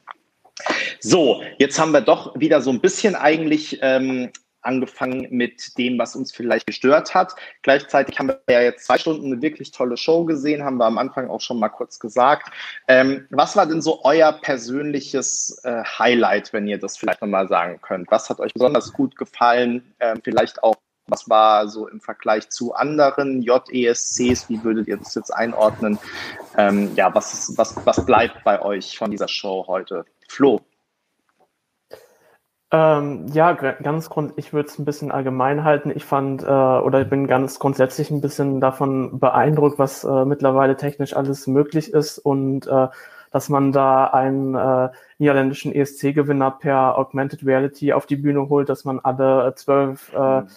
So, 1.00 1.42
jetzt 1.58 1.78
haben 1.78 1.92
wir 1.92 2.00
doch 2.00 2.38
wieder 2.38 2.60
so 2.60 2.70
ein 2.70 2.80
bisschen 2.80 3.14
eigentlich 3.14 3.78
ähm, 3.82 4.30
angefangen 4.64 5.26
mit 5.30 5.76
dem, 5.78 5.98
was 5.98 6.16
uns 6.16 6.32
vielleicht 6.32 6.66
gestört 6.66 7.14
hat. 7.14 7.34
Gleichzeitig 7.62 8.18
haben 8.18 8.28
wir 8.28 8.40
ja 8.48 8.62
jetzt 8.62 8.86
zwei 8.86 8.98
Stunden 8.98 9.26
eine 9.26 9.42
wirklich 9.42 9.70
tolle 9.70 9.96
Show 9.96 10.24
gesehen, 10.24 10.64
haben 10.64 10.78
wir 10.78 10.86
am 10.86 10.98
Anfang 10.98 11.28
auch 11.28 11.40
schon 11.40 11.58
mal 11.58 11.68
kurz 11.68 11.98
gesagt. 11.98 12.48
Ähm, 12.88 13.26
was 13.30 13.56
war 13.56 13.66
denn 13.66 13.82
so 13.82 14.02
euer 14.04 14.32
persönliches 14.32 15.60
äh, 15.64 15.82
Highlight, 15.84 16.52
wenn 16.52 16.66
ihr 16.66 16.78
das 16.78 16.96
vielleicht 16.96 17.20
nochmal 17.20 17.48
sagen 17.48 17.80
könnt? 17.82 18.10
Was 18.10 18.30
hat 18.30 18.40
euch 18.40 18.54
besonders 18.54 18.92
gut 18.92 19.16
gefallen? 19.16 19.94
Ähm, 20.00 20.20
vielleicht 20.24 20.62
auch, 20.62 20.76
was 21.06 21.28
war 21.28 21.68
so 21.68 21.86
im 21.86 22.00
Vergleich 22.00 22.48
zu 22.48 22.74
anderen 22.74 23.42
JESCs? 23.42 24.48
Wie 24.48 24.64
würdet 24.64 24.88
ihr 24.88 24.96
das 24.96 25.14
jetzt 25.14 25.30
einordnen? 25.30 25.98
Ähm, 26.56 26.94
ja, 26.96 27.14
was, 27.14 27.34
ist, 27.34 27.58
was, 27.58 27.76
was 27.84 28.06
bleibt 28.06 28.42
bei 28.44 28.62
euch 28.62 28.96
von 28.96 29.10
dieser 29.10 29.28
Show 29.28 29.66
heute? 29.66 30.06
Flo. 30.28 30.60
Ähm, 32.74 33.26
ja, 33.28 33.52
ganz 33.52 34.10
grund, 34.10 34.32
ich 34.36 34.52
würde 34.52 34.68
es 34.68 34.78
ein 34.80 34.84
bisschen 34.84 35.12
allgemein 35.12 35.62
halten. 35.62 35.92
Ich 35.94 36.04
fand 36.04 36.42
äh, 36.42 36.46
oder 36.46 37.02
ich 37.02 37.08
bin 37.08 37.28
ganz 37.28 37.60
grundsätzlich 37.60 38.10
ein 38.10 38.20
bisschen 38.20 38.60
davon 38.60 39.20
beeindruckt, 39.20 39.78
was 39.78 40.02
äh, 40.02 40.24
mittlerweile 40.24 40.76
technisch 40.76 41.14
alles 41.14 41.46
möglich 41.46 41.92
ist 41.92 42.18
und 42.18 42.66
äh, 42.66 42.88
dass 43.30 43.48
man 43.48 43.70
da 43.70 44.06
einen 44.06 44.54
äh, 44.56 44.90
niederländischen 45.18 45.72
ESC-Gewinner 45.72 46.52
per 46.52 46.98
Augmented 46.98 47.46
Reality 47.46 47.92
auf 47.92 48.06
die 48.06 48.16
Bühne 48.16 48.48
holt, 48.48 48.68
dass 48.68 48.84
man 48.84 48.98
alle 49.00 49.54
zwölf 49.56 50.12
äh, 50.12 50.40
mhm. 50.40 50.48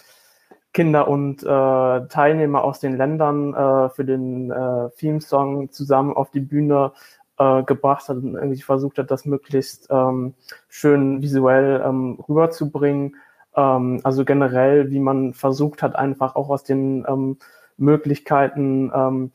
Kinder 0.74 1.08
und 1.08 1.42
äh, 1.42 2.08
Teilnehmer 2.08 2.64
aus 2.64 2.80
den 2.80 2.98
Ländern 2.98 3.54
äh, 3.54 3.90
für 3.90 4.06
den 4.06 4.52
äh, 4.52 4.90
Theme-Song 4.98 5.72
zusammen 5.72 6.14
auf 6.14 6.30
die 6.30 6.40
Bühne 6.40 6.92
äh, 7.38 7.64
gebracht 7.64 8.10
hat 8.10 8.18
und 8.18 8.36
irgendwie 8.36 8.62
versucht 8.62 8.98
hat, 8.98 9.12
das 9.12 9.26
möglichst 9.26 9.88
ähm, 9.90 10.34
schön 10.70 11.22
visuell 11.22 11.82
ähm, 11.86 12.20
rüberzubringen. 12.28 13.16
Ähm, 13.56 14.02
also 14.04 14.26
generell, 14.26 14.92
wie 14.92 15.00
man 15.00 15.34
versucht 15.34 15.84
hat, 15.84 15.96
einfach 15.96 16.36
auch 16.36 16.50
aus 16.50 16.64
den 16.64 17.06
ähm, 17.08 17.38
Möglichkeiten, 17.78 18.92
ähm, 18.94 19.32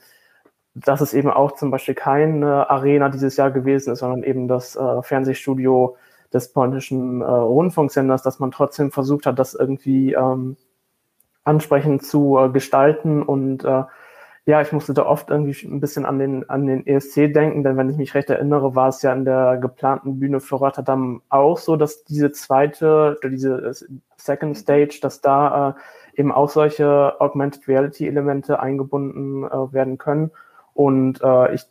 dass 0.75 1.01
es 1.01 1.15
eben 1.15 1.31
auch 1.31 1.53
zum 1.53 1.71
Beispiel 1.71 1.95
keine 1.95 2.71
Arena 2.71 3.09
dieses 3.09 3.37
Jahr 3.37 3.51
gewesen 3.51 3.93
ist, 3.93 4.01
sondern 4.01 4.23
eben 4.23 4.49
das 4.49 4.75
äh, 4.77 5.03
Fernsehstudio 5.03 5.97
des 6.33 6.53
polnischen 6.53 7.21
äh, 7.21 7.25
Rundfunksenders, 7.25 8.23
dass 8.23 8.39
man 8.39 8.51
trotzdem 8.51 8.91
versucht 8.91 9.27
hat, 9.27 9.39
das 9.39 9.55
irgendwie 9.55 10.15
ähm, 10.15 10.57
ansprechend 11.45 12.05
zu 12.07 12.39
äh, 12.39 12.49
gestalten 12.49 13.23
und 13.23 13.65
äh, 13.65 13.83
ja, 14.45 14.61
ich 14.61 14.73
musste 14.73 14.93
da 14.93 15.07
oft 15.07 15.31
irgendwie 15.31 15.67
ein 15.67 15.79
bisschen 15.79 16.05
an 16.05 16.19
den, 16.19 16.49
an 16.51 16.67
den 16.67 16.85
ESC 16.85 17.33
denken, 17.33 17.63
denn 17.63 17.77
wenn 17.77 17.91
ich 17.91 17.97
mich 17.97 18.15
recht 18.15 18.29
erinnere, 18.29 18.75
war 18.75 18.89
es 18.89 19.01
ja 19.03 19.13
in 19.13 19.25
der 19.25 19.59
geplanten 19.59 20.19
Bühne 20.19 20.41
für 20.41 20.57
Rotterdam 20.57 21.23
auch 21.29 21.59
so, 21.59 21.77
dass 21.77 22.03
diese 22.05 22.33
zweite, 22.33 23.19
diese 23.23 23.73
Second 24.17 24.57
Stage, 24.57 24.99
dass 25.01 25.21
da 25.21 25.71
äh, 25.71 26.21
eben 26.21 26.33
auch 26.33 26.49
solche 26.49 27.21
Augmented 27.21 27.69
Reality 27.69 28.09
Elemente 28.09 28.59
eingebunden 28.59 29.45
äh, 29.45 29.73
werden 29.73 29.99
können. 29.99 30.33
Und 30.75 31.23
äh, 31.23 31.55
ich 31.55 31.63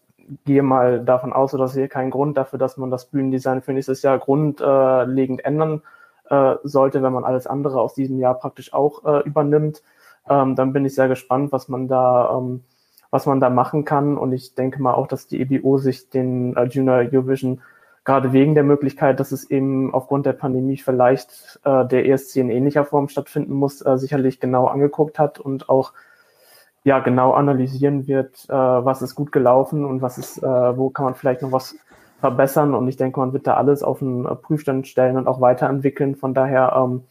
gehe 0.45 0.63
mal 0.63 1.03
davon 1.03 1.33
aus, 1.33 1.51
dass 1.51 1.73
hier 1.73 1.89
kein 1.89 2.09
Grund 2.09 2.37
dafür, 2.37 2.57
dass 2.57 2.77
man 2.77 2.89
das 2.89 3.05
Bühnendesign 3.05 3.61
für 3.61 3.73
nächstes 3.73 4.01
Jahr 4.01 4.17
grundlegend 4.17 5.43
ändern 5.43 5.81
äh, 6.29 6.55
sollte, 6.63 7.03
wenn 7.03 7.11
man 7.11 7.25
alles 7.25 7.47
andere 7.47 7.81
aus 7.81 7.95
diesem 7.95 8.17
Jahr 8.19 8.35
praktisch 8.35 8.73
auch 8.73 9.03
äh, 9.03 9.27
übernimmt. 9.27 9.83
Ähm, 10.29 10.55
dann 10.55 10.73
bin 10.73 10.85
ich 10.85 10.95
sehr 10.95 11.07
gespannt, 11.07 11.51
was 11.51 11.67
man 11.67 11.87
da, 11.87 12.37
ähm, 12.37 12.63
was 13.09 13.25
man 13.25 13.39
da 13.39 13.49
machen 13.49 13.85
kann. 13.85 14.17
Und 14.17 14.33
ich 14.33 14.55
denke 14.55 14.81
mal 14.81 14.93
auch, 14.93 15.07
dass 15.07 15.27
die 15.27 15.41
EBO 15.41 15.77
sich 15.77 16.09
den 16.09 16.55
äh, 16.55 16.63
Junior 16.63 16.97
Eurovision 16.97 17.61
gerade 18.03 18.33
wegen 18.33 18.55
der 18.55 18.63
Möglichkeit, 18.63 19.19
dass 19.19 19.31
es 19.31 19.49
eben 19.49 19.93
aufgrund 19.93 20.25
der 20.25 20.33
Pandemie 20.33 20.77
vielleicht 20.77 21.59
äh, 21.63 21.85
der 21.85 22.07
ESC 22.07 22.37
in 22.37 22.49
ähnlicher 22.49 22.85
Form 22.85 23.09
stattfinden 23.09 23.53
muss, 23.53 23.85
äh, 23.85 23.97
sicherlich 23.97 24.39
genau 24.39 24.67
angeguckt 24.67 25.19
hat 25.19 25.39
und 25.39 25.69
auch 25.69 25.93
ja 26.83 26.99
genau 26.99 27.33
analysieren 27.33 28.07
wird, 28.07 28.45
äh, 28.49 28.53
was 28.53 29.01
ist 29.01 29.13
gut 29.15 29.31
gelaufen 29.31 29.85
und 29.85 30.01
was 30.01 30.17
ist, 30.17 30.39
äh, 30.39 30.77
wo 30.77 30.89
kann 30.89 31.05
man 31.05 31.15
vielleicht 31.15 31.43
noch 31.43 31.51
was 31.51 31.75
verbessern. 32.19 32.73
Und 32.73 32.87
ich 32.87 32.97
denke, 32.97 33.19
man 33.19 33.33
wird 33.33 33.47
da 33.47 33.55
alles 33.55 33.83
auf 33.83 33.99
den 33.99 34.25
äh, 34.25 34.35
Prüfstand 34.35 34.87
stellen 34.87 35.17
und 35.17 35.27
auch 35.27 35.41
weiterentwickeln. 35.41 36.15
Von 36.15 36.33
daher, 36.33 36.73
ähm, 36.75 37.03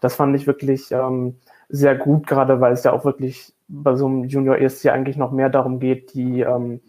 das 0.00 0.14
fand 0.14 0.34
ich 0.34 0.46
wirklich 0.46 0.92
ähm, 0.92 1.36
sehr 1.68 1.96
gut, 1.96 2.26
gerade 2.26 2.60
weil 2.60 2.72
es 2.72 2.84
ja 2.84 2.92
auch 2.92 3.04
wirklich 3.04 3.52
bei 3.68 3.94
so 3.96 4.06
einem 4.06 4.24
Junior 4.24 4.56
ESC 4.58 4.86
eigentlich 4.86 5.16
noch 5.16 5.30
mehr 5.30 5.50
darum 5.50 5.80
geht, 5.80 6.14
die 6.14 6.40
ähm, 6.40 6.80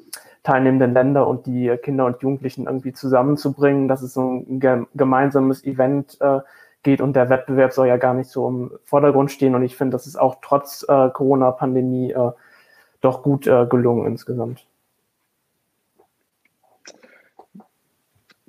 teilnehmenden 0.44 0.94
Länder 0.94 1.28
und 1.28 1.46
die 1.46 1.76
Kinder 1.84 2.06
und 2.06 2.22
Jugendlichen 2.22 2.66
irgendwie 2.66 2.94
zusammenzubringen, 2.94 3.88
dass 3.88 4.02
es 4.02 4.14
so 4.14 4.22
ein 4.22 4.60
ge 4.60 4.86
gemeinsames 4.96 5.64
Event 5.66 6.18
äh, 6.22 6.40
geht 6.84 7.02
und 7.02 7.16
der 7.16 7.30
Wettbewerb 7.30 7.74
soll 7.74 7.88
ja 7.88 7.98
gar 7.98 8.14
nicht 8.14 8.30
so 8.30 8.48
im 8.48 8.72
Vordergrund 8.86 9.32
stehen 9.32 9.54
und 9.56 9.64
ich 9.64 9.76
finde, 9.76 9.96
das 9.96 10.08
ist 10.08 10.16
auch 10.16 10.38
trotz 10.42 10.86
äh, 10.88 11.10
Corona-Pandemie 11.10 12.12
äh, 12.14 12.32
doch 13.02 13.22
gut 13.22 13.48
äh, 13.48 13.66
gelungen 13.66 14.06
insgesamt. 14.06 14.66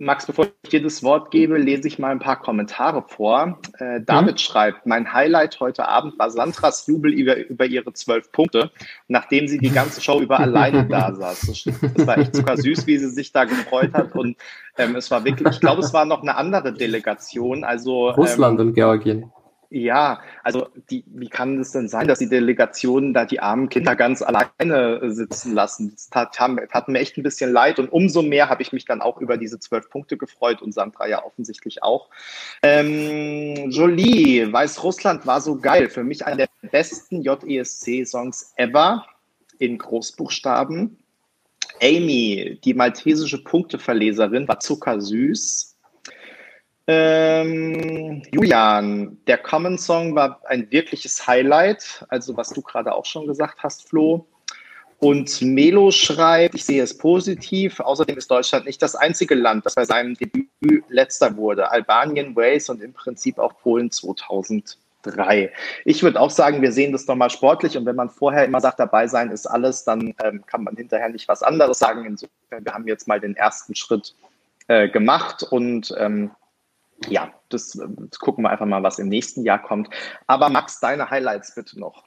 Max, 0.01 0.25
bevor 0.25 0.47
ich 0.63 0.71
dir 0.71 0.83
das 0.83 1.03
Wort 1.03 1.31
gebe, 1.31 1.59
lese 1.59 1.87
ich 1.87 1.99
mal 1.99 2.11
ein 2.11 2.21
paar 2.21 2.41
Kommentare 2.41 3.05
vor. 3.07 3.59
Äh, 3.79 4.01
David 4.01 4.37
mhm. 4.37 4.39
schreibt, 4.39 4.87
mein 4.87 5.13
Highlight 5.13 5.61
heute 5.61 5.87
Abend 5.87 6.19
war 6.19 6.31
Sandras 6.31 6.87
Jubel 6.87 7.13
über, 7.13 7.37
über 7.37 7.67
ihre 7.67 7.93
zwölf 7.93 8.33
Punkte, 8.33 8.71
nachdem 9.09 9.47
sie 9.47 9.59
die 9.59 9.71
ganze 9.71 10.01
Show 10.01 10.21
über 10.21 10.41
alleine 10.41 10.87
da 10.89 11.15
saß. 11.15 11.41
Das, 11.41 11.65
das 11.95 12.07
war 12.07 12.17
echt 12.17 12.35
sogar 12.35 12.57
süß, 12.57 12.87
wie 12.87 12.97
sie 12.97 13.11
sich 13.11 13.33
da 13.33 13.45
gefreut 13.45 13.93
hat. 13.93 14.15
Und 14.15 14.39
ähm, 14.79 14.97
es 14.97 15.11
war 15.11 15.23
wirklich, 15.27 15.49
ich 15.49 15.61
glaube, 15.61 15.83
es 15.83 15.93
war 15.93 16.07
noch 16.07 16.23
eine 16.23 16.35
andere 16.35 16.73
Delegation. 16.73 17.63
Also 17.63 18.09
Russland 18.09 18.59
ähm, 18.59 18.69
und 18.69 18.75
Georgien. 18.75 19.31
Ja, 19.73 20.21
also 20.43 20.67
die, 20.91 21.05
wie 21.07 21.29
kann 21.29 21.61
es 21.61 21.71
denn 21.71 21.89
sein, 21.89 22.09
dass 22.09 22.19
die 22.19 22.29
Delegationen 22.29 23.15
da 23.15 23.25
die 23.25 23.39
armen 23.39 23.69
Kinder 23.69 23.95
ganz 23.95 24.21
alleine 24.21 25.13
sitzen 25.13 25.55
lassen? 25.55 25.93
Das 25.93 26.11
tat, 26.11 26.35
tat 26.35 26.89
mir 26.89 26.99
echt 26.99 27.17
ein 27.17 27.23
bisschen 27.23 27.53
leid 27.53 27.79
und 27.79 27.89
umso 27.93 28.23
mehr 28.23 28.49
habe 28.49 28.63
ich 28.63 28.73
mich 28.73 28.85
dann 28.85 29.01
auch 29.01 29.19
über 29.21 29.37
diese 29.37 29.61
zwölf 29.61 29.89
Punkte 29.89 30.17
gefreut 30.17 30.61
und 30.61 30.75
Sandra 30.75 31.07
ja 31.07 31.25
offensichtlich 31.25 31.85
auch. 31.85 32.11
Ähm, 32.65 33.71
Jolie, 33.71 34.53
Weißrussland 34.53 35.25
war 35.25 35.41
so 35.41 35.61
geil. 35.61 35.89
Für 35.89 36.03
mich 36.03 36.27
einer 36.27 36.37
der 36.37 36.49
besten 36.73 37.23
JESC-Songs 37.23 38.55
ever 38.57 39.07
in 39.61 39.79
Großbuchstaben. 39.79 40.99
Amy, 41.81 42.59
die 42.65 42.75
maltesische 42.75 43.45
Punkteverleserin, 43.45 44.49
war 44.49 44.59
zuckersüß. 44.59 45.70
Ähm, 46.93 48.21
Julian, 48.33 49.17
der 49.29 49.39
Common 49.39 49.79
Song 49.79 50.17
war 50.17 50.41
ein 50.47 50.69
wirkliches 50.73 51.25
Highlight, 51.25 52.05
also 52.09 52.37
was 52.37 52.49
du 52.49 52.63
gerade 52.63 52.93
auch 52.93 53.05
schon 53.05 53.29
gesagt 53.29 53.63
hast, 53.63 53.89
Flo. 53.89 54.27
Und 54.99 55.41
Melo 55.41 55.93
schreibt, 55.93 56.57
ich 56.57 56.65
sehe 56.65 56.83
es 56.83 56.99
positiv. 56.99 57.79
Außerdem 57.79 58.19
ist 58.19 58.29
Deutschland 58.29 58.67
nicht 58.67 58.83
das 58.83 58.97
einzige 58.97 59.37
Land, 59.37 59.67
das 59.67 59.77
bei 59.77 59.85
seinem 59.85 60.15
Debüt 60.15 60.85
letzter 60.89 61.37
wurde. 61.37 61.71
Albanien, 61.71 62.35
Wales 62.35 62.69
und 62.69 62.83
im 62.83 62.93
Prinzip 62.93 63.39
auch 63.39 63.57
Polen 63.61 63.93
2003. 63.93 65.53
Ich 65.85 66.03
würde 66.03 66.21
auch 66.21 66.31
sagen, 66.31 66.61
wir 66.61 66.73
sehen 66.73 66.91
das 66.91 67.07
nochmal 67.07 67.31
sportlich 67.31 67.79
und 67.79 67.87
wenn 67.87 67.97
man 67.97 68.11
vorher 68.11 68.45
immer 68.45 68.61
sagt, 68.61 68.81
dabei 68.81 69.07
sein 69.07 69.31
ist 69.31 69.47
alles, 69.47 69.85
dann 69.85 70.13
ähm, 70.25 70.45
kann 70.45 70.65
man 70.65 70.75
hinterher 70.75 71.09
nicht 71.09 71.29
was 71.29 71.45
anderes 71.45 71.79
sagen. 71.79 72.05
Insofern, 72.05 72.65
wir 72.65 72.75
haben 72.75 72.89
jetzt 72.89 73.07
mal 73.07 73.21
den 73.21 73.37
ersten 73.37 73.77
Schritt 73.77 74.17
äh, 74.67 74.89
gemacht 74.89 75.45
und 75.45 75.95
ähm, 75.97 76.33
ja, 77.09 77.33
das, 77.49 77.71
das 77.73 78.19
gucken 78.19 78.45
wir 78.45 78.51
einfach 78.51 78.67
mal, 78.67 78.83
was 78.83 78.99
im 78.99 79.09
nächsten 79.09 79.43
Jahr 79.43 79.63
kommt. 79.63 79.89
Aber 80.27 80.49
Max, 80.49 80.81
deine 80.81 81.11
Highlights 81.11 81.55
bitte 81.55 81.79
noch. 81.79 82.05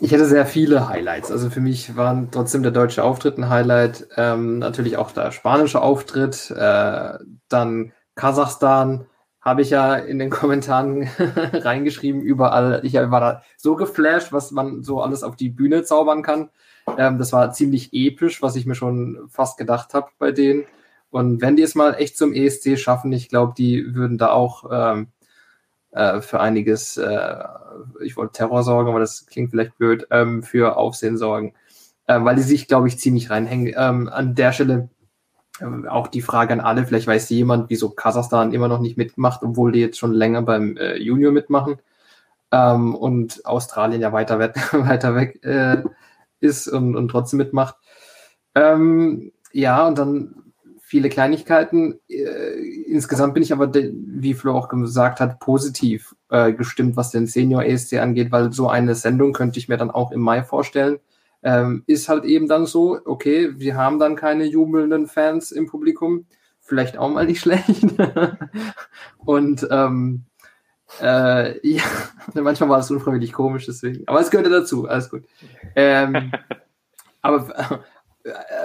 Ich 0.00 0.12
hätte 0.12 0.26
sehr 0.26 0.46
viele 0.46 0.88
Highlights. 0.88 1.30
Also 1.30 1.50
für 1.50 1.60
mich 1.60 1.96
waren 1.96 2.30
trotzdem 2.30 2.62
der 2.62 2.72
deutsche 2.72 3.04
Auftritt 3.04 3.38
ein 3.38 3.48
Highlight, 3.48 4.08
ähm, 4.16 4.58
natürlich 4.58 4.96
auch 4.96 5.12
der 5.12 5.30
spanische 5.30 5.80
Auftritt, 5.80 6.50
äh, 6.50 7.18
dann 7.48 7.92
Kasachstan 8.14 9.06
habe 9.40 9.60
ich 9.60 9.70
ja 9.70 9.96
in 9.96 10.18
den 10.18 10.30
Kommentaren 10.30 11.08
reingeschrieben, 11.52 12.22
überall. 12.22 12.80
Ich 12.82 12.94
war 12.94 13.20
da 13.20 13.42
so 13.58 13.76
geflasht, 13.76 14.32
was 14.32 14.50
man 14.50 14.82
so 14.82 15.02
alles 15.02 15.22
auf 15.22 15.36
die 15.36 15.50
Bühne 15.50 15.84
zaubern 15.84 16.22
kann. 16.22 16.48
Ähm, 16.96 17.18
das 17.18 17.32
war 17.32 17.52
ziemlich 17.52 17.92
episch, 17.92 18.42
was 18.42 18.56
ich 18.56 18.64
mir 18.64 18.74
schon 18.74 19.26
fast 19.28 19.58
gedacht 19.58 19.92
habe 19.92 20.08
bei 20.18 20.32
denen. 20.32 20.64
Und 21.14 21.40
wenn 21.40 21.54
die 21.54 21.62
es 21.62 21.76
mal 21.76 21.94
echt 21.94 22.18
zum 22.18 22.32
ESC 22.32 22.76
schaffen, 22.76 23.12
ich 23.12 23.28
glaube, 23.28 23.54
die 23.56 23.94
würden 23.94 24.18
da 24.18 24.32
auch 24.32 24.64
ähm, 24.72 25.12
äh, 25.92 26.20
für 26.20 26.40
einiges, 26.40 26.96
äh, 26.96 27.36
ich 28.02 28.16
wollte 28.16 28.32
Terror 28.32 28.64
sorgen, 28.64 28.90
aber 28.90 28.98
das 28.98 29.24
klingt 29.26 29.50
vielleicht 29.50 29.78
blöd, 29.78 30.08
ähm, 30.10 30.42
für 30.42 30.76
Aufsehen 30.76 31.16
sorgen. 31.16 31.54
Äh, 32.08 32.24
weil 32.24 32.34
die 32.34 32.42
sich, 32.42 32.66
glaube 32.66 32.88
ich, 32.88 32.98
ziemlich 32.98 33.30
reinhängen. 33.30 33.72
Ähm, 33.76 34.08
an 34.08 34.34
der 34.34 34.52
Stelle 34.52 34.88
äh, 35.60 35.86
auch 35.88 36.08
die 36.08 36.20
Frage 36.20 36.52
an 36.52 36.58
alle, 36.58 36.84
vielleicht 36.84 37.06
weiß 37.06 37.30
jemand, 37.30 37.70
wieso 37.70 37.90
Kasachstan 37.90 38.52
immer 38.52 38.66
noch 38.66 38.80
nicht 38.80 38.96
mitmacht, 38.96 39.44
obwohl 39.44 39.70
die 39.70 39.80
jetzt 39.80 39.98
schon 39.98 40.14
länger 40.14 40.42
beim 40.42 40.76
äh, 40.76 40.96
Junior 40.96 41.30
mitmachen 41.30 41.76
ähm, 42.50 42.92
und 42.96 43.46
Australien 43.46 44.00
ja 44.00 44.12
weiter, 44.12 44.40
weiter 44.72 45.14
weg 45.14 45.44
äh, 45.44 45.84
ist 46.40 46.66
und, 46.66 46.96
und 46.96 47.08
trotzdem 47.08 47.38
mitmacht. 47.38 47.76
Ähm, 48.56 49.30
ja, 49.52 49.86
und 49.86 49.96
dann 49.96 50.43
viele 50.94 51.08
Kleinigkeiten. 51.08 51.98
Äh, 52.08 52.54
insgesamt 52.86 53.34
bin 53.34 53.42
ich 53.42 53.52
aber, 53.52 53.72
wie 53.74 54.32
Flo 54.32 54.52
auch 54.54 54.68
gesagt 54.68 55.18
hat, 55.18 55.40
positiv 55.40 56.14
äh, 56.30 56.52
gestimmt, 56.52 56.94
was 56.94 57.10
den 57.10 57.26
Senior 57.26 57.64
ESC 57.64 57.94
angeht, 57.94 58.30
weil 58.30 58.52
so 58.52 58.68
eine 58.68 58.94
Sendung 58.94 59.32
könnte 59.32 59.58
ich 59.58 59.68
mir 59.68 59.76
dann 59.76 59.90
auch 59.90 60.12
im 60.12 60.20
Mai 60.20 60.44
vorstellen. 60.44 61.00
Ähm, 61.42 61.82
ist 61.88 62.08
halt 62.08 62.24
eben 62.24 62.46
dann 62.46 62.66
so, 62.66 62.96
okay, 63.06 63.54
wir 63.56 63.74
haben 63.74 63.98
dann 63.98 64.14
keine 64.14 64.44
jubelnden 64.44 65.08
Fans 65.08 65.50
im 65.50 65.66
Publikum. 65.66 66.26
Vielleicht 66.60 66.96
auch 66.96 67.10
mal 67.10 67.26
nicht 67.26 67.40
schlecht. 67.42 67.86
Und 69.18 69.66
ähm, 69.72 70.26
äh, 71.02 71.68
ja, 71.68 71.82
manchmal 72.34 72.68
war 72.68 72.78
es 72.78 72.90
unfreiwillig 72.92 73.32
komisch, 73.32 73.66
deswegen. 73.66 74.06
Aber 74.06 74.20
es 74.20 74.30
gehörte 74.30 74.50
dazu, 74.50 74.86
alles 74.86 75.10
gut. 75.10 75.24
Ähm, 75.74 76.30
aber 77.20 77.82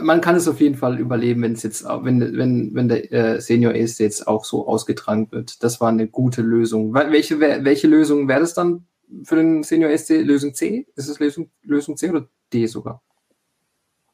man 0.02 0.22
kann 0.22 0.36
es 0.36 0.48
auf 0.48 0.62
jeden 0.62 0.76
Fall 0.76 1.00
überleben, 1.00 1.42
wenn 1.42 1.54
es 1.54 1.64
jetzt, 1.64 1.84
wenn, 1.84 2.38
wenn, 2.38 2.74
wenn 2.74 2.88
der 2.88 3.12
äh, 3.12 3.42
Senior 3.42 3.74
ist 3.74 4.00
jetzt 4.00 4.28
auch 4.28 4.46
so 4.46 4.68
ausgetragen 4.68 5.32
wird. 5.32 5.64
Das 5.64 5.82
war 5.82 5.90
eine 5.90 6.08
gute 6.08 6.42
Lösung. 6.42 6.94
Welche, 6.94 7.40
welche 7.40 7.88
Lösung 7.88 8.28
wäre 8.28 8.40
das 8.40 8.54
dann 8.54 8.86
für 9.24 9.36
den 9.36 9.64
Senior 9.64 9.96
SC? 9.98 10.22
Lösung 10.22 10.54
C? 10.54 10.88
Ist 10.96 11.10
es 11.10 11.20
Lösung, 11.20 11.50
Lösung 11.64 11.98
C 11.98 12.10
oder 12.10 12.28
D 12.54 12.68
sogar? 12.68 13.02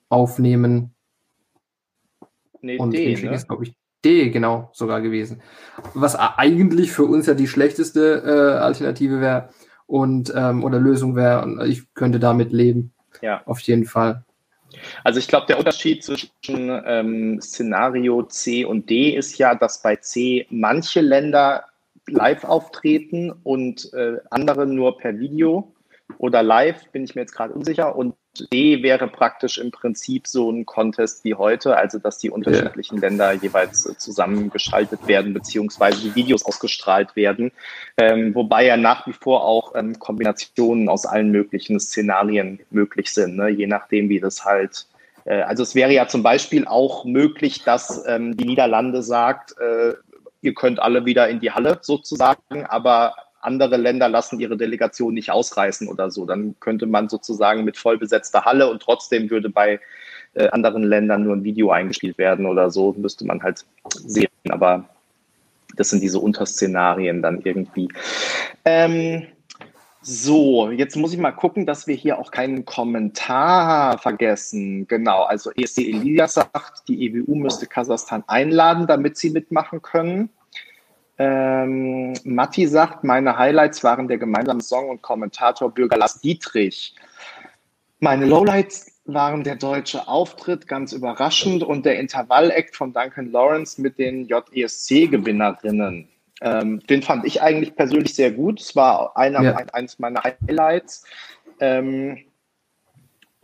Aufnehmen. 0.10 0.96
Nee, 2.62 2.78
und 2.78 2.92
D, 2.92 3.16
ne? 3.16 3.36
ist, 3.36 3.48
glaube 3.48 3.66
ich, 3.66 3.76
D 4.04 4.32
genau 4.32 4.70
sogar 4.74 5.02
gewesen. 5.02 5.42
Was 5.94 6.16
eigentlich 6.16 6.92
für 6.92 7.06
uns 7.06 7.28
ja 7.28 7.36
die 7.36 7.48
schlechteste 7.48 8.24
äh, 8.26 8.58
Alternative 8.60 9.22
wäre 9.22 9.50
und 9.86 10.34
ähm, 10.36 10.64
oder 10.64 10.80
Lösung 10.80 11.16
wäre. 11.16 11.44
Und 11.44 11.62
ich 11.70 11.94
könnte 11.94 12.20
damit 12.20 12.52
leben. 12.52 12.94
Ja. 13.22 13.44
Auf 13.46 13.60
jeden 13.60 13.86
Fall. 13.86 14.25
Also 15.04 15.20
ich 15.20 15.28
glaube, 15.28 15.48
der 15.48 15.60
Unterschied 15.60 16.04
zwischen 16.04 16.30
ähm, 16.50 17.42
Szenario 17.42 18.24
C 18.24 18.66
und 18.66 18.90
D 18.90 19.12
ist 19.12 19.38
ja, 19.38 19.56
dass 19.56 19.82
bei 19.82 19.96
C 19.98 20.46
manche 20.50 21.02
Länder 21.02 21.66
live 22.08 22.44
auftreten 22.44 23.34
und 23.44 23.92
äh, 23.94 24.18
andere 24.30 24.66
nur 24.66 24.98
per 24.98 25.18
Video 25.20 25.74
oder 26.18 26.44
live, 26.44 26.90
bin 26.92 27.04
ich 27.04 27.16
mir 27.16 27.22
jetzt 27.22 27.34
gerade 27.34 27.54
unsicher. 27.54 27.96
Und 27.96 28.16
D 28.52 28.84
wäre 28.84 29.08
praktisch 29.08 29.58
im 29.58 29.72
Prinzip 29.72 30.28
so 30.28 30.50
ein 30.52 30.66
Contest 30.66 31.24
wie 31.24 31.36
heute, 31.36 31.76
also 31.78 32.00
dass 32.00 32.18
die 32.18 32.30
unterschiedlichen 32.30 32.96
yeah. 32.96 33.10
Länder 33.10 33.32
jeweils 33.34 33.86
äh, 33.86 33.98
zusammengeschaltet 33.98 35.08
werden, 35.08 35.34
beziehungsweise 35.34 36.02
die 36.02 36.16
Videos 36.16 36.46
ausgestrahlt 36.46 37.16
werden. 37.16 37.52
Ähm, 37.98 38.34
wobei 38.36 38.66
ja 38.66 38.78
nach 38.78 39.08
wie 39.08 39.14
vor 39.14 39.46
auch 39.46 39.76
ähm, 39.76 40.00
Kombinationen 40.00 40.90
aus 40.90 41.06
allen 41.06 41.32
möglichen 41.32 41.80
Szenarien 41.80 42.60
möglich 42.70 43.14
sind, 43.14 43.36
ne? 43.36 43.50
je 43.50 43.68
nachdem, 43.68 44.10
wie 44.10 44.20
das 44.20 44.46
halt. 44.46 44.88
Äh, 45.26 45.42
also 45.42 45.64
es 45.64 45.76
wäre 45.76 45.92
ja 45.92 46.08
zum 46.08 46.24
Beispiel 46.24 46.68
auch 46.68 47.06
möglich, 47.06 47.64
dass 47.64 48.06
ähm, 48.08 48.38
die 48.38 48.46
Niederlande 48.46 49.04
sagt, 49.04 49.56
äh, 49.60 49.94
ihr 50.42 50.54
könnt 50.54 50.80
alle 50.80 51.06
wieder 51.06 51.28
in 51.28 51.40
die 51.40 51.52
Halle 51.52 51.80
sozusagen, 51.82 52.66
aber 52.68 53.16
andere 53.46 53.78
Länder 53.78 54.10
lassen 54.10 54.40
ihre 54.40 54.58
Delegation 54.58 55.14
nicht 55.14 55.32
ausreißen 55.32 55.88
oder 55.88 56.12
so. 56.12 56.26
Dann 56.26 56.56
könnte 56.60 56.86
man 56.86 57.10
sozusagen 57.10 57.64
mit 57.64 57.78
vollbesetzter 57.78 58.46
Halle 58.46 58.70
und 58.70 58.82
trotzdem 58.82 59.30
würde 59.30 59.50
bei 59.50 59.80
äh, 60.34 60.48
anderen 60.50 60.84
Ländern 60.84 61.24
nur 61.24 61.36
ein 61.36 61.44
Video 61.44 61.72
eingespielt 61.72 62.18
werden 62.18 62.46
oder 62.46 62.70
so, 62.70 62.94
müsste 62.98 63.26
man 63.26 63.42
halt 63.42 63.66
sehen. 63.94 64.30
Aber 64.50 64.86
das 65.76 65.90
sind 65.90 66.04
diese 66.04 66.20
Unterszenarien 66.20 67.22
dann 67.22 67.42
irgendwie. 67.42 67.90
Ähm, 68.64 69.28
so, 70.02 70.70
jetzt 70.70 70.96
muss 70.96 71.14
ich 71.14 71.20
mal 71.20 71.32
gucken, 71.32 71.66
dass 71.66 71.88
wir 71.88 71.96
hier 71.96 72.20
auch 72.20 72.30
keinen 72.30 72.64
Kommentar 72.64 73.98
vergessen. 73.98 74.88
Genau, 74.88 75.24
also 75.24 75.52
ESC 75.52 75.80
Elias 75.80 76.36
sagt, 76.36 76.88
die 76.88 77.08
EWU 77.08 77.34
müsste 77.34 77.66
Kasachstan 77.66 78.24
einladen, 78.28 78.86
damit 78.86 79.18
sie 79.18 79.32
mitmachen 79.32 79.82
können. 79.82 80.30
Ähm, 81.18 82.14
Matti 82.24 82.68
sagt, 82.68 83.04
meine 83.04 83.38
Highlights 83.38 83.84
waren 83.84 84.08
der 84.08 84.18
gemeinsame 84.18 84.62
Song 84.62 84.90
und 84.90 85.02
Kommentator 85.02 85.74
Bürger 85.74 85.98
Lars 85.98 86.20
Dietrich. 86.20 86.96
Meine 88.00 88.26
Lowlights 88.26 89.02
waren 89.06 89.44
der 89.44 89.56
deutsche 89.56 90.08
Auftritt, 90.08 90.68
ganz 90.68 90.92
überraschend, 90.92 91.64
und 91.64 91.86
der 91.86 92.00
Intervall-Act 92.00 92.76
von 92.76 92.92
Duncan 92.92 93.32
Lawrence 93.32 93.82
mit 93.82 93.98
den 93.98 94.28
JESC-Gewinnerinnen. 94.28 96.10
Ähm, 96.42 96.82
den 96.90 97.02
fand 97.02 97.26
ich 97.26 97.42
eigentlich 97.42 97.76
persönlich 97.76 98.14
sehr 98.14 98.32
gut. 98.32 98.60
Es 98.60 98.76
war 98.76 99.16
einer, 99.16 99.42
ja. 99.42 99.56
ein, 99.56 99.70
eines 99.70 100.00
meiner 100.00 100.22
Highlights. 100.24 101.06
Ähm, 101.62 102.25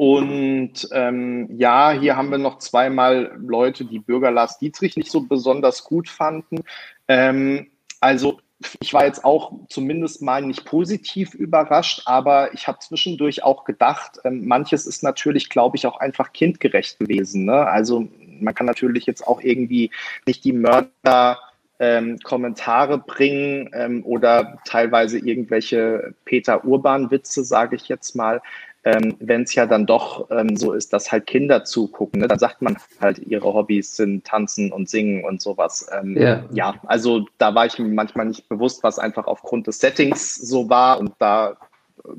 und 0.01 0.89
ähm, 0.93 1.47
ja, 1.55 1.91
hier 1.91 2.15
haben 2.15 2.31
wir 2.31 2.39
noch 2.39 2.57
zweimal 2.57 3.37
Leute, 3.39 3.85
die 3.85 3.99
Bürger 3.99 4.31
Lars 4.31 4.57
Dietrich 4.57 4.97
nicht 4.97 5.11
so 5.11 5.21
besonders 5.21 5.83
gut 5.83 6.09
fanden. 6.09 6.63
Ähm, 7.07 7.67
also 7.99 8.39
ich 8.79 8.95
war 8.95 9.05
jetzt 9.05 9.23
auch 9.23 9.53
zumindest 9.69 10.23
mal 10.23 10.41
nicht 10.41 10.65
positiv 10.65 11.35
überrascht, 11.35 12.01
aber 12.05 12.51
ich 12.55 12.67
habe 12.67 12.79
zwischendurch 12.79 13.43
auch 13.43 13.63
gedacht, 13.63 14.17
ähm, 14.23 14.47
manches 14.47 14.87
ist 14.87 15.03
natürlich, 15.03 15.49
glaube 15.49 15.77
ich, 15.77 15.85
auch 15.85 15.99
einfach 15.99 16.33
kindgerecht 16.33 16.97
gewesen. 16.97 17.45
Ne? 17.45 17.67
Also 17.67 18.07
man 18.39 18.55
kann 18.55 18.65
natürlich 18.65 19.05
jetzt 19.05 19.27
auch 19.27 19.39
irgendwie 19.39 19.91
nicht 20.25 20.43
die 20.43 20.53
Mörder 20.53 21.37
ähm, 21.77 22.17
Kommentare 22.23 22.97
bringen 22.97 23.69
ähm, 23.73 24.03
oder 24.03 24.59
teilweise 24.65 25.19
irgendwelche 25.19 26.15
Peter 26.25 26.65
Urban-Witze, 26.65 27.43
sage 27.43 27.75
ich 27.75 27.87
jetzt 27.87 28.15
mal. 28.15 28.41
Ähm, 28.83 29.15
wenn 29.19 29.43
es 29.43 29.53
ja 29.53 29.65
dann 29.65 29.85
doch 29.85 30.29
ähm, 30.31 30.55
so 30.55 30.73
ist, 30.73 30.91
dass 30.93 31.11
halt 31.11 31.27
Kinder 31.27 31.63
zugucken, 31.63 32.21
ne, 32.21 32.27
dann 32.27 32.39
sagt 32.39 32.61
man 32.61 32.77
halt, 32.99 33.19
ihre 33.19 33.53
Hobbys 33.53 33.95
sind 33.95 34.25
Tanzen 34.25 34.71
und 34.71 34.89
Singen 34.89 35.23
und 35.23 35.41
sowas. 35.41 35.87
Ähm, 35.91 36.17
yeah. 36.17 36.43
Ja, 36.51 36.75
also 36.87 37.25
da 37.37 37.53
war 37.53 37.67
ich 37.67 37.77
mir 37.77 37.87
manchmal 37.87 38.25
nicht 38.25 38.49
bewusst, 38.49 38.83
was 38.83 38.97
einfach 38.97 39.27
aufgrund 39.27 39.67
des 39.67 39.79
Settings 39.79 40.35
so 40.35 40.69
war 40.69 40.99
und 40.99 41.13
da 41.19 41.57
äh, 42.03 42.09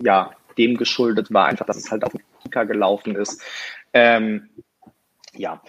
ja 0.00 0.30
dem 0.56 0.76
geschuldet 0.76 1.32
war, 1.32 1.46
einfach, 1.46 1.66
dass 1.66 1.78
es 1.78 1.90
halt 1.90 2.04
auf 2.04 2.12
dem 2.12 2.20
Kika 2.42 2.62
gelaufen 2.62 3.16
ist. 3.16 3.42
Ähm, 3.92 4.50
ja. 5.36 5.60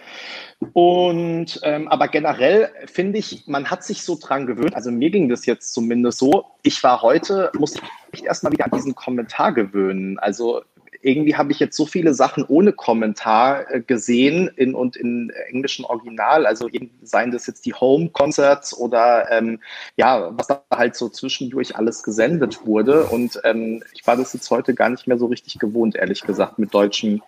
Und 0.72 1.60
ähm, 1.62 1.88
aber 1.88 2.08
generell 2.08 2.70
finde 2.86 3.18
ich, 3.18 3.44
man 3.46 3.70
hat 3.70 3.84
sich 3.84 4.02
so 4.02 4.18
dran 4.20 4.46
gewöhnt. 4.46 4.74
Also 4.74 4.90
mir 4.90 5.10
ging 5.10 5.28
das 5.28 5.46
jetzt 5.46 5.72
zumindest 5.74 6.18
so. 6.18 6.46
Ich 6.62 6.82
war 6.82 7.02
heute, 7.02 7.50
muss 7.58 7.76
ich 8.12 8.24
erstmal 8.24 8.52
wieder 8.52 8.64
an 8.64 8.70
diesen 8.72 8.94
Kommentar 8.94 9.52
gewöhnen. 9.52 10.18
Also 10.18 10.62
irgendwie 11.06 11.36
habe 11.36 11.52
ich 11.52 11.60
jetzt 11.60 11.76
so 11.76 11.86
viele 11.86 12.14
Sachen 12.14 12.44
ohne 12.44 12.72
Kommentar 12.72 13.70
äh, 13.70 13.80
gesehen 13.80 14.50
in 14.56 14.74
und 14.74 14.96
in 14.96 15.30
englischen 15.48 15.84
Original. 15.84 16.46
Also 16.46 16.68
seien 17.02 17.30
das 17.30 17.46
jetzt 17.46 17.64
die 17.64 17.74
Home 17.74 18.10
Concerts 18.10 18.76
oder 18.76 19.30
ähm, 19.30 19.60
ja, 19.96 20.36
was 20.36 20.48
da 20.48 20.62
halt 20.74 20.96
so 20.96 21.08
zwischendurch 21.08 21.76
alles 21.76 22.02
gesendet 22.02 22.66
wurde. 22.66 23.04
Und 23.04 23.40
ähm, 23.44 23.82
ich 23.94 24.06
war 24.06 24.16
das 24.16 24.32
jetzt 24.32 24.50
heute 24.50 24.74
gar 24.74 24.90
nicht 24.90 25.06
mehr 25.06 25.18
so 25.18 25.26
richtig 25.26 25.58
gewohnt, 25.58 25.96
ehrlich 25.96 26.22
gesagt, 26.22 26.58
mit 26.58 26.74
deutschem 26.74 27.22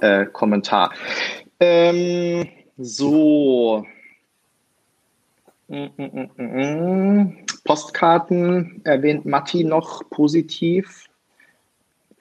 äh, 0.00 0.26
Kommentar. 0.26 0.92
Ähm, 1.62 2.48
so. 2.76 3.86
Mm, 5.68 5.86
mm, 5.96 6.30
mm, 6.36 7.46
Postkarten 7.64 8.80
erwähnt 8.82 9.26
Matti 9.26 9.62
noch 9.62 10.02
positiv. 10.10 11.04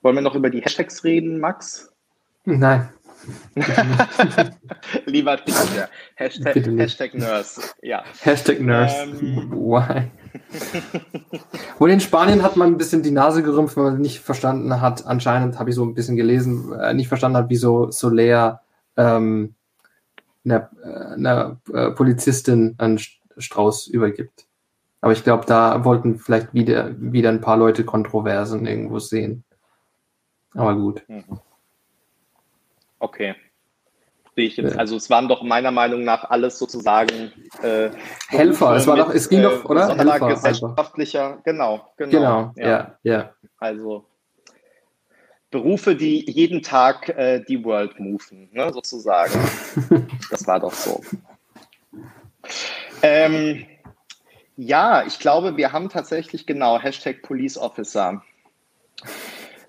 Wollen 0.03 0.15
wir 0.15 0.21
noch 0.21 0.35
über 0.35 0.51
die 0.51 0.61
Hashtags 0.61 1.03
reden, 1.03 1.39
Max? 1.39 1.91
Nein. 2.45 2.89
Lieber 5.05 5.37
nicht. 5.45 5.89
Hashtag, 6.15 6.55
Hashtag 6.77 7.13
Nurse. 7.15 7.61
Ja. 7.81 8.03
Hashtag 8.21 8.61
Nurse. 8.61 8.95
Ähm. 8.95 9.51
Why? 9.51 10.11
Wohl 11.79 11.89
in 11.89 11.99
Spanien 11.99 12.43
hat 12.43 12.57
man 12.57 12.73
ein 12.73 12.77
bisschen 12.77 13.01
die 13.01 13.11
Nase 13.11 13.41
gerümpft, 13.41 13.75
weil 13.75 13.91
man 13.91 14.01
nicht 14.01 14.19
verstanden 14.19 14.81
hat, 14.81 15.05
anscheinend 15.07 15.57
habe 15.57 15.71
ich 15.71 15.75
so 15.75 15.83
ein 15.83 15.95
bisschen 15.95 16.15
gelesen, 16.15 16.73
äh, 16.73 16.93
nicht 16.93 17.07
verstanden 17.07 17.37
hat, 17.37 17.49
wieso 17.49 17.89
Soler 17.89 18.61
ähm, 18.97 19.55
einer, 20.45 20.69
einer 20.83 21.61
äh, 21.73 21.91
Polizistin 21.91 22.75
einen 22.77 22.99
Strauß 23.37 23.87
übergibt. 23.87 24.45
Aber 25.01 25.13
ich 25.13 25.23
glaube, 25.23 25.45
da 25.45 25.83
wollten 25.83 26.19
vielleicht 26.19 26.53
wieder, 26.53 26.93
wieder 26.99 27.29
ein 27.29 27.41
paar 27.41 27.57
Leute 27.57 27.83
Kontroversen 27.83 28.65
irgendwo 28.67 28.99
sehen. 28.99 29.43
Aber 30.53 30.75
gut. 30.75 31.03
Mhm. 31.07 31.39
Okay. 32.99 33.35
Also 34.77 34.95
es 34.95 35.09
waren 35.09 35.27
doch 35.27 35.43
meiner 35.43 35.71
Meinung 35.71 36.03
nach 36.03 36.29
alles 36.29 36.57
sozusagen 36.57 37.31
äh, 37.61 37.91
Helfer. 38.29 38.75
Es 38.75 38.87
war 38.87 38.95
doch, 38.95 39.13
es 39.13 39.27
ging 39.29 39.43
doch, 39.43 39.65
oder? 39.65 39.95
Helfer, 39.95 40.29
gesellschaftlicher, 40.29 41.39
genau, 41.43 41.91
genau. 41.97 42.11
Genau, 42.11 42.53
ja, 42.55 42.67
ja. 42.67 42.97
ja. 43.03 43.33
Also 43.57 44.05
Berufe, 45.51 45.95
die 45.95 46.29
jeden 46.31 46.61
Tag 46.63 47.09
äh, 47.09 47.43
die 47.47 47.63
World 47.63 47.99
moven, 47.99 48.49
ne, 48.53 48.71
sozusagen. 48.73 49.33
das 50.31 50.47
war 50.47 50.59
doch 50.59 50.73
so. 50.73 51.01
Ähm, 53.03 53.65
ja, 54.55 55.05
ich 55.05 55.19
glaube, 55.19 55.57
wir 55.57 55.71
haben 55.71 55.89
tatsächlich 55.89 56.45
genau 56.45 56.79
Hashtag 56.79 57.21
Police 57.21 57.57
Officer. 57.57 58.21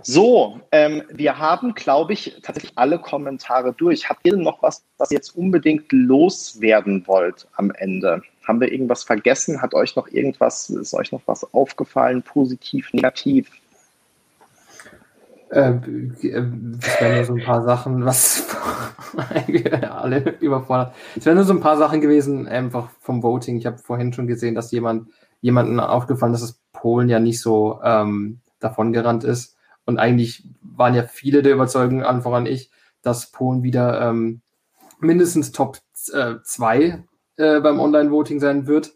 So, 0.05 0.61
ähm, 0.73 1.03
wir 1.11 1.39
haben, 1.39 1.75
glaube 1.75 2.13
ich, 2.13 2.37
tatsächlich 2.43 2.73
alle 2.77 2.99
Kommentare 2.99 3.73
durch. 3.73 4.09
Habt 4.09 4.27
ihr 4.27 4.37
noch 4.37 4.63
was, 4.63 4.85
was 4.99 5.11
ihr 5.13 5.17
jetzt 5.17 5.37
unbedingt 5.37 5.91
loswerden 5.93 7.07
wollt 7.07 7.47
am 7.55 7.71
Ende? 7.71 8.23
Haben 8.47 8.61
wir 8.61 8.73
irgendwas 8.73 9.05
vergessen? 9.05 9.63
Hat 9.63 9.75
euch 9.75 9.95
noch 9.95 10.09
irgendwas, 10.09 10.71
ist 10.71 10.95
euch 10.95 11.13
noch 11.13 11.23
was 11.27 11.55
aufgefallen, 11.55 12.23
positiv, 12.23 12.93
negativ? 12.93 13.49
Äh, 15.53 15.75
es 16.15 16.23
wären 16.23 17.15
nur 17.15 17.25
so 17.27 17.35
ein 17.35 17.45
paar 17.45 17.63
Sachen, 17.63 18.07
was 18.07 18.47
alle 19.91 20.39
überfordert. 20.41 20.95
Es 21.15 21.27
wären 21.27 21.37
nur 21.37 21.45
so 21.45 21.53
ein 21.53 21.61
paar 21.61 21.77
Sachen 21.77 22.01
gewesen, 22.01 22.49
einfach 22.49 22.89
vom 23.01 23.23
Voting. 23.23 23.59
Ich 23.59 23.67
habe 23.67 23.77
vorhin 23.77 24.15
schon 24.15 24.27
gesehen, 24.27 24.55
dass 24.55 24.73
jemand 24.73 25.09
jemanden 25.43 25.79
aufgefallen, 25.79 26.33
dass 26.33 26.41
es 26.41 26.63
Polen 26.73 27.11
ja 27.11 27.21
nicht 27.21 27.41
so 27.41 27.81
ähm, 27.85 28.41
davongerannt 28.61 29.25
ist. 29.25 29.57
Und 29.85 29.99
eigentlich 29.99 30.49
waren 30.63 30.95
ja 30.95 31.03
viele 31.03 31.43
der 31.43 31.53
Überzeugungen, 31.53 32.05
an 32.05 32.23
voran 32.23 32.47
ich, 32.47 32.71
dass 33.03 33.31
Polen 33.31 33.63
wieder 33.63 34.09
ähm, 34.09 34.41
mindestens 35.01 35.53
Top 35.53 35.77
2 35.95 36.79
äh, 36.79 36.99
äh, 37.37 37.61
beim 37.61 37.79
Online-Voting 37.79 38.41
sein 38.41 38.67
wird. 38.67 38.95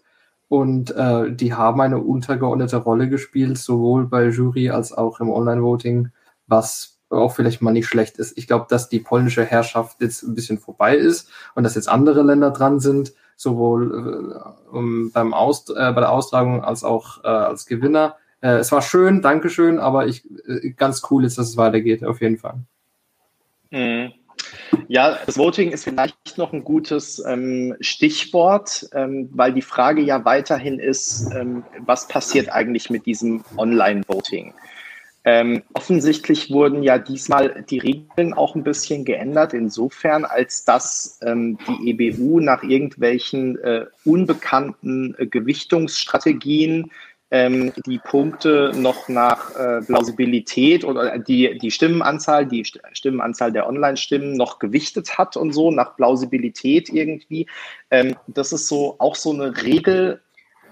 Und 0.48 0.90
äh, 0.92 1.32
die 1.32 1.52
haben 1.52 1.82
eine 1.82 1.98
untergeordnete 1.98 2.78
Rolle 2.78 3.10
gespielt, 3.10 3.58
sowohl 3.58 4.06
bei 4.06 4.28
Jury 4.28 4.70
als 4.70 4.92
auch 4.92 5.20
im 5.20 5.28
Online-Voting 5.28 6.08
was 6.46 6.98
auch 7.08 7.34
vielleicht 7.34 7.62
mal 7.62 7.72
nicht 7.72 7.86
schlecht 7.86 8.18
ist. 8.18 8.36
Ich 8.36 8.46
glaube, 8.46 8.66
dass 8.68 8.88
die 8.88 8.98
polnische 8.98 9.44
Herrschaft 9.44 10.00
jetzt 10.00 10.22
ein 10.22 10.34
bisschen 10.34 10.58
vorbei 10.58 10.96
ist 10.96 11.30
und 11.54 11.62
dass 11.64 11.74
jetzt 11.74 11.88
andere 11.88 12.22
Länder 12.22 12.50
dran 12.50 12.80
sind, 12.80 13.12
sowohl 13.36 14.42
äh, 14.72 15.10
beim 15.12 15.34
Aus, 15.34 15.68
äh, 15.70 15.92
bei 15.92 16.00
der 16.00 16.10
Austragung 16.10 16.64
als 16.64 16.82
auch 16.84 17.22
äh, 17.22 17.28
als 17.28 17.66
Gewinner. 17.66 18.16
Äh, 18.40 18.56
es 18.56 18.72
war 18.72 18.82
schön, 18.82 19.22
Dankeschön, 19.22 19.78
aber 19.78 20.06
ich 20.06 20.24
äh, 20.46 20.70
ganz 20.70 21.02
cool 21.10 21.24
ist, 21.24 21.38
dass 21.38 21.48
es 21.48 21.56
weitergeht, 21.56 22.04
auf 22.04 22.20
jeden 22.20 22.38
Fall. 22.38 22.60
Mhm. 23.70 24.12
Ja, 24.88 25.18
das 25.26 25.38
Voting 25.38 25.72
ist 25.72 25.84
vielleicht 25.84 26.38
noch 26.38 26.52
ein 26.52 26.62
gutes 26.62 27.22
ähm, 27.26 27.74
Stichwort, 27.80 28.88
ähm, 28.92 29.28
weil 29.32 29.52
die 29.52 29.62
Frage 29.62 30.02
ja 30.02 30.24
weiterhin 30.24 30.78
ist, 30.78 31.30
ähm, 31.34 31.64
was 31.80 32.06
passiert 32.06 32.50
eigentlich 32.50 32.90
mit 32.90 33.06
diesem 33.06 33.44
Online-Voting? 33.56 34.54
Ähm, 35.28 35.64
offensichtlich 35.74 36.52
wurden 36.52 36.84
ja 36.84 36.98
diesmal 36.98 37.64
die 37.68 37.80
Regeln 37.80 38.32
auch 38.32 38.54
ein 38.54 38.62
bisschen 38.62 39.04
geändert, 39.04 39.54
insofern, 39.54 40.24
als 40.24 40.64
dass 40.64 41.18
ähm, 41.20 41.58
die 41.66 41.90
EBU 41.90 42.38
nach 42.38 42.62
irgendwelchen 42.62 43.58
äh, 43.58 43.86
unbekannten 44.04 45.16
äh, 45.18 45.26
Gewichtungsstrategien 45.26 46.92
ähm, 47.32 47.72
die 47.86 47.98
Punkte 47.98 48.70
noch 48.76 49.08
nach 49.08 49.52
äh, 49.56 49.80
Plausibilität 49.82 50.84
oder 50.84 51.18
die, 51.18 51.58
die 51.58 51.72
Stimmenanzahl, 51.72 52.46
die 52.46 52.64
Stimmenanzahl 52.92 53.50
der 53.50 53.68
Online-Stimmen 53.68 54.34
noch 54.34 54.60
gewichtet 54.60 55.18
hat 55.18 55.36
und 55.36 55.52
so, 55.52 55.72
nach 55.72 55.96
Plausibilität 55.96 56.88
irgendwie. 56.88 57.48
Ähm, 57.90 58.14
das 58.28 58.52
ist 58.52 58.68
so 58.68 58.94
auch 59.00 59.16
so 59.16 59.32
eine 59.32 59.60
Regel, 59.60 60.20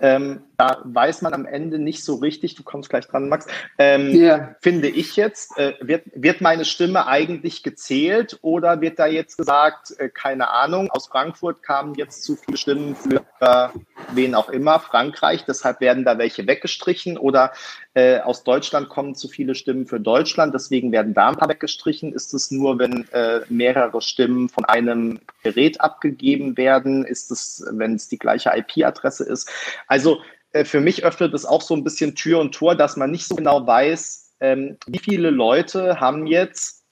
ähm, 0.00 0.42
da 0.56 0.80
weiß 0.84 1.22
man 1.22 1.34
am 1.34 1.46
Ende 1.46 1.78
nicht 1.78 2.04
so 2.04 2.16
richtig, 2.16 2.54
du 2.54 2.62
kommst 2.62 2.90
gleich 2.90 3.06
dran, 3.06 3.28
Max, 3.28 3.46
ähm, 3.78 4.14
yeah. 4.14 4.56
finde 4.60 4.88
ich 4.88 5.16
jetzt, 5.16 5.56
äh, 5.58 5.74
wird, 5.80 6.04
wird 6.14 6.40
meine 6.40 6.64
Stimme 6.64 7.06
eigentlich 7.06 7.62
gezählt 7.62 8.38
oder 8.42 8.80
wird 8.80 8.98
da 8.98 9.06
jetzt 9.06 9.36
gesagt, 9.36 9.98
äh, 9.98 10.08
keine 10.08 10.50
Ahnung, 10.50 10.90
aus 10.90 11.08
Frankfurt 11.08 11.62
kamen 11.62 11.94
jetzt 11.94 12.24
zu 12.24 12.36
viele 12.36 12.56
Stimmen 12.56 12.94
für 12.96 13.24
äh, 13.40 13.68
wen 14.12 14.34
auch 14.34 14.48
immer, 14.48 14.78
Frankreich, 14.80 15.44
deshalb 15.44 15.80
werden 15.80 16.04
da 16.04 16.18
welche 16.18 16.46
weggestrichen 16.46 17.18
oder 17.18 17.52
äh, 17.94 18.18
aus 18.20 18.44
Deutschland 18.44 18.88
kommen 18.88 19.14
zu 19.14 19.28
viele 19.28 19.54
Stimmen 19.54 19.86
für 19.86 20.00
Deutschland, 20.00 20.54
deswegen 20.54 20.92
werden 20.92 21.14
da 21.14 21.28
ein 21.28 21.36
paar 21.36 21.48
weggestrichen. 21.48 22.12
Ist 22.12 22.34
es 22.34 22.50
nur, 22.50 22.78
wenn 22.78 23.06
äh, 23.12 23.40
mehrere 23.48 24.00
Stimmen 24.02 24.48
von 24.48 24.64
einem 24.64 25.20
Gerät 25.42 25.80
abgegeben 25.80 26.56
werden? 26.56 27.04
Ist 27.04 27.30
es, 27.30 27.64
wenn 27.70 27.94
es 27.94 28.08
die 28.08 28.18
gleiche 28.18 28.50
IP-Adresse 28.54 29.24
ist? 29.24 29.48
Also 29.86 30.20
äh, 30.54 30.64
für 30.64 30.80
mich 30.80 31.04
öffnet 31.04 31.34
es 31.34 31.44
auch 31.44 31.60
so 31.60 31.74
ein 31.74 31.84
bisschen 31.84 32.14
Tür 32.14 32.38
und 32.38 32.54
Tor, 32.54 32.74
dass 32.74 32.96
man 32.96 33.10
nicht 33.10 33.26
so 33.26 33.34
genau 33.34 33.66
weiß, 33.66 34.36
ähm, 34.40 34.78
wie 34.86 34.98
viele 34.98 35.30
Leute 35.30 36.00
haben 36.00 36.26
jetzt 36.26 36.84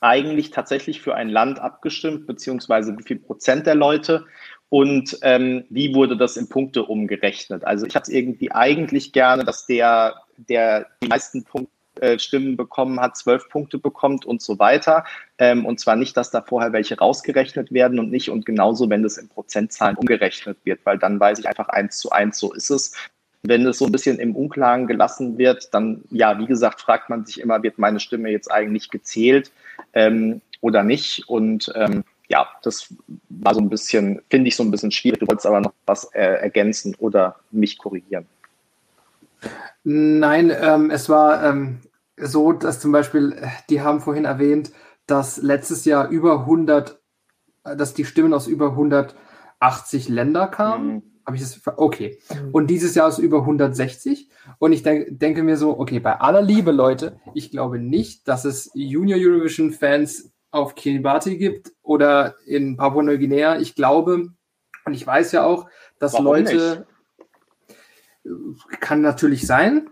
eigentlich 0.00 0.50
tatsächlich 0.50 1.00
für 1.00 1.16
ein 1.16 1.28
Land 1.28 1.58
abgestimmt, 1.58 2.26
beziehungsweise 2.26 2.96
wie 2.96 3.02
viel 3.02 3.18
Prozent 3.18 3.66
der 3.66 3.74
Leute 3.74 4.26
und 4.68 5.18
ähm, 5.22 5.64
wie 5.70 5.94
wurde 5.94 6.16
das 6.16 6.36
in 6.36 6.48
Punkte 6.48 6.84
umgerechnet. 6.84 7.64
Also 7.64 7.86
ich 7.86 7.96
habe 7.96 8.04
es 8.04 8.10
irgendwie 8.10 8.52
eigentlich 8.52 9.12
gerne, 9.12 9.44
dass 9.44 9.66
der, 9.66 10.14
der 10.36 10.86
die 11.02 11.08
meisten 11.08 11.44
Punkte 11.44 11.72
äh, 12.00 12.18
Stimmen 12.18 12.56
bekommen 12.56 13.00
hat, 13.00 13.16
zwölf 13.16 13.48
Punkte 13.48 13.78
bekommt 13.78 14.24
und 14.24 14.42
so 14.42 14.58
weiter. 14.58 15.04
Ähm, 15.38 15.66
und 15.66 15.80
zwar 15.80 15.96
nicht, 15.96 16.16
dass 16.16 16.30
da 16.30 16.42
vorher 16.42 16.72
welche 16.72 16.98
rausgerechnet 16.98 17.72
werden 17.72 17.98
und 17.98 18.10
nicht 18.10 18.30
und 18.30 18.46
genauso, 18.46 18.88
wenn 18.90 19.02
das 19.02 19.18
in 19.18 19.28
Prozentzahlen 19.28 19.96
umgerechnet 19.96 20.58
wird, 20.64 20.80
weil 20.84 20.98
dann 20.98 21.20
weiß 21.20 21.38
ich 21.38 21.48
einfach 21.48 21.68
eins 21.68 21.98
zu 21.98 22.10
eins, 22.10 22.38
so 22.38 22.52
ist 22.52 22.70
es. 22.70 22.94
Wenn 23.42 23.64
es 23.66 23.78
so 23.78 23.86
ein 23.86 23.92
bisschen 23.92 24.18
im 24.18 24.34
Unklaren 24.34 24.86
gelassen 24.86 25.38
wird, 25.38 25.72
dann, 25.72 26.02
ja, 26.10 26.38
wie 26.38 26.46
gesagt, 26.46 26.80
fragt 26.80 27.08
man 27.08 27.24
sich 27.24 27.40
immer, 27.40 27.62
wird 27.62 27.78
meine 27.78 28.00
Stimme 28.00 28.30
jetzt 28.30 28.50
eigentlich 28.50 28.90
gezählt 28.90 29.52
ähm, 29.94 30.40
oder 30.60 30.82
nicht? 30.82 31.28
Und 31.28 31.70
ähm, 31.76 32.02
ja, 32.28 32.48
das 32.62 32.92
war 33.28 33.54
so 33.54 33.60
ein 33.60 33.68
bisschen, 33.68 34.20
finde 34.28 34.48
ich 34.48 34.56
so 34.56 34.62
ein 34.62 34.70
bisschen 34.70 34.90
schwierig. 34.90 35.20
Du 35.20 35.28
wolltest 35.28 35.46
aber 35.46 35.60
noch 35.60 35.72
was 35.86 36.04
äh, 36.14 36.20
ergänzen 36.20 36.94
oder 36.98 37.36
mich 37.50 37.78
korrigieren. 37.78 38.26
Nein, 39.84 40.52
ähm, 40.60 40.90
es 40.90 41.08
war, 41.08 41.44
ähm, 41.44 41.78
so, 42.22 42.52
dass 42.52 42.80
zum 42.80 42.92
Beispiel, 42.92 43.36
die 43.70 43.80
haben 43.80 44.00
vorhin 44.00 44.24
erwähnt, 44.24 44.72
dass 45.06 45.38
letztes 45.38 45.84
Jahr 45.84 46.08
über 46.08 46.40
100, 46.40 47.00
dass 47.64 47.94
die 47.94 48.04
Stimmen 48.04 48.34
aus 48.34 48.46
über 48.46 48.70
180 48.70 50.08
Länder 50.08 50.46
kamen. 50.46 50.94
Mhm. 50.94 51.02
Habe 51.26 51.36
ich 51.36 51.42
das? 51.42 51.60
Okay. 51.76 52.18
Mhm. 52.30 52.50
Und 52.52 52.66
dieses 52.68 52.94
Jahr 52.94 53.08
ist 53.08 53.18
über 53.18 53.40
160. 53.40 54.30
Und 54.58 54.72
ich 54.72 54.82
denk, 54.82 55.18
denke 55.18 55.42
mir 55.42 55.56
so, 55.56 55.78
okay, 55.78 56.00
bei 56.00 56.20
aller 56.20 56.42
Liebe, 56.42 56.72
Leute, 56.72 57.20
ich 57.34 57.50
glaube 57.50 57.78
nicht, 57.78 58.28
dass 58.28 58.44
es 58.44 58.70
Junior 58.74 59.18
Eurovision 59.20 59.72
Fans 59.72 60.32
auf 60.50 60.74
Kiribati 60.74 61.36
gibt 61.36 61.72
oder 61.82 62.36
in 62.46 62.76
Papua-Neuguinea. 62.76 63.58
Ich 63.58 63.74
glaube, 63.74 64.28
und 64.84 64.94
ich 64.94 65.06
weiß 65.06 65.32
ja 65.32 65.44
auch, 65.44 65.68
dass 65.98 66.14
Warum 66.14 66.26
Leute, 66.26 66.86
nicht? 68.24 68.80
kann 68.80 69.02
natürlich 69.02 69.46
sein, 69.46 69.90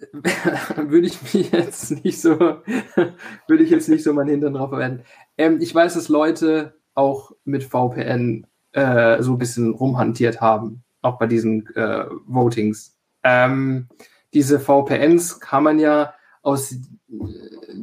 würde 0.76 1.06
ich 1.06 1.20
mich 1.22 1.50
jetzt 1.52 2.04
nicht 2.04 2.20
so, 2.20 2.38
würde 3.46 3.62
ich 3.62 3.70
jetzt 3.70 3.88
nicht 3.88 4.02
so 4.02 4.12
meinen 4.12 4.30
Hintern 4.30 4.54
drauf 4.54 4.70
verwenden. 4.70 5.04
Ähm, 5.38 5.58
ich 5.60 5.74
weiß, 5.74 5.94
dass 5.94 6.08
Leute 6.08 6.74
auch 6.94 7.32
mit 7.44 7.64
VPN 7.64 8.46
äh, 8.72 9.22
so 9.22 9.32
ein 9.32 9.38
bisschen 9.38 9.72
rumhantiert 9.72 10.40
haben, 10.40 10.82
auch 11.02 11.18
bei 11.18 11.26
diesen 11.26 11.66
äh, 11.76 12.06
Votings. 12.26 12.96
Ähm, 13.22 13.88
diese 14.32 14.58
VPNs 14.60 15.40
kann 15.40 15.62
man 15.62 15.78
ja 15.78 16.14
aus 16.42 16.74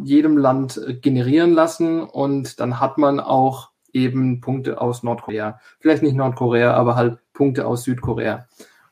jedem 0.04 0.38
Land 0.38 0.80
generieren 1.02 1.54
lassen 1.54 2.04
und 2.04 2.60
dann 2.60 2.80
hat 2.80 2.98
man 2.98 3.20
auch 3.20 3.72
eben 3.94 4.42
Punkte 4.42 4.80
aus 4.80 5.04
Nordkorea. 5.04 5.60
Vielleicht 5.80 6.04
nicht 6.04 6.16
Nordkorea, 6.16 6.74
aber 6.74 6.96
halt 6.96 7.20
Punkte 7.34 7.66
aus 7.66 7.84
Südkorea. 7.84 8.48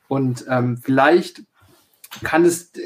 Und 0.08 0.44
ähm, 0.48 0.76
vielleicht 0.76 1.44
kann 2.24 2.44
es 2.44 2.74
äh, 2.74 2.80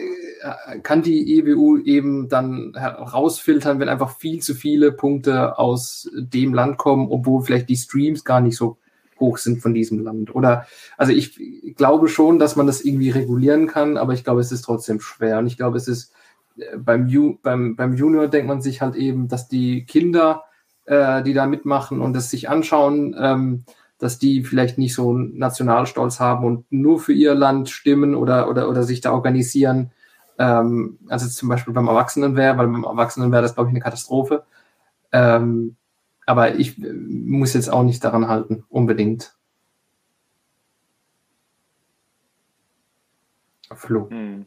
kann 0.82 1.02
die 1.02 1.38
EWU 1.38 1.78
eben 1.78 2.28
dann 2.28 2.72
herausfiltern, 2.76 3.80
wenn 3.80 3.88
einfach 3.88 4.16
viel 4.16 4.40
zu 4.40 4.54
viele 4.54 4.92
Punkte 4.92 5.58
aus 5.58 6.10
dem 6.14 6.52
Land 6.52 6.76
kommen, 6.76 7.08
obwohl 7.10 7.42
vielleicht 7.42 7.68
die 7.68 7.76
Streams 7.76 8.24
gar 8.24 8.40
nicht 8.40 8.56
so 8.56 8.76
hoch 9.20 9.38
sind 9.38 9.62
von 9.62 9.74
diesem 9.74 10.00
Land. 10.00 10.34
Oder 10.34 10.66
also 10.96 11.12
ich 11.12 11.38
glaube 11.76 12.08
schon, 12.08 12.38
dass 12.38 12.56
man 12.56 12.66
das 12.66 12.82
irgendwie 12.82 13.10
regulieren 13.10 13.66
kann, 13.66 13.96
aber 13.96 14.12
ich 14.12 14.24
glaube, 14.24 14.40
es 14.40 14.52
ist 14.52 14.62
trotzdem 14.62 15.00
schwer. 15.00 15.38
Und 15.38 15.46
ich 15.46 15.56
glaube, 15.56 15.76
es 15.76 15.88
ist 15.88 16.12
äh, 16.56 16.76
beim, 16.76 17.08
Ju, 17.08 17.38
beim, 17.42 17.76
beim 17.76 17.94
Junior 17.94 18.28
denkt 18.28 18.48
man 18.48 18.62
sich 18.62 18.80
halt 18.82 18.96
eben, 18.96 19.28
dass 19.28 19.48
die 19.48 19.84
Kinder, 19.86 20.44
äh, 20.84 21.22
die 21.22 21.34
da 21.34 21.46
mitmachen 21.46 22.00
und 22.00 22.16
es 22.16 22.30
sich 22.30 22.48
anschauen, 22.48 23.16
ähm, 23.18 23.64
dass 23.98 24.18
die 24.18 24.44
vielleicht 24.44 24.76
nicht 24.76 24.94
so 24.94 25.10
einen 25.10 25.38
Nationalstolz 25.38 26.20
haben 26.20 26.44
und 26.44 26.70
nur 26.70 26.98
für 27.00 27.12
ihr 27.12 27.34
Land 27.34 27.70
stimmen 27.70 28.14
oder, 28.14 28.50
oder, 28.50 28.68
oder 28.68 28.82
sich 28.82 29.00
da 29.00 29.12
organisieren. 29.12 29.92
Ähm, 30.38 30.98
also 31.08 31.28
zum 31.28 31.48
Beispiel 31.48 31.72
beim 31.72 31.88
Erwachsenen 31.88 32.36
wäre, 32.36 32.56
weil 32.58 32.66
beim 32.66 32.84
Erwachsenen 32.84 33.32
wäre 33.32 33.42
das, 33.42 33.54
glaube 33.54 33.68
ich, 33.70 33.72
eine 33.72 33.80
Katastrophe. 33.80 34.44
Ähm, 35.12 35.76
aber 36.26 36.54
ich 36.54 36.78
äh, 36.82 36.92
muss 36.92 37.54
jetzt 37.54 37.68
auch 37.68 37.82
nicht 37.82 38.02
daran 38.04 38.28
halten, 38.28 38.64
unbedingt. 38.68 39.36
Flo. 43.72 44.08
Hm. 44.10 44.46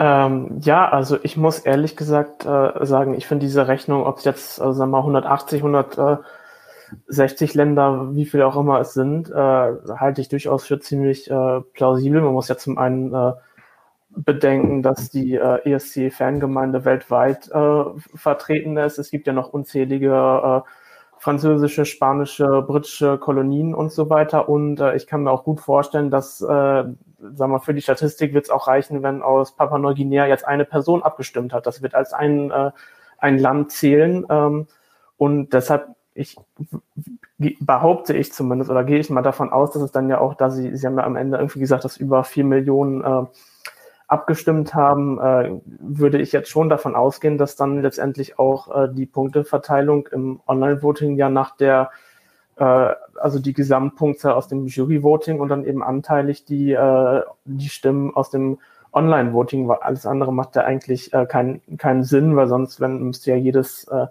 Ähm, 0.00 0.58
ja, 0.60 0.88
also 0.88 1.18
ich 1.22 1.36
muss 1.36 1.58
ehrlich 1.58 1.96
gesagt 1.96 2.46
äh, 2.46 2.86
sagen, 2.86 3.14
ich 3.14 3.26
finde 3.26 3.46
diese 3.46 3.66
Rechnung, 3.66 4.04
ob 4.04 4.18
es 4.18 4.24
jetzt, 4.24 4.60
also 4.60 4.72
sagen 4.72 4.92
wir 4.92 4.98
mal, 4.98 5.00
180, 5.00 5.62
160 5.64 7.54
Länder, 7.54 8.14
wie 8.14 8.26
viele 8.26 8.46
auch 8.46 8.56
immer 8.56 8.78
es 8.80 8.94
sind, 8.94 9.28
äh, 9.30 9.34
halte 9.34 10.20
ich 10.20 10.28
durchaus 10.28 10.64
für 10.64 10.78
ziemlich 10.78 11.28
äh, 11.28 11.60
plausibel. 11.72 12.20
Man 12.20 12.32
muss 12.32 12.46
ja 12.48 12.56
zum 12.56 12.78
einen 12.78 13.12
äh, 13.12 13.32
bedenken, 14.10 14.82
dass 14.82 15.10
die 15.10 15.34
äh, 15.34 15.70
ESC-Fangemeinde 15.70 16.84
weltweit 16.84 17.50
äh, 17.50 17.84
vertreten 18.14 18.76
ist. 18.76 18.98
Es 18.98 19.10
gibt 19.10 19.26
ja 19.26 19.32
noch 19.32 19.52
unzählige 19.52 20.64
äh, 20.64 20.70
französische, 21.18 21.84
spanische, 21.84 22.62
britische 22.62 23.18
Kolonien 23.18 23.74
und 23.74 23.92
so 23.92 24.08
weiter. 24.08 24.48
Und 24.48 24.80
äh, 24.80 24.96
ich 24.96 25.06
kann 25.06 25.24
mir 25.24 25.30
auch 25.30 25.44
gut 25.44 25.60
vorstellen, 25.60 26.10
dass, 26.10 26.40
äh, 26.40 26.46
sagen 26.46 26.96
wir, 27.52 27.60
für 27.60 27.74
die 27.74 27.82
Statistik 27.82 28.34
wird 28.34 28.46
es 28.46 28.50
auch 28.50 28.68
reichen, 28.68 29.02
wenn 29.02 29.22
aus 29.22 29.56
Papua-Neuguinea 29.56 30.26
jetzt 30.26 30.46
eine 30.46 30.64
Person 30.64 31.02
abgestimmt 31.02 31.52
hat. 31.52 31.66
Das 31.66 31.82
wird 31.82 31.94
als 31.94 32.12
ein, 32.12 32.50
äh, 32.50 32.70
ein 33.18 33.38
Land 33.38 33.72
zählen. 33.72 34.24
Ähm, 34.30 34.66
und 35.16 35.52
deshalb 35.52 35.88
ich 36.14 36.36
behaupte 37.60 38.16
ich 38.16 38.32
zumindest 38.32 38.70
oder 38.70 38.82
gehe 38.82 38.98
ich 38.98 39.08
mal 39.08 39.22
davon 39.22 39.50
aus, 39.50 39.70
dass 39.70 39.82
es 39.82 39.92
dann 39.92 40.08
ja 40.08 40.20
auch, 40.20 40.34
da 40.34 40.50
sie, 40.50 40.76
sie 40.76 40.86
haben 40.86 40.98
ja 40.98 41.04
am 41.04 41.14
Ende 41.14 41.38
irgendwie 41.38 41.60
gesagt, 41.60 41.84
dass 41.84 41.96
über 41.96 42.24
vier 42.24 42.44
Millionen 42.44 43.04
äh, 43.04 43.26
abgestimmt 44.08 44.74
haben, 44.74 45.20
äh, 45.20 45.60
würde 45.80 46.18
ich 46.18 46.32
jetzt 46.32 46.48
schon 46.48 46.70
davon 46.70 46.96
ausgehen, 46.96 47.36
dass 47.38 47.56
dann 47.56 47.82
letztendlich 47.82 48.38
auch 48.38 48.74
äh, 48.74 48.88
die 48.92 49.06
Punkteverteilung 49.06 50.08
im 50.08 50.40
Online-Voting 50.46 51.16
ja 51.16 51.28
nach 51.28 51.56
der, 51.56 51.90
äh, 52.56 52.94
also 53.16 53.38
die 53.38 53.52
Gesamtpunktzahl 53.52 54.32
aus 54.32 54.48
dem 54.48 54.66
Jury-Voting 54.66 55.38
und 55.40 55.50
dann 55.50 55.64
eben 55.64 55.82
anteilig 55.82 56.46
die, 56.46 56.72
äh, 56.72 57.22
die 57.44 57.68
Stimmen 57.68 58.16
aus 58.16 58.30
dem 58.30 58.58
Online-Voting, 58.94 59.68
weil 59.68 59.78
alles 59.78 60.06
andere 60.06 60.32
macht 60.32 60.56
ja 60.56 60.64
eigentlich 60.64 61.12
äh, 61.12 61.26
keinen 61.26 61.60
keinen 61.76 62.02
Sinn, 62.02 62.34
weil 62.34 62.48
sonst 62.48 62.80
wenn 62.80 63.02
müsste 63.02 63.30
ja 63.32 63.36
jedes 63.36 63.84
äh, 63.88 64.06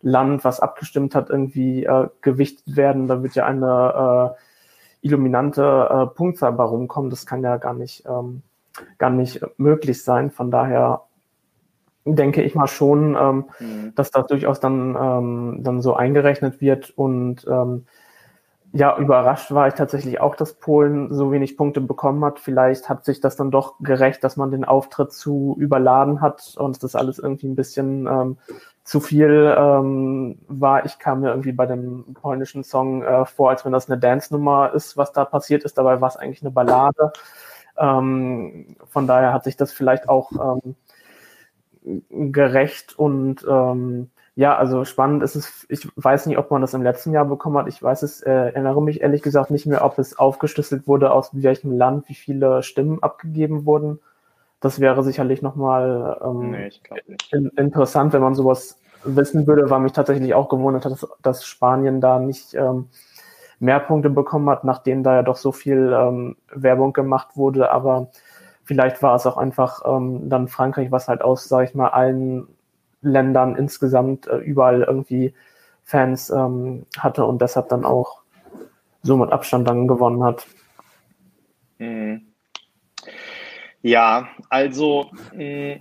Land, 0.00 0.44
was 0.44 0.60
abgestimmt 0.60 1.14
hat, 1.14 1.28
irgendwie 1.28 1.84
äh, 1.84 2.08
gewichtet 2.22 2.74
werden. 2.74 3.06
Da 3.06 3.22
wird 3.22 3.34
ja 3.34 3.44
eine 3.44 4.34
äh, 4.34 5.06
illuminante 5.06 5.88
äh, 5.90 6.06
Punktzahl 6.14 6.54
bei 6.54 6.64
rumkommen. 6.64 7.10
Das 7.10 7.26
kann 7.26 7.42
ja 7.42 7.58
gar 7.58 7.74
nicht 7.74 8.04
ähm, 8.06 8.42
gar 8.98 9.10
nicht 9.10 9.40
möglich 9.58 10.02
sein. 10.02 10.30
Von 10.30 10.50
daher 10.50 11.02
denke 12.04 12.42
ich 12.42 12.54
mal 12.54 12.66
schon, 12.66 13.16
ähm, 13.16 13.44
mhm. 13.58 13.94
dass 13.94 14.10
das 14.10 14.26
durchaus 14.26 14.60
dann, 14.60 14.96
ähm, 15.00 15.58
dann 15.62 15.80
so 15.82 15.94
eingerechnet 15.94 16.60
wird. 16.60 16.90
Und 16.90 17.46
ähm, 17.48 17.86
ja, 18.74 18.96
überrascht 18.96 19.52
war 19.52 19.68
ich 19.68 19.74
tatsächlich 19.74 20.20
auch, 20.20 20.34
dass 20.34 20.54
Polen 20.54 21.12
so 21.12 21.30
wenig 21.30 21.56
Punkte 21.56 21.80
bekommen 21.80 22.24
hat. 22.24 22.40
Vielleicht 22.40 22.88
hat 22.88 23.04
sich 23.04 23.20
das 23.20 23.36
dann 23.36 23.50
doch 23.50 23.74
gerecht, 23.80 24.24
dass 24.24 24.36
man 24.36 24.50
den 24.50 24.64
Auftritt 24.64 25.12
zu 25.12 25.56
überladen 25.58 26.22
hat 26.22 26.54
und 26.56 26.82
das 26.82 26.96
alles 26.96 27.18
irgendwie 27.18 27.48
ein 27.48 27.54
bisschen 27.54 28.06
ähm, 28.06 28.38
zu 28.82 29.00
viel 29.00 29.54
ähm, 29.56 30.38
war. 30.48 30.86
Ich 30.86 30.98
kam 30.98 31.20
mir 31.20 31.28
irgendwie 31.30 31.52
bei 31.52 31.66
dem 31.66 32.14
polnischen 32.14 32.64
Song 32.64 33.02
äh, 33.02 33.26
vor, 33.26 33.50
als 33.50 33.64
wenn 33.64 33.72
das 33.72 33.90
eine 33.90 34.00
Dance-Nummer 34.00 34.72
ist, 34.72 34.96
was 34.96 35.12
da 35.12 35.24
passiert 35.26 35.64
ist. 35.64 35.76
Dabei 35.76 36.00
war 36.00 36.08
es 36.08 36.16
eigentlich 36.16 36.42
eine 36.42 36.50
Ballade. 36.50 37.12
Ähm, 37.78 38.76
von 38.86 39.06
daher 39.06 39.32
hat 39.32 39.44
sich 39.44 39.56
das 39.56 39.72
vielleicht 39.72 40.08
auch 40.08 40.32
ähm, 40.32 40.74
gerecht 42.32 42.98
und 42.98 43.46
ähm, 43.48 44.10
ja, 44.34 44.56
also 44.56 44.86
spannend 44.86 45.22
ist 45.22 45.34
es, 45.34 45.66
ich 45.68 45.86
weiß 45.96 46.26
nicht, 46.26 46.38
ob 46.38 46.50
man 46.50 46.62
das 46.62 46.72
im 46.72 46.82
letzten 46.82 47.12
Jahr 47.12 47.26
bekommen 47.26 47.58
hat. 47.58 47.68
Ich 47.68 47.82
weiß 47.82 48.02
es, 48.02 48.22
äh, 48.22 48.30
erinnere 48.30 48.80
mich 48.80 49.02
ehrlich 49.02 49.20
gesagt 49.20 49.50
nicht 49.50 49.66
mehr, 49.66 49.84
ob 49.84 49.98
es 49.98 50.18
aufgeschlüsselt 50.18 50.86
wurde, 50.86 51.12
aus 51.12 51.30
welchem 51.32 51.76
Land 51.76 52.08
wie 52.08 52.14
viele 52.14 52.62
Stimmen 52.62 53.02
abgegeben 53.02 53.66
wurden. 53.66 54.00
Das 54.60 54.80
wäre 54.80 55.02
sicherlich 55.02 55.42
nochmal 55.42 56.18
ähm, 56.24 56.52
nee, 56.52 56.70
in, 57.30 57.48
interessant, 57.56 58.14
wenn 58.14 58.22
man 58.22 58.34
sowas 58.34 58.78
wissen 59.04 59.46
würde, 59.46 59.68
weil 59.68 59.80
mich 59.80 59.92
tatsächlich 59.92 60.32
auch 60.32 60.48
gewundert 60.48 60.84
hat, 60.84 60.92
dass, 60.92 61.06
dass 61.20 61.44
Spanien 61.44 62.00
da 62.00 62.18
nicht 62.18 62.54
ähm, 62.54 62.88
mehr 63.62 63.78
Punkte 63.78 64.10
bekommen 64.10 64.50
hat, 64.50 64.64
nachdem 64.64 65.04
da 65.04 65.14
ja 65.14 65.22
doch 65.22 65.36
so 65.36 65.52
viel 65.52 65.94
ähm, 65.96 66.36
Werbung 66.52 66.92
gemacht 66.92 67.36
wurde. 67.36 67.70
Aber 67.70 68.08
vielleicht 68.64 69.02
war 69.02 69.14
es 69.14 69.24
auch 69.24 69.36
einfach 69.36 69.82
ähm, 69.86 70.28
dann 70.28 70.48
Frankreich, 70.48 70.90
was 70.90 71.06
halt 71.06 71.22
aus, 71.22 71.48
sage 71.48 71.66
ich 71.66 71.74
mal, 71.74 71.88
allen 71.88 72.48
Ländern 73.02 73.54
insgesamt 73.54 74.26
äh, 74.26 74.38
überall 74.38 74.82
irgendwie 74.82 75.32
Fans 75.84 76.28
ähm, 76.30 76.86
hatte 76.98 77.24
und 77.24 77.40
deshalb 77.40 77.68
dann 77.68 77.84
auch 77.84 78.22
so 79.02 79.16
mit 79.16 79.30
Abstand 79.30 79.68
dann 79.68 79.86
gewonnen 79.86 80.24
hat. 80.24 80.44
Mhm. 81.78 82.22
Ja, 83.82 84.28
also 84.48 85.06
mh, 85.34 85.80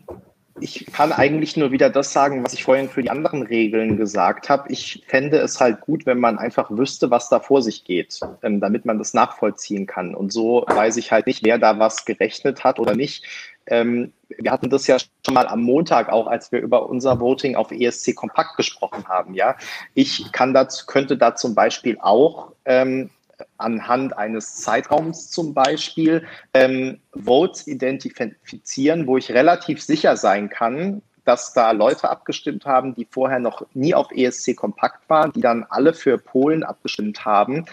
ich 0.60 0.86
kann 0.88 1.12
eigentlich 1.12 1.56
nur 1.56 1.72
wieder 1.72 1.90
das 1.90 2.12
sagen, 2.12 2.44
was 2.44 2.54
ich 2.54 2.64
vorhin 2.64 2.90
für 2.90 3.02
die 3.02 3.10
anderen 3.10 3.44
Regeln 3.44 3.98
gesagt 3.98 4.50
habe. 4.50 4.72
Ich 4.72 5.04
fände 5.08 5.38
es 5.38 5.60
halt 5.60 5.82
gut, 5.82 6.06
wenn 6.06 6.20
man 6.20 6.38
einfach 6.38 6.70
wüsste, 6.70 7.10
was 7.10 7.30
da 7.30 7.40
vor 7.40 7.62
sich 7.62 7.84
geht, 7.84 8.20
ähm, 8.44 8.60
damit 8.60 8.86
man 8.86 8.98
das 8.98 9.14
nachvollziehen 9.14 9.88
kann. 9.88 10.14
Und 10.14 10.34
so 10.34 10.66
weiß 10.68 10.98
ich 10.98 11.12
halt 11.12 11.28
nicht, 11.28 11.46
wer 11.46 11.58
da 11.58 11.80
was 11.80 12.06
gerechnet 12.06 12.64
hat 12.64 12.80
oder 12.80 12.96
nicht. 12.96 13.26
Ähm, 13.68 14.12
wir 14.28 14.52
hatten 14.52 14.70
das 14.70 14.88
ja 14.88 14.98
schon 15.00 15.34
mal 15.34 15.48
am 15.48 15.62
Montag 15.62 16.10
auch, 16.10 16.28
als 16.28 16.52
wir 16.52 16.60
über 16.60 16.90
unser 16.90 17.20
Voting 17.20 17.56
auf 17.56 17.72
ESC 17.72 18.16
Kompakt 18.16 18.58
gesprochen 18.58 19.08
haben. 19.08 19.34
Ja, 19.34 19.56
ich 19.94 20.32
kann 20.32 20.54
dazu, 20.54 20.86
könnte 20.86 21.18
da 21.18 21.36
zum 21.36 21.56
Beispiel 21.56 21.98
auch 22.02 22.52
ähm, 22.66 23.10
anhand 23.62 24.18
eines 24.18 24.56
Zeitraums 24.56 25.30
zum 25.30 25.54
Beispiel 25.54 26.26
ähm, 26.54 27.00
Votes 27.14 27.68
identifizieren, 27.68 29.08
wo 29.08 29.18
ich 29.18 29.32
relativ 29.32 29.82
sicher 29.82 30.18
sein 30.18 30.50
kann, 30.50 31.02
dass 31.24 31.54
da 31.54 31.72
Leute 31.72 32.10
abgestimmt 32.10 32.66
haben, 32.66 32.96
die 32.96 33.08
vorher 33.10 33.40
noch 33.40 33.66
nie 33.74 33.94
auf 33.94 34.12
ESC 34.12 34.56
Kompakt 34.56 35.10
waren, 35.10 35.32
die 35.34 35.42
dann 35.42 35.66
alle 35.70 35.94
für 35.94 36.18
Polen 36.18 36.64
abgestimmt 36.64 37.26
haben. 37.26 37.66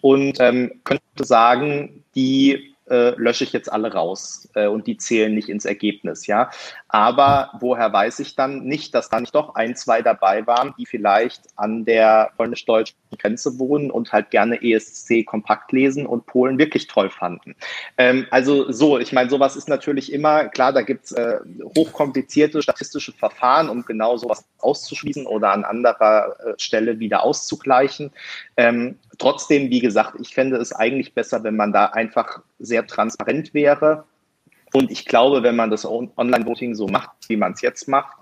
Und 0.00 0.38
ähm, 0.40 0.80
könnte 0.84 1.24
sagen, 1.24 2.04
die 2.14 2.75
äh, 2.88 3.10
lösche 3.16 3.44
ich 3.44 3.52
jetzt 3.52 3.72
alle 3.72 3.92
raus 3.92 4.48
äh, 4.54 4.66
und 4.66 4.86
die 4.86 4.96
zählen 4.96 5.34
nicht 5.34 5.48
ins 5.48 5.64
Ergebnis, 5.64 6.26
ja. 6.26 6.50
Aber 6.88 7.50
woher 7.60 7.92
weiß 7.92 8.20
ich 8.20 8.36
dann 8.36 8.64
nicht, 8.64 8.94
dass 8.94 9.08
da 9.08 9.20
nicht 9.20 9.34
doch 9.34 9.54
ein, 9.54 9.74
zwei 9.76 10.02
dabei 10.02 10.46
waren, 10.46 10.74
die 10.78 10.86
vielleicht 10.86 11.42
an 11.56 11.84
der 11.84 12.30
polnisch-deutschen 12.36 12.96
Grenze 13.18 13.58
wohnen 13.58 13.90
und 13.90 14.12
halt 14.12 14.30
gerne 14.30 14.62
ESC 14.62 15.24
kompakt 15.24 15.72
lesen 15.72 16.06
und 16.06 16.26
Polen 16.26 16.58
wirklich 16.58 16.86
toll 16.86 17.10
fanden. 17.10 17.56
Ähm, 17.98 18.26
also 18.30 18.70
so, 18.70 18.98
ich 18.98 19.12
meine, 19.12 19.30
sowas 19.30 19.56
ist 19.56 19.68
natürlich 19.68 20.12
immer, 20.12 20.48
klar, 20.48 20.72
da 20.72 20.82
gibt's 20.82 21.12
äh, 21.12 21.38
hochkomplizierte 21.76 22.62
statistische 22.62 23.12
Verfahren, 23.12 23.68
um 23.68 23.84
genau 23.84 24.16
sowas 24.16 24.44
auszuschließen 24.58 25.26
oder 25.26 25.52
an 25.52 25.64
anderer 25.64 26.36
äh, 26.40 26.54
Stelle 26.58 26.98
wieder 26.98 27.22
auszugleichen. 27.22 28.10
Ähm, 28.56 28.98
trotzdem, 29.18 29.70
wie 29.70 29.80
gesagt, 29.80 30.14
ich 30.20 30.34
fände 30.34 30.56
es 30.56 30.72
eigentlich 30.72 31.14
besser, 31.14 31.42
wenn 31.44 31.56
man 31.56 31.72
da 31.72 31.86
einfach 31.86 32.40
sehr 32.58 32.75
transparent 32.82 33.54
wäre 33.54 34.04
und 34.72 34.90
ich 34.90 35.06
glaube, 35.06 35.42
wenn 35.42 35.56
man 35.56 35.70
das 35.70 35.86
Online-Voting 35.86 36.74
so 36.74 36.86
macht, 36.86 37.10
wie 37.28 37.36
man 37.36 37.52
es 37.52 37.62
jetzt 37.62 37.88
macht, 37.88 38.16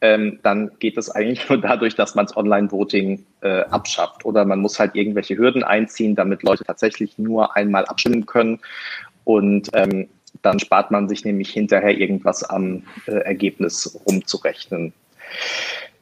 ähm, 0.00 0.40
dann 0.42 0.70
geht 0.78 0.96
es 0.96 1.10
eigentlich 1.10 1.48
nur 1.48 1.58
dadurch, 1.58 1.94
dass 1.94 2.14
man 2.14 2.26
das 2.26 2.36
Online-Voting 2.36 3.24
äh, 3.42 3.60
abschafft. 3.64 4.24
Oder 4.24 4.44
man 4.44 4.60
muss 4.60 4.78
halt 4.78 4.94
irgendwelche 4.94 5.36
Hürden 5.36 5.62
einziehen, 5.62 6.16
damit 6.16 6.42
Leute 6.42 6.64
tatsächlich 6.64 7.18
nur 7.18 7.56
einmal 7.56 7.84
abstimmen 7.84 8.26
können. 8.26 8.60
Und 9.24 9.68
ähm, 9.74 10.08
dann 10.42 10.58
spart 10.58 10.90
man 10.90 11.08
sich 11.08 11.24
nämlich 11.24 11.50
hinterher 11.50 11.96
irgendwas 11.96 12.42
am 12.42 12.84
äh, 13.06 13.12
Ergebnis 13.12 14.00
rumzurechnen. 14.06 14.92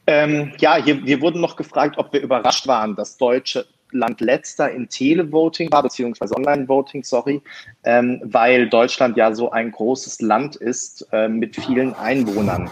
Ähm, 0.07 0.53
ja, 0.59 0.77
hier, 0.77 1.03
hier 1.03 1.21
wurden 1.21 1.41
noch 1.41 1.57
gefragt, 1.57 1.99
ob 1.99 2.13
wir 2.13 2.23
überrascht 2.23 2.67
waren, 2.67 2.95
dass 2.97 3.19
deutsche 3.19 3.67
Land 3.93 4.21
letzter 4.21 4.71
in 4.71 4.89
Televoting 4.89 5.71
war, 5.73 5.83
beziehungsweise 5.83 6.37
Online-Voting, 6.37 7.05
sorry, 7.05 7.43
ähm, 7.85 8.21
weil 8.25 8.69
Deutschland 8.69 9.17
ja 9.17 9.35
so 9.35 9.51
ein 9.51 9.71
großes 9.73 10.21
Land 10.21 10.57
ist 10.57 11.07
äh, 11.13 11.29
mit 11.29 11.57
vielen 11.57 11.95
Einwohnern. 11.95 12.71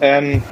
Ähm, 0.00 0.42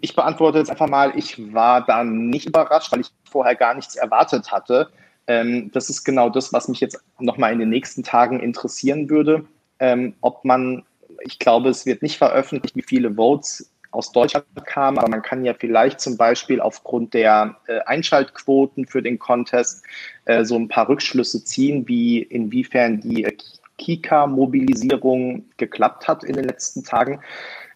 ich 0.00 0.14
beantworte 0.14 0.58
jetzt 0.58 0.70
einfach 0.70 0.88
mal, 0.88 1.12
ich 1.16 1.52
war 1.52 1.84
da 1.84 2.04
nicht 2.04 2.46
überrascht, 2.46 2.92
weil 2.92 3.00
ich 3.00 3.10
vorher 3.24 3.54
gar 3.54 3.74
nichts 3.74 3.96
erwartet 3.96 4.50
hatte. 4.50 4.88
Ähm, 5.26 5.70
das 5.72 5.88
ist 5.88 6.04
genau 6.04 6.28
das, 6.30 6.52
was 6.52 6.68
mich 6.68 6.80
jetzt 6.80 7.02
nochmal 7.18 7.52
in 7.52 7.58
den 7.58 7.70
nächsten 7.70 8.02
Tagen 8.02 8.40
interessieren 8.40 9.08
würde, 9.08 9.44
ähm, 9.78 10.14
ob 10.20 10.44
man, 10.44 10.84
ich 11.20 11.38
glaube, 11.38 11.68
es 11.70 11.86
wird 11.86 12.02
nicht 12.02 12.18
veröffentlicht, 12.18 12.76
wie 12.76 12.82
viele 12.82 13.14
Votes 13.14 13.71
aus 13.92 14.10
Deutschland 14.12 14.46
kam, 14.66 14.98
aber 14.98 15.08
man 15.08 15.22
kann 15.22 15.44
ja 15.44 15.54
vielleicht 15.54 16.00
zum 16.00 16.16
Beispiel 16.16 16.60
aufgrund 16.60 17.14
der 17.14 17.56
äh, 17.66 17.80
Einschaltquoten 17.80 18.86
für 18.86 19.02
den 19.02 19.18
Contest 19.18 19.84
äh, 20.24 20.44
so 20.44 20.56
ein 20.56 20.68
paar 20.68 20.88
Rückschlüsse 20.88 21.44
ziehen, 21.44 21.86
wie 21.86 22.22
inwiefern 22.22 23.00
die 23.00 23.24
äh, 23.24 23.36
Kika-Mobilisierung 23.78 25.44
geklappt 25.56 26.08
hat 26.08 26.24
in 26.24 26.34
den 26.34 26.44
letzten 26.44 26.84
Tagen. 26.84 27.20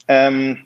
Ähm, 0.09 0.65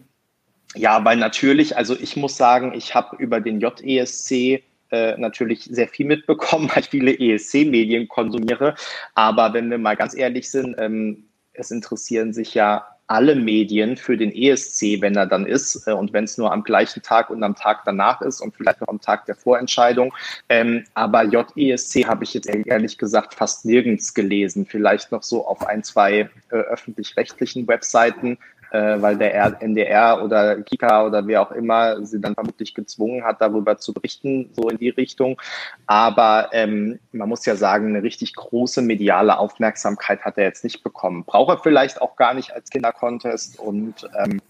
ja, 0.75 1.05
weil 1.05 1.17
natürlich, 1.17 1.77
also 1.77 1.97
ich 1.99 2.17
muss 2.17 2.37
sagen, 2.37 2.73
ich 2.75 2.95
habe 2.95 3.17
über 3.17 3.41
den 3.41 3.61
JESC 3.61 4.63
äh, 4.91 5.17
natürlich 5.19 5.65
sehr 5.65 5.89
viel 5.89 6.07
mitbekommen, 6.07 6.71
weil 6.75 6.83
ich 6.83 6.91
viele 6.91 7.19
ESC-Medien 7.19 8.09
konsumiere. 8.09 8.75
Aber 9.15 9.53
wenn 9.53 9.71
wir 9.71 9.79
mal 9.79 9.97
ganz 9.97 10.15
ehrlich 10.15 10.51
sind, 10.51 10.77
ähm, 10.79 11.25
es 11.53 11.71
interessieren 11.71 12.33
sich 12.33 12.55
ja 12.55 12.87
alle 13.11 13.35
Medien 13.35 13.97
für 13.97 14.17
den 14.17 14.33
ESC, 14.33 15.01
wenn 15.01 15.17
er 15.17 15.27
dann 15.27 15.45
ist 15.45 15.87
äh, 15.89 15.93
und 15.93 16.13
wenn 16.13 16.25
es 16.25 16.39
nur 16.39 16.53
am 16.53 16.63
gleichen 16.63 17.03
Tag 17.03 17.29
und 17.29 17.43
am 17.43 17.57
Tag 17.57 17.83
danach 17.85 18.21
ist 18.21 18.41
und 18.41 18.55
vielleicht 18.55 18.81
noch 18.81 18.89
am 18.89 19.01
Tag 19.01 19.27
der 19.27 19.35
Vorentscheidung. 19.35 20.15
Ähm, 20.49 20.85
aber 20.95 21.25
JESC 21.25 22.07
habe 22.07 22.23
ich 22.23 22.35
jetzt 22.35 22.49
ehrlich 22.49 22.99
gesagt 22.99 23.35
fast 23.35 23.65
nirgends 23.65 24.15
gelesen. 24.15 24.65
Vielleicht 24.65 25.11
noch 25.11 25.25
so 25.25 25.45
auf 25.45 25.67
ein, 25.67 25.83
zwei 25.83 26.31
äh, 26.51 26.57
öffentlich-rechtlichen 26.57 27.67
Webseiten, 27.67 28.39
äh, 28.71 29.01
weil 29.01 29.17
der 29.17 29.63
NDR 29.63 30.23
oder 30.23 30.63
Kika 30.63 31.07
oder 31.07 31.27
wer 31.27 31.43
auch 31.43 31.53
immer 31.53 32.05
sie 32.05 32.21
dann 32.21 32.35
vermutlich 32.35 32.75
gezwungen 32.75 33.25
hat, 33.25 33.41
darüber 33.41 33.79
zu 33.79 33.93
berichten, 33.93 34.51
so 34.53 34.69
in 34.69 34.79
die 34.79 34.91
Richtung. 34.91 35.41
Aber 35.87 36.51
ähm, 36.53 36.99
man 37.13 37.29
muss 37.29 37.47
ja 37.47 37.57
sagen, 37.57 37.89
eine 37.89 38.03
richtig 38.03 38.35
große 38.35 38.83
mediale 38.83 39.39
Aufmerksamkeit 39.39 40.25
hat 40.25 40.39
er 40.39 40.45
jetzt 40.45 40.65
nicht 40.65 40.83
bekommen. 40.83 41.25
Braucht 41.25 41.51
er 41.51 41.63
vielleicht 41.63 42.01
auch 42.01 42.17
gar 42.17 42.35
nicht 42.35 42.53
als 42.53 42.71
Kindercontest 42.71 43.59
und 43.59 44.09
ähm, 44.19 44.41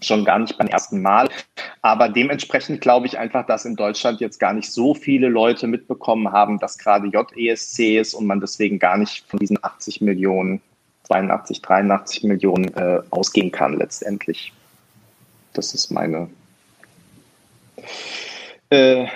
schon 0.00 0.24
gar 0.24 0.38
nicht 0.38 0.58
beim 0.58 0.68
ersten 0.68 1.02
Mal. 1.02 1.28
Aber 1.82 2.08
dementsprechend 2.08 2.80
glaube 2.80 3.06
ich 3.06 3.18
einfach, 3.18 3.46
dass 3.46 3.64
in 3.64 3.76
Deutschland 3.76 4.20
jetzt 4.20 4.38
gar 4.38 4.52
nicht 4.52 4.70
so 4.72 4.94
viele 4.94 5.28
Leute 5.28 5.66
mitbekommen 5.66 6.32
haben, 6.32 6.58
dass 6.58 6.78
gerade 6.78 7.08
JESC 7.08 7.98
ist 7.98 8.14
und 8.14 8.26
man 8.26 8.40
deswegen 8.40 8.78
gar 8.78 8.96
nicht 8.96 9.28
von 9.28 9.38
diesen 9.38 9.62
80 9.62 10.00
Millionen 10.00 10.60
82, 11.08 11.62
83 11.62 12.24
Millionen 12.24 12.74
äh, 12.74 13.00
ausgehen 13.10 13.50
kann 13.50 13.78
letztendlich. 13.78 14.52
Das 15.54 15.74
ist 15.74 15.90
meine 15.90 16.28
äh, 18.70 19.06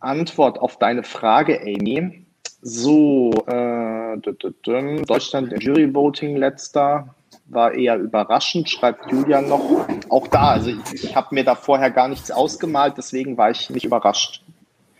Antwort 0.00 0.58
auf 0.58 0.78
deine 0.78 1.02
Frage, 1.02 1.60
Amy. 1.60 2.24
So, 2.62 3.30
äh, 3.46 4.16
Deutschland 4.16 5.62
Jury-Voting 5.62 6.36
letzter 6.36 7.14
war 7.46 7.74
eher 7.74 7.98
überraschend, 7.98 8.70
schreibt 8.70 9.10
Julian 9.12 9.48
noch. 9.48 9.86
Auch 10.08 10.28
da, 10.28 10.52
also 10.52 10.70
ich, 10.70 11.04
ich 11.04 11.16
habe 11.16 11.34
mir 11.34 11.44
da 11.44 11.54
vorher 11.54 11.90
gar 11.90 12.08
nichts 12.08 12.30
ausgemalt, 12.30 12.94
deswegen 12.96 13.36
war 13.36 13.50
ich 13.50 13.68
nicht 13.68 13.84
überrascht. 13.84 14.42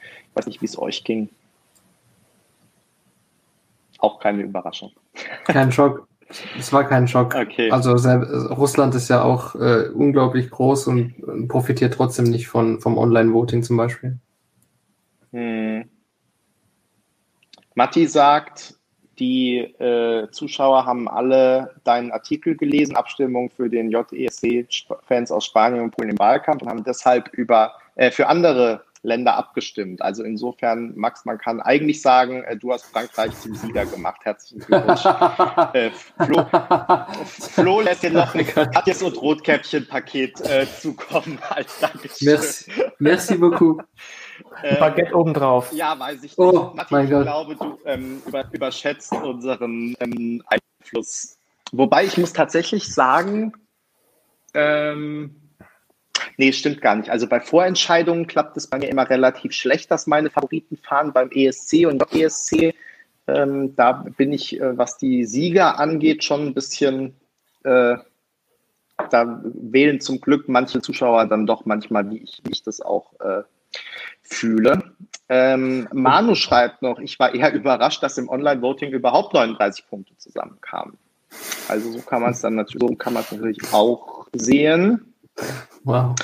Ich 0.03 0.36
weiß 0.36 0.47
nicht, 0.47 0.61
wie 0.61 0.66
es 0.66 0.78
euch 0.78 1.05
ging. 1.05 1.30
Auch 3.99 4.20
keine 4.20 4.42
Überraschung. 4.42 4.92
Kein 5.45 5.72
Schock. 5.72 6.07
Es 6.59 6.72
war 6.72 6.85
kein 6.85 7.07
Schock. 7.07 7.35
Okay. 7.35 7.70
Also 7.70 7.93
Russland 7.93 8.95
ist 8.95 9.09
ja 9.09 9.22
auch 9.22 9.55
äh, 9.55 9.89
unglaublich 9.89 10.51
groß 10.51 10.89
und 10.89 11.49
profitiert 11.49 11.95
trotzdem 11.95 12.27
nicht 12.27 12.49
von, 12.49 12.81
vom 12.81 12.99
Online-Voting 12.99 13.62
zum 13.62 13.77
Beispiel. 13.77 14.18
Hm. 15.33 15.89
Matti 17.75 18.07
sagt, 18.07 18.75
die 19.18 19.59
äh, 19.59 20.29
Zuschauer 20.31 20.87
haben 20.87 21.09
alle 21.09 21.75
deinen 21.85 22.11
Artikel 22.11 22.57
gelesen, 22.57 22.97
Abstimmung 22.97 23.51
für 23.51 23.68
den 23.68 23.91
JESC-Fans 23.91 25.31
aus 25.31 25.45
Spanien 25.45 25.83
und 25.83 25.91
Polen 25.93 26.11
im 26.11 26.18
Wahlkampf 26.18 26.62
und 26.62 26.68
haben 26.68 26.85
deshalb 26.85 27.29
über 27.33 27.75
äh, 27.95 28.11
für 28.11 28.27
andere 28.27 28.85
Länder 29.05 29.37
abgestimmt. 29.37 30.03
Also 30.03 30.25
insofern, 30.25 30.95
Max, 30.97 31.25
man 31.25 31.39
kann 31.39 31.61
eigentlich 31.61 32.01
sagen, 32.01 32.43
äh, 32.45 32.57
du 32.57 32.73
hast 32.73 32.87
Frankreich 32.87 33.33
zum 33.39 33.55
Sieger 33.55 33.85
gemacht. 33.85 34.21
Herzlichen 34.25 34.61
Glückwunsch. 34.61 35.05
äh, 35.75 35.91
Flo, 36.25 36.47
Flo 37.27 37.81
lässt 37.83 38.03
dir 38.03 38.11
noch 38.11 38.35
ein 38.35 38.47
Katjes- 38.47 39.03
und 39.05 39.21
Rotkäppchen-Paket 39.21 40.41
äh, 40.41 40.67
zukommen 40.81 41.39
als 41.51 41.79
Dankeschön. 41.79 42.29
Merci, 42.29 42.73
merci 42.99 43.35
beaucoup. 43.37 43.85
Ein 44.63 44.79
Baguette 44.79 45.15
obendrauf. 45.15 45.71
Ja, 45.73 45.99
weiß 45.99 46.17
ich 46.17 46.23
nicht. 46.23 46.39
Oh, 46.39 46.73
Matti, 46.75 47.05
ich 47.05 47.11
Gott. 47.11 47.23
glaube, 47.23 47.57
du 47.57 47.79
ähm, 47.85 48.23
über, 48.27 48.45
überschätzt 48.53 49.13
unseren 49.13 49.95
ähm, 50.01 50.43
Einfluss. 50.47 51.37
Wobei 51.73 52.05
ich 52.05 52.17
muss 52.17 52.33
tatsächlich 52.33 52.93
sagen, 52.93 53.53
ähm, 54.55 55.43
Nee, 56.37 56.53
stimmt 56.53 56.81
gar 56.81 56.97
nicht. 56.97 57.11
Also 57.11 57.29
bei 57.29 57.41
Vorentscheidungen 57.41 58.27
klappt 58.27 58.57
es 58.57 58.67
bei 58.67 58.79
mir 58.79 58.89
immer 58.89 59.09
relativ 59.09 59.53
schlecht, 59.53 59.91
dass 59.91 60.07
meine 60.07 60.31
Favoriten 60.31 60.77
fahren 60.77 61.12
beim 61.12 61.31
ESC 61.31 61.87
und 61.87 62.03
ESC. 62.12 62.75
Ähm, 63.27 63.75
da 63.77 64.05
bin 64.17 64.33
ich, 64.33 64.61
äh, 64.61 64.77
was 64.77 64.97
die 64.99 65.25
Sieger 65.25 65.79
angeht, 65.79 66.25
schon 66.25 66.47
ein 66.47 66.55
bisschen, 66.55 67.15
äh, 67.62 67.97
da 69.11 69.43
wählen 69.45 70.01
zum 70.01 70.21
Glück 70.21 70.49
manche 70.49 70.81
Zuschauer 70.81 71.27
dann 71.27 71.47
doch 71.47 71.65
manchmal, 71.65 72.11
wie 72.11 72.19
ich, 72.19 72.43
wie 72.45 72.53
ich 72.53 72.62
das 72.62 72.81
auch 72.81 73.19
äh, 73.21 73.43
fühle. 74.23 74.95
Ähm, 75.29 75.89
Manu 75.93 76.35
schreibt 76.35 76.83
noch, 76.83 76.99
ich 76.99 77.19
war 77.19 77.35
eher 77.35 77.53
überrascht, 77.55 78.03
dass 78.03 78.19
im 78.19 78.29
Online-Voting 78.29 78.91
überhaupt 78.91 79.35
39 79.35 79.87
Punkte 79.89 80.17
zusammenkamen. 80.17 80.99
Also 81.69 81.91
so 81.93 82.01
kann 82.01 82.23
man 82.23 82.33
es 82.33 82.41
dann 82.41 82.55
natürlich, 82.55 82.89
so 82.89 82.95
kann 82.95 83.15
natürlich 83.15 83.59
auch 83.73 84.29
sehen. 84.35 85.14
Wow. 85.85 86.14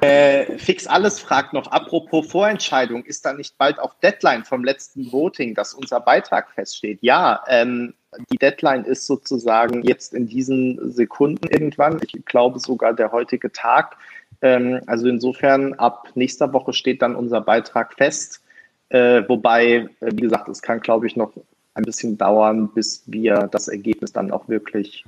Äh, 0.00 0.58
Fix 0.58 0.86
Alles 0.86 1.18
fragt 1.18 1.52
noch, 1.52 1.66
apropos 1.68 2.30
Vorentscheidung, 2.30 3.04
ist 3.04 3.24
da 3.24 3.32
nicht 3.32 3.58
bald 3.58 3.78
auf 3.80 3.98
Deadline 4.00 4.44
vom 4.44 4.62
letzten 4.62 5.10
Voting, 5.10 5.54
dass 5.54 5.74
unser 5.74 6.00
Beitrag 6.00 6.50
feststeht? 6.52 6.98
Ja, 7.02 7.42
ähm, 7.48 7.94
die 8.30 8.38
Deadline 8.38 8.84
ist 8.84 9.06
sozusagen 9.06 9.82
jetzt 9.82 10.14
in 10.14 10.28
diesen 10.28 10.92
Sekunden 10.92 11.48
irgendwann, 11.48 12.00
ich 12.02 12.24
glaube 12.24 12.58
sogar 12.60 12.94
der 12.94 13.10
heutige 13.10 13.50
Tag. 13.50 13.96
Ähm, 14.40 14.80
also 14.86 15.08
insofern, 15.08 15.74
ab 15.74 16.08
nächster 16.14 16.52
Woche 16.52 16.72
steht 16.72 17.02
dann 17.02 17.16
unser 17.16 17.40
Beitrag 17.40 17.94
fest. 17.94 18.42
Äh, 18.90 19.22
wobei, 19.28 19.88
äh, 20.00 20.12
wie 20.12 20.22
gesagt, 20.22 20.48
es 20.48 20.62
kann, 20.62 20.80
glaube 20.80 21.06
ich, 21.06 21.16
noch 21.16 21.32
ein 21.74 21.84
bisschen 21.84 22.16
dauern, 22.16 22.68
bis 22.68 23.02
wir 23.06 23.48
das 23.50 23.68
Ergebnis 23.68 24.12
dann 24.12 24.30
auch 24.30 24.48
wirklich 24.48 25.04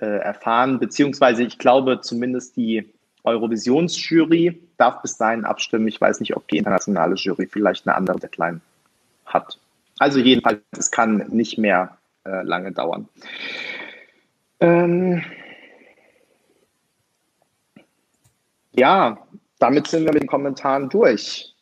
äh, 0.00 0.06
erfahren. 0.06 0.78
Beziehungsweise 0.78 1.44
ich 1.44 1.58
glaube, 1.58 2.00
zumindest 2.00 2.56
die 2.56 2.92
Eurovisionsjury 3.24 4.60
darf 4.76 5.02
bis 5.02 5.16
dahin 5.16 5.44
abstimmen. 5.44 5.88
Ich 5.88 6.00
weiß 6.00 6.20
nicht, 6.20 6.36
ob 6.36 6.48
die 6.48 6.58
internationale 6.58 7.14
Jury 7.14 7.46
vielleicht 7.46 7.86
eine 7.86 7.96
andere 7.96 8.18
Deadline 8.18 8.60
hat. 9.26 9.58
Also 9.98 10.18
jedenfalls, 10.18 10.60
es 10.76 10.90
kann 10.90 11.18
nicht 11.28 11.58
mehr 11.58 11.96
äh, 12.24 12.42
lange 12.42 12.72
dauern. 12.72 13.08
Ähm, 14.60 15.22
ja, 18.72 19.18
damit 19.58 19.86
sind 19.86 20.04
wir 20.04 20.12
mit 20.12 20.22
den 20.22 20.28
Kommentaren 20.28 20.88
durch. 20.88 21.52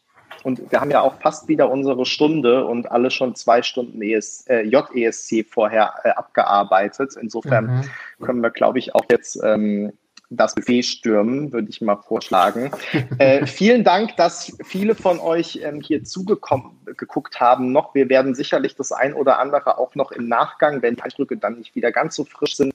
Und 0.43 0.73
wir 0.73 0.81
haben 0.81 0.91
ja 0.91 1.03
auch 1.03 1.21
fast 1.21 1.49
wieder 1.49 1.71
unsere 1.71 2.07
Stunde 2.07 2.65
und 2.65 2.91
alle 2.91 3.11
schon 3.11 3.35
zwei 3.35 3.63
Stunden 3.63 4.01
ES, 4.01 4.47
äh, 4.49 4.63
JESC 4.63 5.45
vorher 5.47 5.95
äh, 6.05 6.11
abgearbeitet. 6.11 7.15
Insofern 7.21 7.67
mhm. 7.67 8.25
können 8.25 8.41
wir, 8.41 8.51
glaube 8.51 8.79
ich, 8.79 8.95
auch 8.95 9.05
jetzt 9.11 9.39
ähm, 9.45 9.93
das 10.31 10.55
Buffet 10.55 10.83
stürmen, 10.85 11.53
würde 11.53 11.69
ich 11.69 11.81
mal 11.81 11.97
vorschlagen. 11.97 12.71
äh, 13.19 13.47
vielen 13.47 13.83
Dank, 13.83 14.17
dass 14.17 14.57
viele 14.65 14.95
von 14.95 15.19
euch 15.19 15.61
ähm, 15.63 15.81
hier 15.81 16.05
zugeguckt 16.05 17.41
haben 17.41 17.73
noch. 17.73 17.95
Wir 17.95 18.09
werden 18.09 18.35
sicherlich 18.35 18.77
das 18.77 18.93
ein 18.93 19.13
oder 19.13 19.41
andere 19.41 19.79
auch 19.79 19.95
noch 19.97 20.13
im 20.13 20.29
Nachgang, 20.29 20.83
wenn 20.83 20.95
die 20.95 21.03
Eindrücke 21.03 21.37
dann 21.37 21.59
nicht 21.59 21.75
wieder 21.75 21.91
ganz 21.91 22.15
so 22.15 22.25
frisch 22.25 22.57
sind, 22.57 22.75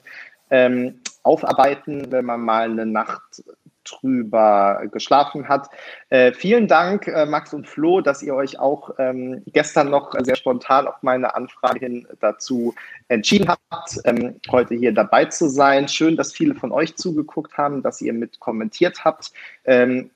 ähm, 0.50 1.00
aufarbeiten, 1.22 2.12
wenn 2.12 2.26
man 2.26 2.40
mal 2.40 2.70
eine 2.70 2.86
Nacht 2.86 3.42
drüber 3.86 4.82
geschlafen 4.92 5.48
hat. 5.48 5.68
Äh, 6.08 6.32
vielen 6.32 6.68
Dank, 6.68 7.08
äh, 7.08 7.26
Max 7.26 7.54
und 7.54 7.66
Flo, 7.66 8.00
dass 8.00 8.22
ihr 8.22 8.34
euch 8.34 8.58
auch 8.58 8.90
ähm, 8.98 9.42
gestern 9.46 9.90
noch 9.90 10.12
sehr 10.20 10.36
spontan 10.36 10.86
auf 10.86 11.02
meine 11.02 11.34
Anfrage 11.34 11.80
hin 11.80 12.06
dazu 12.20 12.74
entschieden 13.08 13.48
habt, 13.48 13.98
ähm, 14.04 14.40
heute 14.50 14.74
hier 14.74 14.92
dabei 14.92 15.26
zu 15.26 15.48
sein. 15.48 15.88
Schön, 15.88 16.16
dass 16.16 16.32
viele 16.32 16.54
von 16.54 16.72
euch 16.72 16.96
zugeguckt 16.96 17.56
haben, 17.56 17.82
dass 17.82 18.00
ihr 18.00 18.12
mit 18.12 18.40
kommentiert 18.40 19.04
habt, 19.04 19.32
ähm, 19.64 20.10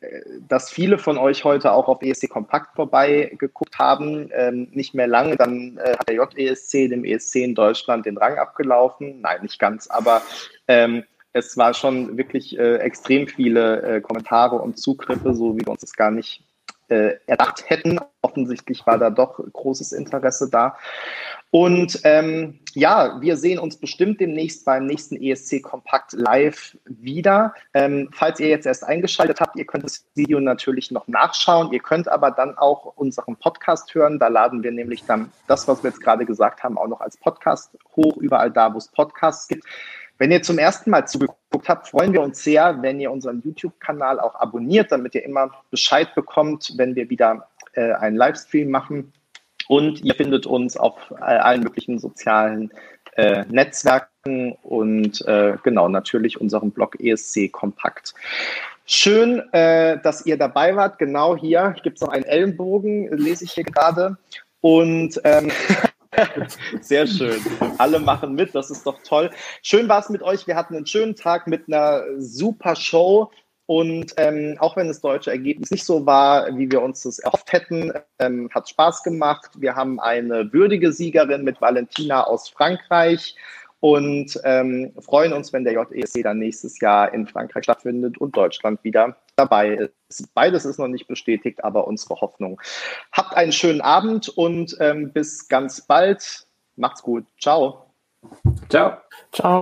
dass 0.49 0.71
viele 0.71 0.99
von 0.99 1.19
euch 1.19 1.45
heute 1.45 1.73
auch 1.73 1.89
auf 1.89 2.03
ESC 2.03 2.29
Kompakt 2.29 2.75
vorbeigeguckt 2.75 3.79
haben. 3.79 4.31
Ähm, 4.33 4.69
nicht 4.73 4.95
mehr 4.95 5.07
lange, 5.07 5.37
dann 5.37 5.79
äh, 5.79 5.97
hat 5.97 6.09
der 6.09 6.17
JESC 6.37 6.89
dem 6.89 7.05
ESC 7.05 7.37
in 7.37 7.55
Deutschland 7.55 8.07
den 8.07 8.17
Rang 8.17 8.39
abgelaufen. 8.39 9.21
Nein, 9.21 9.43
nicht 9.43 9.59
ganz, 9.59 9.89
aber 9.89 10.23
ähm, 10.69 11.05
es 11.33 11.57
war 11.57 11.75
schon 11.75 12.17
wirklich 12.17 12.59
äh, 12.59 12.77
extrem 12.77 13.27
viele 13.29 13.83
äh, 13.83 14.01
Kommentare 14.01 14.57
und 14.57 14.79
Zugriffe, 14.79 15.35
so 15.35 15.57
wie 15.57 15.65
wir 15.65 15.73
uns 15.73 15.81
das 15.81 15.95
gar 15.95 16.11
nicht 16.11 16.45
äh, 16.89 17.15
erdacht 17.27 17.71
hätten. 17.71 18.01
Offensichtlich 18.23 18.85
war 18.87 18.99
da 18.99 19.11
doch 19.11 19.41
großes 19.53 19.93
Interesse 19.93 20.51
da. 20.51 20.77
Und 21.53 22.01
ähm, 22.05 22.61
ja, 22.75 23.21
wir 23.21 23.37
sehen 23.37 23.59
uns 23.59 23.77
bestimmt 23.77 24.21
demnächst 24.21 24.65
beim 24.65 24.87
nächsten 24.87 25.21
ESC 25.21 25.63
Kompakt 25.63 26.13
live 26.13 26.77
wieder. 26.85 27.55
Ähm, 27.75 28.09
falls 28.13 28.39
ihr 28.39 28.49
jetzt 28.49 28.67
erst 28.67 28.85
eingeschaltet 28.85 29.41
habt, 29.41 29.57
ihr 29.57 29.65
könnt 29.65 29.83
das 29.83 30.05
Video 30.15 30.39
natürlich 30.39 30.93
noch 30.93 31.09
nachschauen. 31.09 31.73
Ihr 31.73 31.81
könnt 31.81 32.09
aber 32.09 32.31
dann 32.31 32.57
auch 32.57 32.97
unseren 32.97 33.35
Podcast 33.37 33.93
hören. 33.95 34.21
Da 34.21 34.29
laden 34.29 34.63
wir 34.63 34.71
nämlich 34.71 35.05
dann 35.05 35.33
das, 35.49 35.67
was 35.67 35.83
wir 35.83 35.91
jetzt 35.91 36.01
gerade 36.01 36.25
gesagt 36.25 36.63
haben, 36.63 36.79
auch 36.79 36.89
noch 36.89 37.01
als 37.01 37.17
Podcast 37.17 37.77
hoch, 37.97 38.17
überall 38.19 38.53
da, 38.53 38.73
wo 38.73 38.79
es 38.79 38.89
Podcasts 38.89 39.49
gibt. 39.49 39.65
Wenn 40.21 40.33
ihr 40.33 40.43
zum 40.43 40.59
ersten 40.59 40.91
Mal 40.91 41.09
zugeguckt 41.09 41.67
habt, 41.67 41.89
freuen 41.89 42.13
wir 42.13 42.21
uns 42.21 42.45
sehr, 42.45 42.83
wenn 42.83 43.01
ihr 43.01 43.11
unseren 43.11 43.41
YouTube-Kanal 43.41 44.21
auch 44.21 44.35
abonniert, 44.35 44.93
damit 44.93 45.15
ihr 45.15 45.25
immer 45.25 45.51
Bescheid 45.71 46.15
bekommt, 46.15 46.75
wenn 46.77 46.95
wir 46.95 47.09
wieder 47.09 47.49
äh, 47.73 47.93
einen 47.95 48.19
Livestream 48.19 48.71
machen. 48.71 49.15
Und 49.67 50.05
ihr 50.05 50.15
findet 50.15 50.45
uns 50.45 50.77
auf 50.77 51.11
äh, 51.13 51.23
allen 51.23 51.63
möglichen 51.63 51.99
sozialen 51.99 52.71
äh, 53.17 53.47
Netzwerken 53.49 54.59
und 54.63 55.27
äh, 55.27 55.57
genau 55.63 55.89
natürlich 55.89 56.39
unserem 56.39 56.71
Blog 56.71 57.01
ESC 57.01 57.51
Kompakt. 57.51 58.13
Schön, 58.85 59.39
äh, 59.55 60.03
dass 60.03 60.27
ihr 60.27 60.37
dabei 60.37 60.77
wart. 60.77 60.99
Genau 60.99 61.35
hier 61.35 61.75
gibt 61.83 61.97
es 61.97 62.03
noch 62.03 62.13
einen 62.13 62.25
Ellenbogen, 62.25 63.09
lese 63.17 63.45
ich 63.45 63.53
hier 63.53 63.65
gerade. 63.65 64.19
Und 64.61 65.19
ähm, 65.25 65.51
Sehr 66.81 67.07
schön. 67.07 67.41
Alle 67.79 68.01
machen 68.01 68.35
mit, 68.35 68.55
das 68.55 68.71
ist 68.71 68.87
doch 68.87 68.99
toll. 69.05 69.31
Schön 69.63 69.89
war 69.89 70.01
es 70.01 70.09
mit 70.09 70.23
euch. 70.23 70.47
Wir 70.47 70.57
hatten 70.57 70.77
einen 70.77 70.87
schönen 70.87 71.15
Tag 71.15 71.47
mit 71.47 71.69
einer 71.69 72.03
super 72.19 72.75
Show. 72.77 73.31
Und 73.67 74.15
ähm, 74.17 74.57
auch 74.59 74.77
wenn 74.77 74.89
das 74.89 75.01
deutsche 75.01 75.31
Ergebnis 75.31 75.71
nicht 75.71 75.85
so 75.85 76.05
war, 76.05 76.59
wie 76.59 76.69
wir 76.73 76.83
uns 76.83 77.05
das 77.05 77.21
erhofft 77.21 77.53
hätten, 77.53 77.93
ähm, 78.19 78.51
hat 78.53 78.69
Spaß 78.69 79.05
gemacht. 79.05 79.53
Wir 79.59 79.77
haben 79.77 80.01
eine 80.01 80.53
würdige 80.53 80.91
Siegerin 80.91 81.45
mit 81.45 81.61
Valentina 81.61 82.25
aus 82.25 82.49
Frankreich 82.49 83.37
und 83.81 84.39
ähm, 84.45 84.93
freuen 85.01 85.33
uns, 85.33 85.53
wenn 85.53 85.65
der 85.65 85.73
JESC 85.73 86.23
dann 86.23 86.39
nächstes 86.39 86.79
Jahr 86.81 87.13
in 87.13 87.27
Frankreich 87.27 87.65
stattfindet 87.65 88.19
und 88.19 88.37
Deutschland 88.37 88.83
wieder 88.85 89.17
dabei 89.37 89.91
ist. 90.09 90.35
Beides 90.35 90.65
ist 90.65 90.79
noch 90.79 90.89
nicht 90.89 91.09
bestätigt, 91.09 91.65
aber 91.65 91.87
unsere 91.87 92.21
Hoffnung. 92.21 92.61
Habt 93.13 93.35
einen 93.35 93.53
schönen 93.53 93.81
Abend 93.81 94.29
und 94.29 94.77
ähm, 94.81 95.13
bis 95.13 95.49
ganz 95.49 95.81
bald. 95.87 96.47
Macht's 96.77 97.03
gut. 97.03 97.25
Ciao. 97.39 97.87
Ciao. 98.69 98.99
Ciao. 99.33 99.59